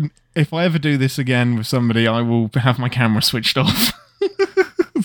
[0.00, 3.56] I, if I ever do this again with somebody, I will have my camera switched
[3.56, 3.92] off.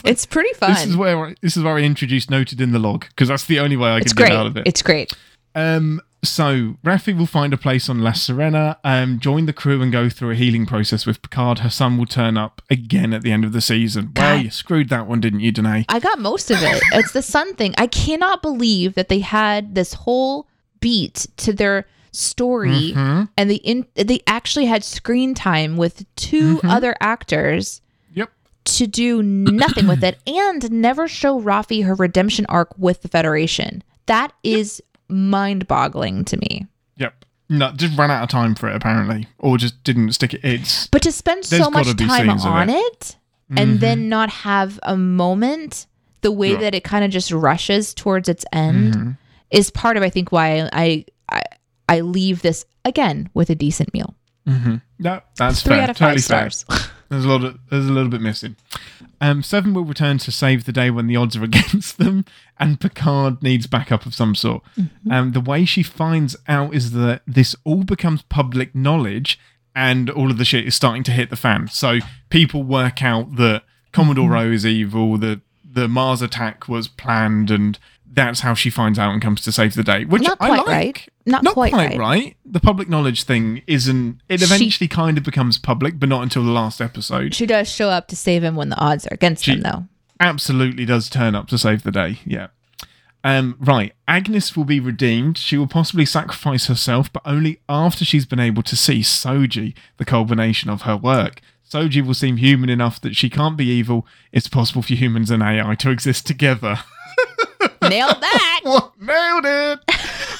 [0.05, 0.71] it's pretty fun.
[0.73, 3.45] This is where I, this is where I introduced noted in the log because that's
[3.45, 4.29] the only way I it's can great.
[4.29, 4.67] get out of it.
[4.67, 5.13] It's great.
[5.55, 9.91] Um, so Raffi will find a place on La Sirena, um, join the crew and
[9.91, 11.59] go through a healing process with Picard.
[11.59, 14.11] Her son will turn up again at the end of the season.
[14.15, 14.43] Well, God.
[14.45, 15.85] you screwed that one, didn't you, Deneé?
[15.89, 16.81] I got most of it.
[16.93, 17.73] It's the sun thing.
[17.77, 20.47] I cannot believe that they had this whole
[20.79, 23.27] beat to their story Mhm.
[23.37, 26.69] and they in, they actually had screen time with 2 Mm-hmm.
[26.69, 27.81] other actors
[28.13, 28.29] Yep.
[28.65, 33.83] to do nothing with it and never show Raffi her redemption arc with the Federation.
[34.05, 34.81] That is
[35.13, 36.67] mind-boggling to me.
[36.97, 37.25] Yep.
[37.49, 40.41] No, just ran out of time for it apparently, or just didn't stick it.
[40.43, 42.75] It's But to spend so much time on it.
[42.75, 43.17] it,
[43.49, 43.77] and mm-hmm.
[43.77, 45.87] then not have a moment
[46.21, 46.59] the way Yeah.
[46.59, 49.11] that it kind of just rushes towards its end mm-hmm.
[49.51, 51.41] is part of I think why I I
[51.87, 54.15] I leave this again with a decent meal.
[54.47, 54.75] Mm-hmm.
[54.99, 55.83] no, that's Three fair.
[55.83, 56.49] out of totally five fair.
[56.49, 56.89] stars.
[57.09, 58.55] There's a lot of there's a little bit missing.
[59.21, 62.25] Um, Seven will return to save the day when the odds are against them,
[62.59, 64.63] and Picard needs backup of some sort.
[65.09, 69.39] Um, the way she finds out is that this all becomes public knowledge,
[69.75, 71.67] and all of the shit is starting to hit the fan.
[71.69, 71.99] So
[72.29, 77.79] people work out that Commodore Rowe is evil, the the Mars attack was planned, and
[78.15, 80.05] that's how she finds out and comes to save the day.
[80.05, 80.67] Which Not I quite like.
[80.67, 81.09] right.
[81.25, 81.97] Not quite right.
[81.97, 82.37] right.
[82.45, 84.21] The public knowledge thing isn't.
[84.29, 87.33] It She- eventually kind of becomes public, but not until the last episode.
[87.33, 89.87] She does show up to save him when the odds are against She- him though.
[90.23, 92.19] Absolutely does turn up to save the day.
[92.25, 92.47] Yeah.
[93.25, 93.93] Um, right.
[94.07, 95.37] Agnes will be redeemed.
[95.37, 100.05] She will possibly sacrifice herself, but only after she's been able to see Soji, the
[100.05, 101.41] culmination of her work.
[101.69, 104.05] Soji will seem human enough that she can't be evil.
[104.31, 106.79] It's possible for humans and AI to exist together.
[107.81, 108.61] Nailed that.
[108.99, 109.79] Nailed it!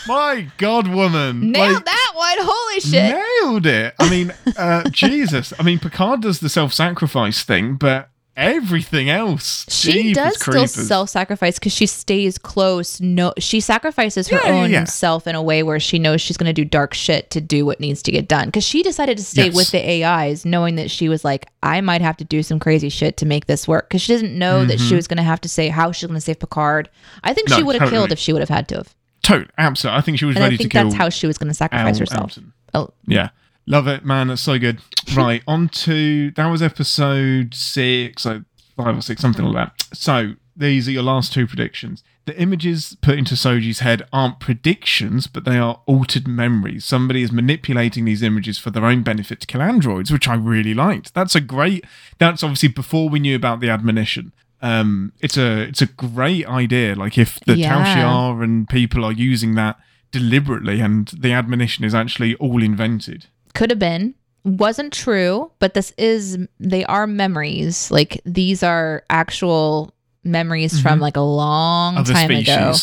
[0.08, 1.52] My God, woman!
[1.52, 2.38] Nailed Like, that one.
[2.40, 3.16] Holy shit.
[3.42, 3.96] Nailed it.
[4.00, 5.54] I mean, uh, Jesus.
[5.60, 9.66] I mean, Picard does the self-sacrifice thing, but everything else.
[9.70, 13.00] She Jeepers does still self-sacrifice because she stays close.
[13.02, 14.84] No, she sacrifices her Yeah, own yeah.
[14.86, 17.66] self in a way where she knows she's going to do dark shit to do
[17.66, 18.48] what needs to get done.
[18.48, 19.56] Because she decided to stay Yes.
[19.56, 22.90] with the AIs, knowing that she was like, I might have to do some crazy
[22.90, 23.90] shit to make this work.
[23.90, 26.16] Because she didn't know that she was going to have to say how she's going
[26.18, 26.90] to save Picard.
[27.24, 27.52] I think Mm-hmm.
[27.54, 28.96] No, she would have killed if she would have had to have.
[29.22, 29.98] Totally, absolutely.
[29.98, 31.50] I think she was And I ready to think kill that's how she was going
[31.50, 32.32] to sacrifice Al herself.
[32.36, 32.52] Altan.
[32.74, 33.30] Oh, Yeah.
[33.66, 34.28] Love it, man.
[34.28, 34.80] That's so good.
[35.16, 38.44] Right, on to that was episode six, so
[38.76, 39.96] five or six, something like that.
[39.96, 42.04] So these are your last two predictions.
[42.26, 46.86] The images put into Soji's head aren't predictions, but they are altered memories.
[46.86, 50.74] Somebody is manipulating these images for their own benefit to kill androids, which I really
[50.74, 51.14] liked.
[51.14, 51.86] That's a great.
[52.20, 54.32] That's obviously before we knew about the admonition.
[54.62, 56.96] Um, it's a it's a great idea.
[56.96, 57.70] Like if the Yeah.
[57.70, 59.78] Tal Shiar and people are using that
[60.12, 63.26] deliberately, and the admonition is actually all invented.
[63.56, 64.14] Could have been
[64.46, 69.94] wasn't true but this is they are memories like these are actual
[70.24, 72.48] memories from like a long Other time species.
[72.56, 72.74] ago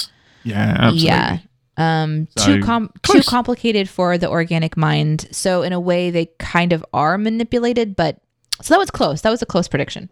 [0.44, 1.06] Yeah, absolutely.
[1.06, 1.38] yeah
[1.76, 6.26] um So, too com- too complicated for the organic mind so in a way they
[6.38, 8.20] kind of are manipulated but
[8.62, 10.08] so that was close that was a close prediction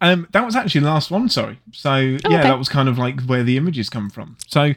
[0.00, 1.28] Um, that was actually the last one.
[1.28, 1.58] Sorry.
[1.72, 2.42] So yeah, Oh, okay.
[2.44, 4.36] that was kind of like where the images come from.
[4.46, 4.72] So,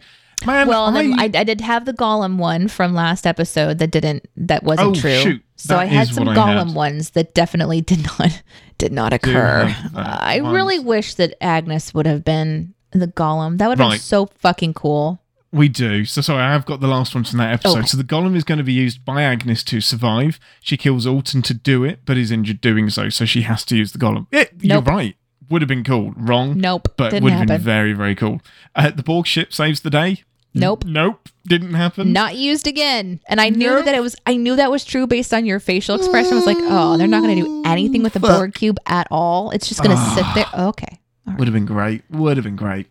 [0.45, 4.27] man, well I, I, I did have the golem one from last episode that didn't
[4.37, 5.41] that wasn't Oh, true shoot.
[5.55, 6.75] so That i had some I golem had.
[6.75, 8.41] ones that definitely did not
[8.77, 10.55] did not occur uh, i once.
[10.55, 14.73] really wish that agnes would have been the golem that would have been so fucking
[14.73, 15.21] cool
[15.51, 16.03] we do.
[16.03, 17.77] So sorry, I have got the last one from that episode.
[17.77, 17.87] Okay.
[17.87, 20.37] So the golem is going to be used by Agnes to survive.
[20.59, 23.77] She kills Altan to do it, but is injured doing so, so she has to
[23.77, 24.27] use the golem.
[24.33, 25.15] Yeah, you're right.
[25.49, 26.13] Would have been cool.
[26.17, 26.57] Wrong.
[26.59, 27.63] Nope, But didn't would have been happen.
[27.65, 28.41] very, very cool.
[28.75, 30.23] Uh, the Borg ship saves the day.
[30.53, 30.85] Nope.
[30.85, 31.27] Nope.
[31.45, 32.13] Didn't happen.
[32.13, 33.19] Not used again.
[33.27, 33.85] And I knew Nope.
[33.85, 36.33] that it was I knew that was true based on your facial expression.
[36.33, 38.29] I was like, oh, they're not gonna do anything with the Fuck.
[38.31, 39.51] Borg cube at all.
[39.51, 40.45] It's just gonna sit there.
[40.67, 40.99] Okay.
[41.37, 42.03] Would have been great.
[42.09, 42.87] Would have been great.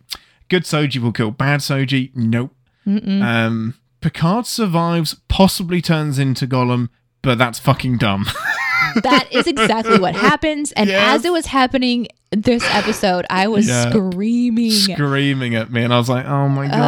[0.47, 2.11] Good Soji will kill bad Soji.
[2.15, 2.51] Nope.
[2.85, 3.21] Mm-mm.
[3.23, 6.89] Um, Picard survives, possibly turns into golem,
[7.23, 8.27] but that's fucking dumb.
[9.03, 10.71] that is exactly what happens.
[10.73, 11.19] And Yes.
[11.19, 13.89] as it was happening this episode, I was Yeah.
[13.89, 14.71] screaming.
[14.71, 16.79] Screaming at me, and I was like, "Oh my god!"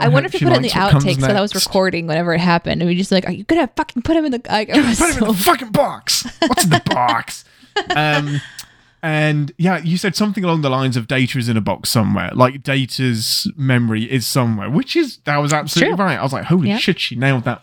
[0.00, 1.40] Uh, I wonder if you put it in the likes what comes outtakes that I
[1.40, 2.80] was recording whenever it happened.
[2.80, 4.40] And we just like, are you gonna fucking put him in the?
[4.48, 6.26] Like, Put him in the fucking box.
[6.40, 7.44] What's in the box?
[7.96, 8.40] Um,
[9.02, 12.30] and yeah, you said something along the lines of data is in a box somewhere.
[12.32, 16.04] Like data's memory is somewhere, which is that was absolutely True.
[16.04, 16.18] right.
[16.18, 16.78] I was like, holy Yeah.
[16.78, 17.62] shit, she nailed that.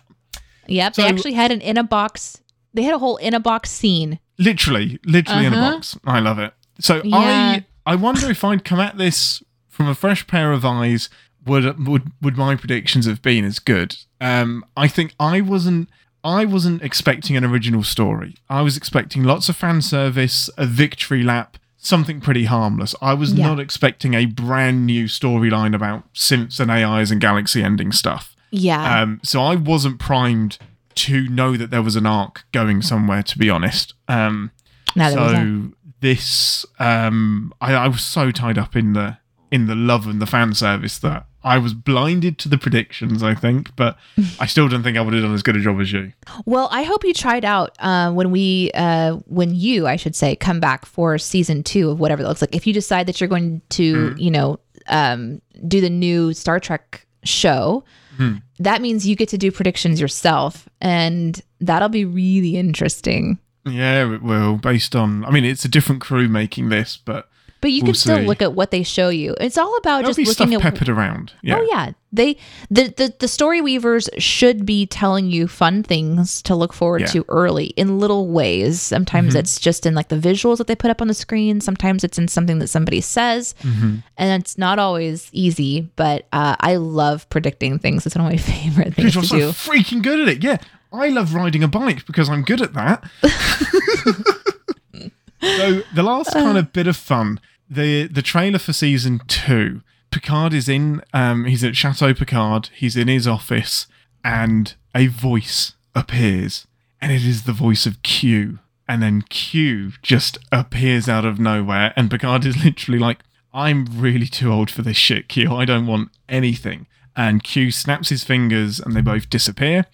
[0.68, 2.41] Yep, So- they actually had an in a box.
[2.74, 4.20] They had a whole in a box scene.
[4.38, 5.72] Literally, literally in a Uh-huh.
[5.76, 5.98] box.
[6.06, 6.54] I love it.
[6.80, 7.18] So Yeah.
[7.18, 11.10] I I wonder if I'd come at this from a fresh pair of eyes.
[11.46, 13.96] Would would would my predictions have been as good?
[14.20, 15.90] Um, I think I wasn't.
[16.24, 18.36] I wasn't expecting an original story.
[18.48, 22.94] I was expecting lots of fan service, a victory lap, something pretty harmless.
[23.02, 23.48] I was Yeah.
[23.48, 28.36] not expecting a brand new storyline about synths and AIs and galaxy ending stuff.
[28.52, 30.60] Yeah, Um, so I wasn't primed
[30.96, 33.24] to know that there was an arc going somewhere.
[33.24, 34.52] To be honest, um,
[34.96, 35.14] I.
[35.14, 39.18] so this, um, I, I was so tied up in the
[39.52, 43.24] in the love and the fan service that I was blinded to the predictions.
[43.24, 43.98] I think, but
[44.40, 46.14] I still don't think I would have done as good a job as you.
[46.46, 50.36] Well, I hope you tried out uh, when we, uh, when you, I should say,
[50.36, 52.56] come back for season two of whatever that looks like.
[52.56, 57.06] If you decide that you're going to, you know, um, do the new Star Trek
[57.24, 57.84] show,
[58.22, 58.36] Hmm.
[58.60, 63.40] that means you get to do predictions yourself, and that'll be really interesting.
[63.66, 64.58] Yeah, it will.
[64.58, 67.30] Based on, I mean, it's a different crew making this, but
[67.62, 68.26] But you We'll can still see.
[68.26, 69.36] look at what they show you.
[69.40, 71.34] It's all about there'll just be stuff looking at peppered around.
[71.42, 71.58] Yeah.
[71.60, 72.38] Oh yeah, they
[72.70, 77.08] the, the the story weavers should be telling you fun things to look forward Yeah.
[77.08, 78.82] to early in little ways.
[78.82, 81.62] Sometimes it's just in like the visuals that they put up on the screen.
[81.62, 84.04] Sometimes it's in something that somebody says, and
[84.42, 85.90] it's not always easy.
[85.96, 88.06] But uh, I love predicting things.
[88.06, 89.54] It's one of my favorite things Because to you're do.
[89.54, 90.44] so freaking good at it.
[90.44, 90.58] Yeah,
[90.92, 93.04] I love riding a bike because I'm good at that.
[95.42, 97.40] so the last kind of bit of fun,
[97.70, 99.82] the the trailer for season two,
[100.12, 101.02] Picard is in.
[101.14, 102.70] Um, he's at Chateau Picard.
[102.74, 103.88] He's in his office,
[104.24, 106.68] and a voice appears,
[107.02, 108.60] and it is the voice of Q.
[108.88, 113.20] And then Q just appears out of nowhere, and Picard is literally like,
[113.54, 115.54] "I'm really too old for this shit, Q.
[115.54, 119.86] I don't want anything." And Q snaps his fingers, and they both disappear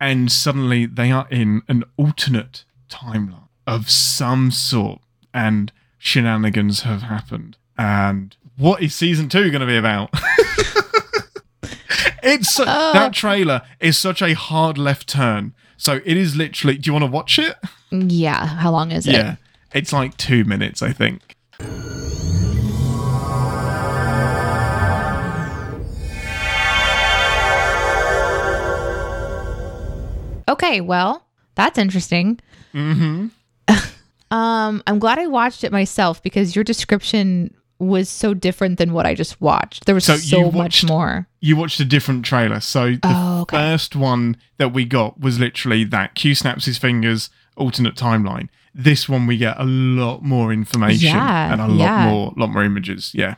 [0.00, 5.00] and suddenly they are in an alternate timeline of some sort
[5.34, 10.10] and shenanigans have happened and what is season two going to be about?
[12.22, 15.54] It's su- that trailer is such a hard left turn.
[15.78, 17.56] So it is literally do you want to watch it?
[17.90, 19.12] Yeah, how long is it?
[19.14, 19.36] yeah
[19.72, 21.36] it's like two minutes i think.
[30.48, 31.24] Okay, well,
[31.54, 32.40] that's interesting.
[32.74, 33.28] mm-hmm.
[34.32, 39.06] Um, I'm glad I watched it myself because your description was so different than what
[39.06, 39.86] I just watched.
[39.86, 41.26] There was So so, you much more.
[41.40, 42.60] you watched a different trailer.
[42.60, 43.56] So the Oh, okay.
[43.56, 48.48] first one that we got was literally that Q snaps his fingers, alternate timeline.
[48.74, 52.08] This one we get a lot more information Yeah, and a lot yeah.
[52.10, 53.12] more, lot more images.
[53.14, 53.34] Yeah,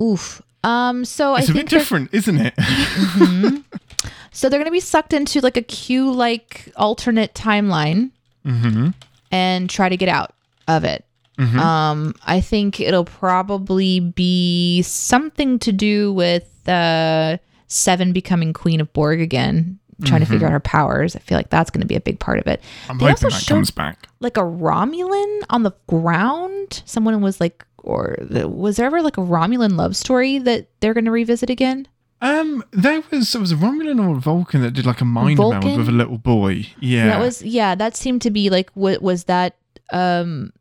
[0.00, 0.40] Oof.
[0.62, 2.54] Um, so it's I a bit different, isn't it?
[2.56, 3.64] Mhm.
[4.30, 8.10] so they're gonna be sucked into like a Q like alternate timeline
[8.46, 8.88] mm-hmm.
[9.32, 10.34] and try to get out
[10.68, 11.04] of it.
[11.40, 11.56] Mhm.
[11.58, 17.38] Um, I think it'll probably be something to do with uh,
[17.68, 21.16] Seven becoming Queen of Borg again, trying to figure out her powers.
[21.16, 22.60] I feel like that's going to be a big part of it.
[22.88, 24.08] I'm They hoping also that showed- comes back.
[24.20, 26.82] Like a Romulan on the ground.
[26.84, 31.06] Someone was like, or was there ever like a Romulan love story that they're going
[31.06, 31.88] to revisit again?
[32.22, 35.38] Um, there was there was a Romulan or a Vulcan that did like a mind
[35.38, 36.66] meld with a little boy.
[36.78, 37.74] Yeah, That was yeah.
[37.74, 39.56] That seemed to be like what was that
[39.90, 40.52] um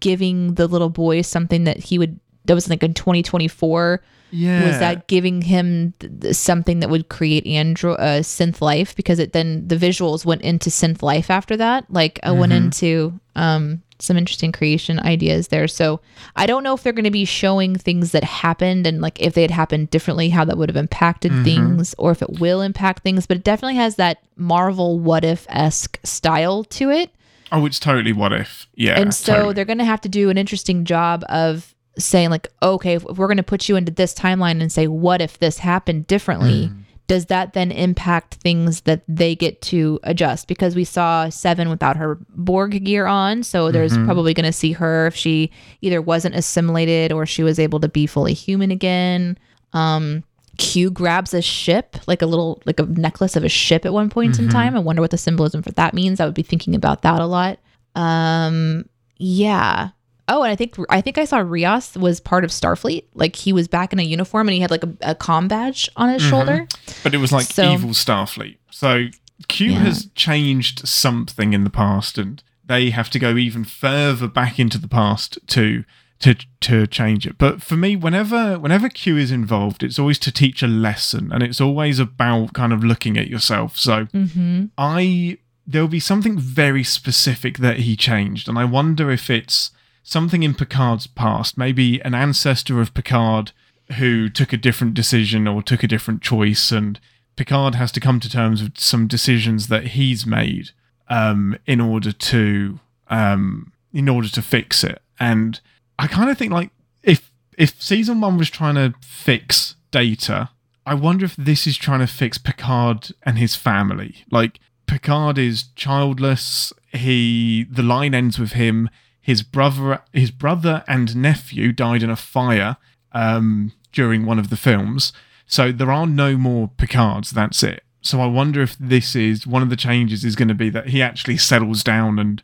[0.00, 4.02] giving the little boy something that he would that was like in 2024
[4.34, 4.66] yeah.
[4.66, 9.18] was that giving him th- th- something that would create andro uh, synth life because
[9.18, 12.56] it then the visuals went into synth life after that like i went Mhm.
[12.64, 16.00] into um some interesting creation ideas there so
[16.34, 19.34] i don't know if they're going to be showing things that happened and like if
[19.34, 21.44] they had happened differently how that would have impacted Mhm.
[21.44, 26.00] things or if it will impact things but it definitely has that marvel what if-esque
[26.02, 27.10] style to it
[27.52, 28.66] Oh, it's totally what if.
[28.74, 29.54] Yeah, and so totally.
[29.54, 33.26] they're going to have to do an interesting job of saying like okay if we're
[33.26, 36.84] going to put you into this timeline and say what if this happened differently Mm.
[37.06, 40.48] does that then impact things that they get to adjust?
[40.48, 44.72] Because we saw Seven without her Borg gear on, so there's probably going to see
[44.72, 45.50] her if she
[45.82, 49.36] either wasn't assimilated or she was able to be fully human again.
[49.74, 50.24] Um,
[50.58, 54.10] Q grabs a ship, like a little, like a necklace of a ship at one
[54.10, 54.76] point in time.
[54.76, 56.20] I wonder what the symbolism for that means.
[56.20, 57.58] I would be thinking about that a lot.
[57.94, 59.90] Um, yeah.
[60.28, 63.04] Oh, and I think I think I saw Rios was part of Starfleet.
[63.14, 65.88] Like he was back in a uniform and he had like a, a com badge
[65.96, 66.66] on his shoulder.
[67.02, 68.58] But it was like So- evil Starfleet.
[68.70, 69.06] So
[69.48, 69.78] Q Yeah.
[69.80, 74.78] has changed something in the past, and they have to go even further back into
[74.78, 75.84] the past to
[76.22, 77.36] to to change it.
[77.36, 81.42] But for me, whenever whenever Q is involved, it's always to teach a lesson, and
[81.42, 83.76] it's always about kind of looking at yourself.
[83.76, 84.66] So Mm-hmm.
[84.78, 89.70] I there'll be something very specific that he changed, and I wonder if it's
[90.02, 93.52] something in Picard's past, maybe an ancestor of Picard
[93.98, 96.98] who took a different decision or took a different choice, and
[97.36, 100.70] Picard has to come to terms with some decisions that he's made
[101.08, 102.78] um, in order to
[103.08, 105.00] um, in order to fix it.
[105.18, 105.60] And
[105.98, 106.70] I kind of think like
[107.02, 110.50] if if season one was trying to fix data,
[110.84, 114.24] I wonder if this is trying to fix Picard and his family.
[114.30, 116.72] Like Picard is childless.
[116.92, 118.90] He the line ends with him.
[119.20, 122.76] His brother, his brother and nephew died in a fire
[123.12, 125.12] um, during one of the films.
[125.46, 127.30] So there are no more Picards.
[127.30, 127.84] That's it.
[128.00, 130.88] So I wonder if this is one of the changes is going to be that
[130.88, 132.42] he actually settles down and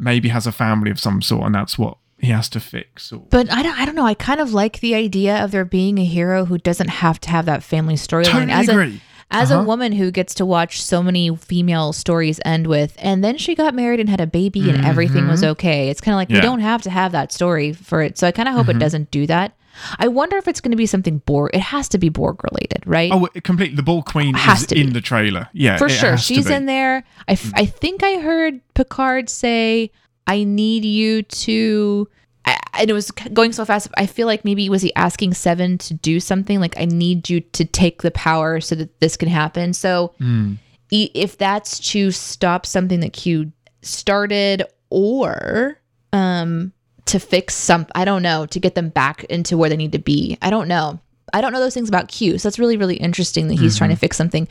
[0.00, 3.12] maybe has a family of some sort, and that's what he has to fix.
[3.12, 4.06] Or But I don't, I don't know.
[4.06, 7.30] I kind of like the idea of there being a hero who doesn't have to
[7.30, 8.24] have that family storyline.
[8.32, 9.00] totally As a agree.
[9.30, 9.60] as Uh-huh.
[9.60, 13.54] a woman who gets to watch so many female stories end with, and then she
[13.54, 15.90] got married and had a baby and everything was okay.
[15.90, 16.42] It's kind of like we Mm-hmm.
[16.46, 18.16] Don't have to have that story for it.
[18.18, 18.76] So I kind of hope Mm-hmm.
[18.78, 19.52] it doesn't do that.
[19.98, 21.50] I wonder if it's going to be something Borg.
[21.52, 23.12] It has to be Borg related, right?
[23.12, 23.76] Oh, completely.
[23.76, 24.80] The Borg Queen Has is to be.
[24.80, 25.50] in the trailer.
[25.52, 26.16] Yeah, for sure.
[26.16, 26.46] She's.
[26.46, 26.56] Mm.
[26.56, 27.04] in there.
[27.28, 29.90] I, f- I think I heard Picard say,
[30.26, 32.08] I need you to.
[32.44, 33.88] I, and it was going so fast.
[33.96, 37.40] I feel like maybe was he asking Seven to do something like I need you
[37.40, 39.72] to take the power so that this can happen.
[39.72, 40.58] So Mm.
[40.90, 43.50] e- if that's to stop something that Q
[43.82, 45.78] started or
[46.12, 46.72] um
[47.06, 49.98] to fix some I don't know, to get them back into where they need to
[49.98, 50.38] be.
[50.42, 51.00] I don't know.
[51.32, 52.38] I don't know those things about Q.
[52.38, 53.96] So that's really really interesting that he's trying Mm-hmm.
[53.96, 54.48] to fix something.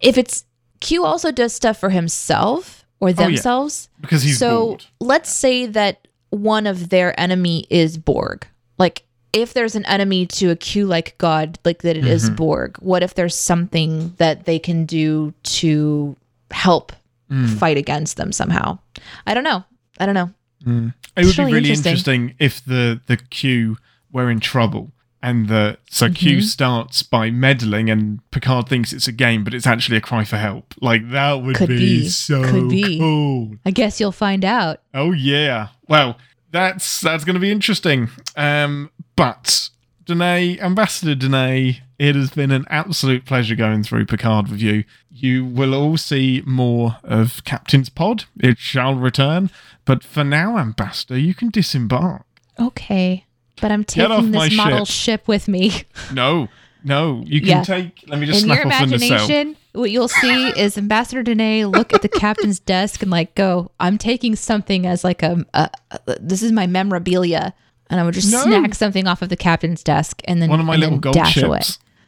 [0.00, 0.44] If it's
[0.80, 3.14] Q also does stuff for himself or Oh, yeah.
[3.26, 3.88] themselves.
[4.00, 4.84] because he's so bored.
[5.00, 8.46] let's say that one of their enemy is Borg.
[8.78, 12.34] Like if there's an enemy to a Q like god, like that it is Mm-hmm.
[12.36, 16.16] Borg, what if there's something that they can do to
[16.50, 16.92] help
[17.30, 17.56] Mm.
[17.58, 18.78] fight against them somehow?
[19.26, 19.64] I don't know.
[19.98, 20.30] I don't know.
[20.66, 21.90] It would be really really interesting.
[22.30, 22.34] interesting.
[22.38, 23.76] if the the Q
[24.12, 24.92] were in trouble
[25.24, 26.14] and the so Mm-hmm.
[26.14, 30.22] Q starts by meddling and Picard thinks it's a game, but it's actually a cry
[30.24, 30.74] for help.
[30.80, 32.08] Like that would be, be.
[32.08, 32.98] so Could be.
[32.98, 33.56] cool.
[33.64, 34.80] I guess you'll find out.
[34.92, 35.68] Oh yeah.
[35.88, 36.18] Well,
[36.50, 38.10] that's that's going to be interesting.
[38.36, 39.70] Um, but
[40.04, 44.84] Deneé, Ambassador Deneé, it has been an absolute pleasure going through Picard with you.
[45.10, 48.24] You will all see more of Captain's Pod.
[48.38, 49.50] It shall return.
[49.86, 52.26] But for now, Ambassador, you can disembark.
[52.60, 53.24] Okay.
[53.60, 55.20] But I'm taking this model ship.
[55.20, 55.82] ship with me.
[56.12, 56.48] No,
[56.82, 57.62] no, you can Yeah.
[57.62, 58.04] take.
[58.08, 59.08] Let me just In your snap off nacelle.
[59.08, 63.70] imagination, what you'll see is Ambassador Deneé look at the captain's desk and like go,
[63.80, 65.70] I'm taking something as like a, a,
[66.06, 67.54] a- this is my memorabilia.
[67.90, 68.42] And I would just No.
[68.42, 71.34] snack something off of the captain's desk and then One of my little gold dash
[71.34, 71.44] ships.
[71.46, 71.60] away.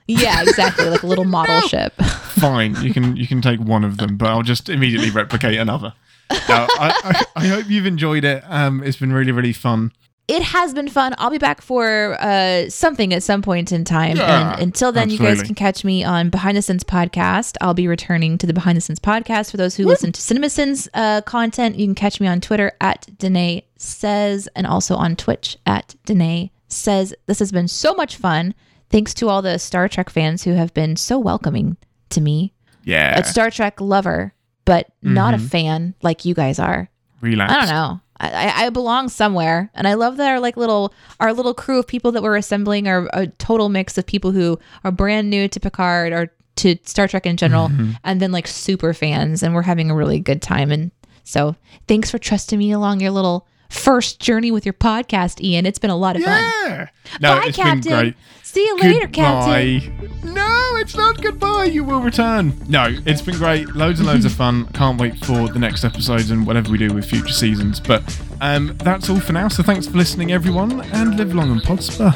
[0.09, 0.89] Yeah, exactly.
[0.89, 1.95] Like a little model ship.
[2.03, 5.93] Fine, you can you can take one of them, but I'll just immediately replicate another.
[6.31, 8.43] No, I, I, I hope you've enjoyed it.
[8.49, 9.93] Um, it's been really really fun.
[10.29, 11.15] It has been fun.
[11.19, 14.17] I'll be back for uh, something at some point in time.
[14.17, 17.57] Yeah, and until then, you guys can catch me on Behind the Scenes podcast.
[17.61, 19.53] I'll be returning to the Behind the Scenes podcast.
[19.53, 23.07] For those who listen to CinemaSins uh, content, you can catch me on Twitter at
[23.19, 27.15] Deneé Says and also on Twitch at Deneé Says.
[27.27, 28.53] This has been so much fun.
[28.91, 31.77] Thanks to all the Star Trek fans who have been so welcoming
[32.11, 32.53] to me.
[32.83, 34.35] Yeah, A Star Trek lover,
[34.65, 36.89] but not a fan like you guys are.
[37.21, 37.53] relax.
[37.53, 38.01] I don't know.
[38.19, 41.87] I, I- belong somewhere, and I love that our like little our little crew of
[41.87, 45.61] people that we're assembling are a total mix of people who are brand new to
[45.61, 47.93] Picard or to Star Trek in general, mm-hmm.
[48.05, 50.71] and then like super fans, and we're having a really good time.
[50.71, 50.91] And
[51.25, 51.57] so,
[51.89, 55.67] thanks for trusting me along your little first journey with your podcast, Ian.
[55.67, 56.43] It's been a lot of fun.
[56.43, 56.89] Yeah.
[57.21, 57.81] No, Bye, it's Captain.
[57.81, 58.15] been great.
[58.43, 60.11] See you later, Captain.
[60.25, 61.65] No, it's not goodbye.
[61.65, 62.55] You will return.
[62.69, 63.69] No, it's been great.
[63.75, 64.67] Loads and loads of fun.
[64.73, 67.81] Can't wait for the next episodes and whatever we do with future seasons.
[67.81, 68.03] But
[68.41, 69.49] um, that's all for now.
[69.49, 72.13] So thanks for listening, everyone, and live long and prosper.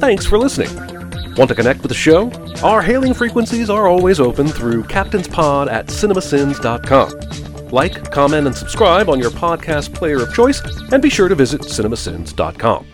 [0.00, 0.74] Thanks for listening.
[1.34, 2.30] Want to connect with the show?
[2.62, 7.55] Our hailing frequencies are always open through captainspod at cinemasins.com.
[7.76, 11.60] Like, comment, and subscribe on your podcast player of choice, and be sure to visit
[11.60, 12.86] cinemasins.com.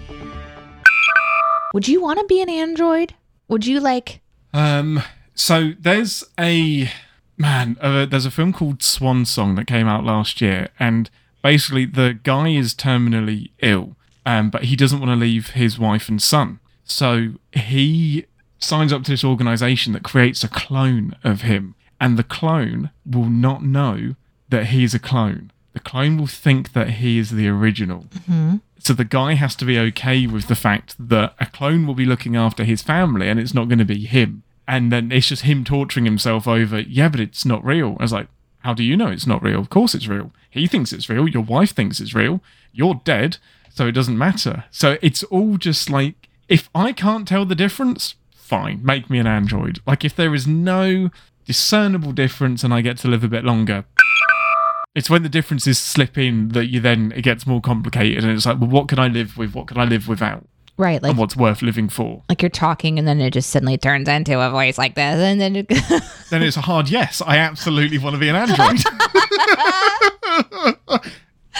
[1.73, 3.15] Would you want to be an android?
[3.47, 4.23] Would you like
[4.53, 5.01] Um,
[5.35, 6.91] so there's a
[7.39, 7.77] man.
[7.81, 11.09] Uh, there's a film called Swan Song that came out last year, and
[11.45, 13.95] basically the guy is terminally ill,
[14.27, 18.27] um, but he doesn't want to leave his wife and son, so he
[18.59, 23.31] signs up to this organization that creates a clone of him, and the clone will
[23.31, 24.17] not know
[24.53, 25.51] that he's a clone.
[25.73, 28.05] The clone will think that he is the original.
[28.15, 28.57] Mm-hmm.
[28.79, 32.05] So the guy has to be okay with the fact that a clone will be
[32.05, 34.43] looking after his family and it's not going to be him.
[34.69, 37.97] And then it's just him torturing himself over, yeah, but it's not real.
[37.99, 38.29] I was like,
[38.61, 39.61] how do you know it's not real?
[39.61, 40.33] Of course it's real.
[40.51, 41.27] He thinks it's real.
[41.29, 42.41] Your wife thinks it's real.
[42.73, 43.39] You're dead.
[43.71, 44.65] So it doesn't matter.
[44.71, 49.27] So it's all just like, if I can't tell the difference, fine, make me an
[49.27, 49.81] android.
[49.87, 51.11] Like if there is no
[51.45, 53.85] discernible difference and I get to live a bit longer,
[54.95, 58.45] it's when the differences slip in that you then it gets more complicated and it's
[58.47, 59.55] like well what can i live with?
[59.55, 60.47] What can i live without?
[60.79, 62.23] Right like and what's worth living for?
[62.29, 65.41] Like you're talking and then it just suddenly turns into a voice like this and
[65.41, 65.69] then it,
[66.31, 67.21] then it's a hard yes.
[67.25, 68.81] I absolutely want to be an android.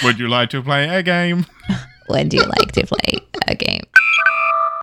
[0.03, 1.47] Would you like to play a game?
[2.09, 3.85] When do you like to play a game?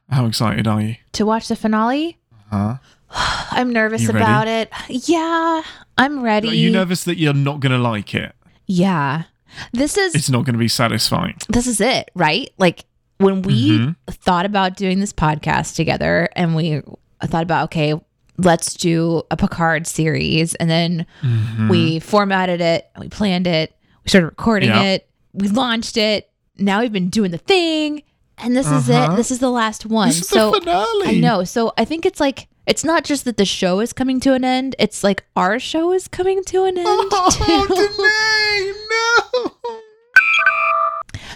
[0.09, 0.95] How excited are you?
[1.11, 2.17] To watch the finale?
[2.49, 2.77] Huh
[3.51, 4.71] i'm nervous about it.
[4.87, 5.63] Yeah
[5.97, 6.47] i'm ready.
[6.49, 8.33] Are you nervous that you're not going to like it
[8.69, 9.23] yeah
[9.73, 12.51] this is it's not going to be satisfying this is it, right?
[12.59, 12.85] Like
[13.17, 13.95] when we Mhm.
[14.09, 16.81] thought about doing this podcast together and we
[17.25, 17.95] thought about, okay,
[18.37, 20.53] let's do a Picard series.
[20.55, 21.67] And then Mm-hmm.
[21.67, 23.75] we formatted it, we planned it,
[24.05, 24.83] we started recording Yeah.
[24.83, 26.29] it, we launched it.
[26.59, 28.03] Now we've been doing the thing.
[28.37, 29.13] And this is Uh-huh.
[29.13, 29.17] it.
[29.17, 30.09] This is the last one.
[30.09, 31.43] this is so the finale I know.
[31.43, 34.45] So I think it's like, it's not just that the show is coming to an
[34.45, 36.85] end, it's like our show is coming to an end.
[36.87, 37.73] oh, too.
[37.73, 39.55] Deneé, no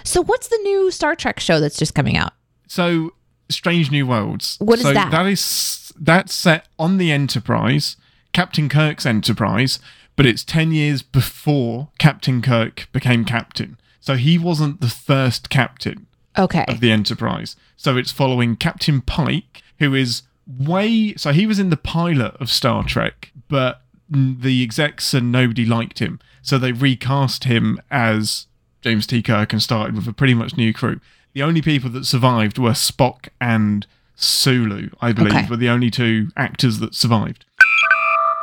[0.03, 2.33] so what's the new Star Trek show that's just coming out?
[2.67, 3.13] So,
[3.49, 4.57] Strange New Worlds.
[4.59, 5.11] What is so that?
[5.11, 7.97] That is that's set on the Enterprise,
[8.31, 9.79] Captain Kirk's Enterprise,
[10.15, 13.77] but it's ten years before Captain Kirk became captain.
[13.99, 16.07] So he wasn't the first captain
[16.37, 16.65] Okay.
[16.67, 17.55] of the Enterprise.
[17.77, 21.15] So it's following Captain Pike, who is way.
[21.15, 25.99] So he was in the pilot of Star Trek, but the execs and nobody liked
[25.99, 26.19] him.
[26.41, 28.47] So they recast him as
[28.81, 29.21] James T.
[29.21, 30.99] Kirk and started with a pretty much new crew.
[31.33, 35.47] The only people that survived were Spock and Sulu, I believe, Okay.
[35.49, 37.45] were the only two actors that survived.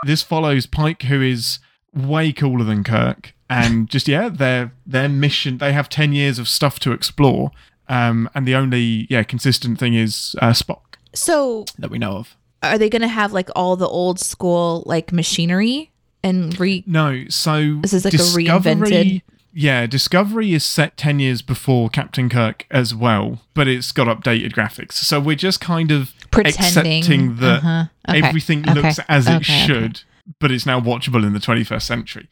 [0.05, 1.59] This follows Pike, who is
[1.95, 5.59] way cooler than Kirk, and just yeah, their their mission.
[5.59, 7.51] They have ten years of stuff to explore,
[7.89, 12.37] um, and the only yeah consistent thing is uh, Spock So that we know of.
[12.63, 15.91] are they going to have like all the old school like machinery
[16.23, 19.23] and re No, so This is like a Discovery, reinvented-
[19.53, 24.53] Yeah, Discovery is set ten years before Captain Kirk as well, but it's got updated
[24.53, 24.93] graphics.
[24.93, 26.99] So we're just kind of Pretending.
[27.01, 27.85] accepting that Uh-huh.
[28.09, 28.23] Okay.
[28.29, 28.75] everything Okay.
[28.81, 29.67] looks as it Okay, okay.
[29.67, 30.03] should,
[30.39, 32.29] but it's now watchable in the 21st century.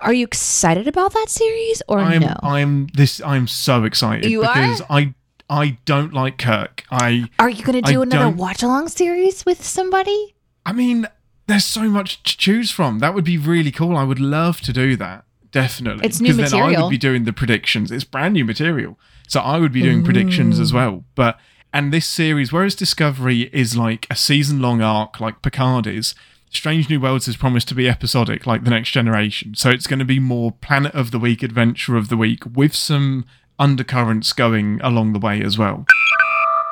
[0.00, 2.36] Are you excited about that series or I'm no?
[2.44, 4.54] I'm this I'm so excited You are?
[4.54, 5.12] because I
[5.50, 6.84] I don't like Kirk.
[6.90, 10.34] I Are you going to I do another don't- watch along series with somebody?
[10.66, 11.06] I mean,
[11.46, 12.98] there's so much to choose from.
[12.98, 13.96] That would be really cool.
[13.96, 15.24] I would love to do that.
[15.50, 16.04] Definitely.
[16.04, 17.90] It's new 'Cause then I would be doing the predictions.
[17.90, 18.98] It's brand new material.
[19.26, 21.04] So I would be doing predictions as well.
[21.14, 21.38] But
[21.72, 26.14] and this series, whereas Discovery is like a season long arc like Picard is,
[26.50, 29.54] Strange New Worlds is promised to be episodic like the next generation.
[29.54, 32.74] So it's going to be more planet of the week, adventure of the week, with
[32.74, 33.24] some
[33.58, 35.86] undercurrents going along the way as well.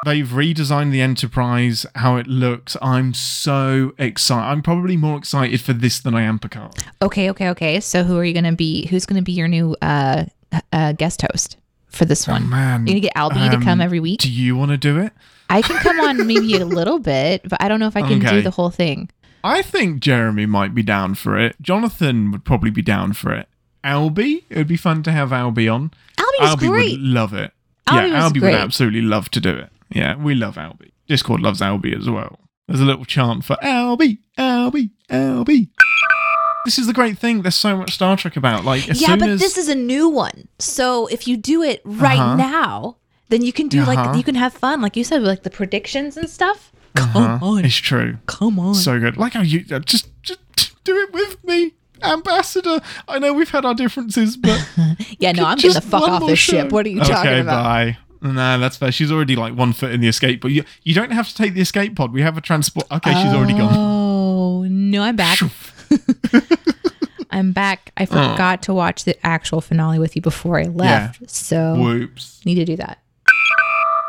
[0.05, 2.77] They've redesigned the Enterprise, how it looks.
[2.81, 4.47] I'm so excited.
[4.47, 6.77] I'm probably more excited for this than I am Picard.
[7.03, 7.81] Okay, okay, okay.
[7.81, 8.87] So who are you going to be?
[8.87, 10.27] Who's going to be your new uh,
[10.73, 11.57] uh guest host
[11.89, 12.45] for this one?
[12.45, 12.87] Oh, man.
[12.87, 14.21] You're going to get Albie to Um, come every week?
[14.21, 15.13] Do you want to do it?
[15.51, 18.21] I can come on maybe a little bit, but I don't know if I can
[18.21, 19.11] do the whole thing.
[19.43, 21.57] I think Jeremy might be down for it.
[21.61, 23.49] Jonathan would probably be down for it.
[23.87, 25.91] Albie, it would be fun to have Albie on.
[26.19, 26.93] Albie was Albie great.
[26.93, 27.53] would love it.
[27.87, 28.53] Albie yeah, Albie great.
[28.53, 29.71] would absolutely love to do it.
[29.91, 30.91] Yeah, we love Albie.
[31.07, 32.41] Discord loves Albie as well.
[32.67, 35.69] There's a little chant for Albie, Albie, Albie.
[36.65, 37.43] This is the great thing.
[37.43, 38.65] There's so much Star Trek about.
[38.65, 40.49] Like as yeah, but as this is a new one.
[40.59, 42.35] So if you do it right Uh-huh.
[42.37, 42.97] now,
[43.29, 43.95] then you can do Uh-huh.
[43.95, 46.73] like you can have fun, like you said, with like the predictions and stuff.
[46.97, 47.39] Come Huh?
[47.41, 48.19] on, it's true.
[48.27, 48.75] come on.
[48.75, 49.17] So good.
[49.17, 50.41] Like how you uh, just just
[50.83, 52.81] do it with me, Ambassador.
[53.09, 54.69] I know we've had our differences, but
[55.19, 56.63] yeah, no, I'm getting the just fuck off this show.
[56.63, 56.73] ship.
[56.73, 57.67] What are you okay, talking about?
[57.67, 58.33] Okay, bye.
[58.33, 58.93] Nah, that's fair.
[58.93, 61.55] She's already like one foot in the escape, but you you don't have to take
[61.55, 62.13] the escape pod.
[62.13, 62.87] We have a transport.
[62.91, 63.75] Okay, she's already gone.
[63.75, 65.39] Oh no, I'm back.
[67.31, 67.93] I'm back.
[67.97, 68.07] I oh.
[68.07, 71.27] forgot to watch the actual finale with you before I left, yeah.
[71.29, 72.45] so Whoops.
[72.45, 73.03] need to do that.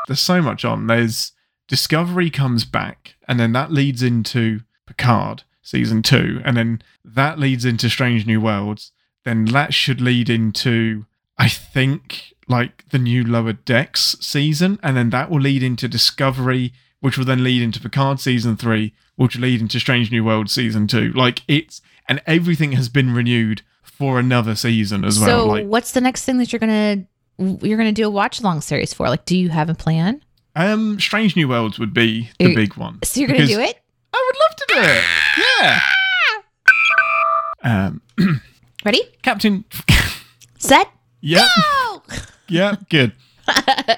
[0.07, 0.87] There's so much on.
[0.87, 1.33] There's
[1.67, 7.65] Discovery comes back, and then that leads into Picard season two, and then that leads
[7.65, 8.91] into Strange New Worlds.
[9.25, 11.05] Then that should lead into,
[11.37, 16.71] I think, like the new Lower Decks season, and then that will lead into Discovery,
[17.01, 20.53] which will then lead into Picard season three, which will lead into Strange New Worlds
[20.53, 21.11] season two.
[21.13, 25.47] Like it's and everything has been renewed for another season as so, well.
[25.47, 27.05] Like what's the next thing that you're gonna
[27.37, 29.09] you're gonna do a watch along series for?
[29.09, 30.23] Like, do you have a plan?
[30.55, 32.99] um, Strange New Worlds would be the You're- big one.
[33.03, 33.79] So you're gonna do it?
[34.17, 35.03] I would love to do it.
[35.61, 35.79] Yeah.
[37.63, 38.01] Um,
[38.85, 39.01] Ready?
[39.21, 39.63] Captain.
[40.57, 40.89] Set?
[41.21, 41.45] Yep.
[41.55, 42.01] Go!
[42.49, 42.89] Yep.
[42.89, 43.11] Good.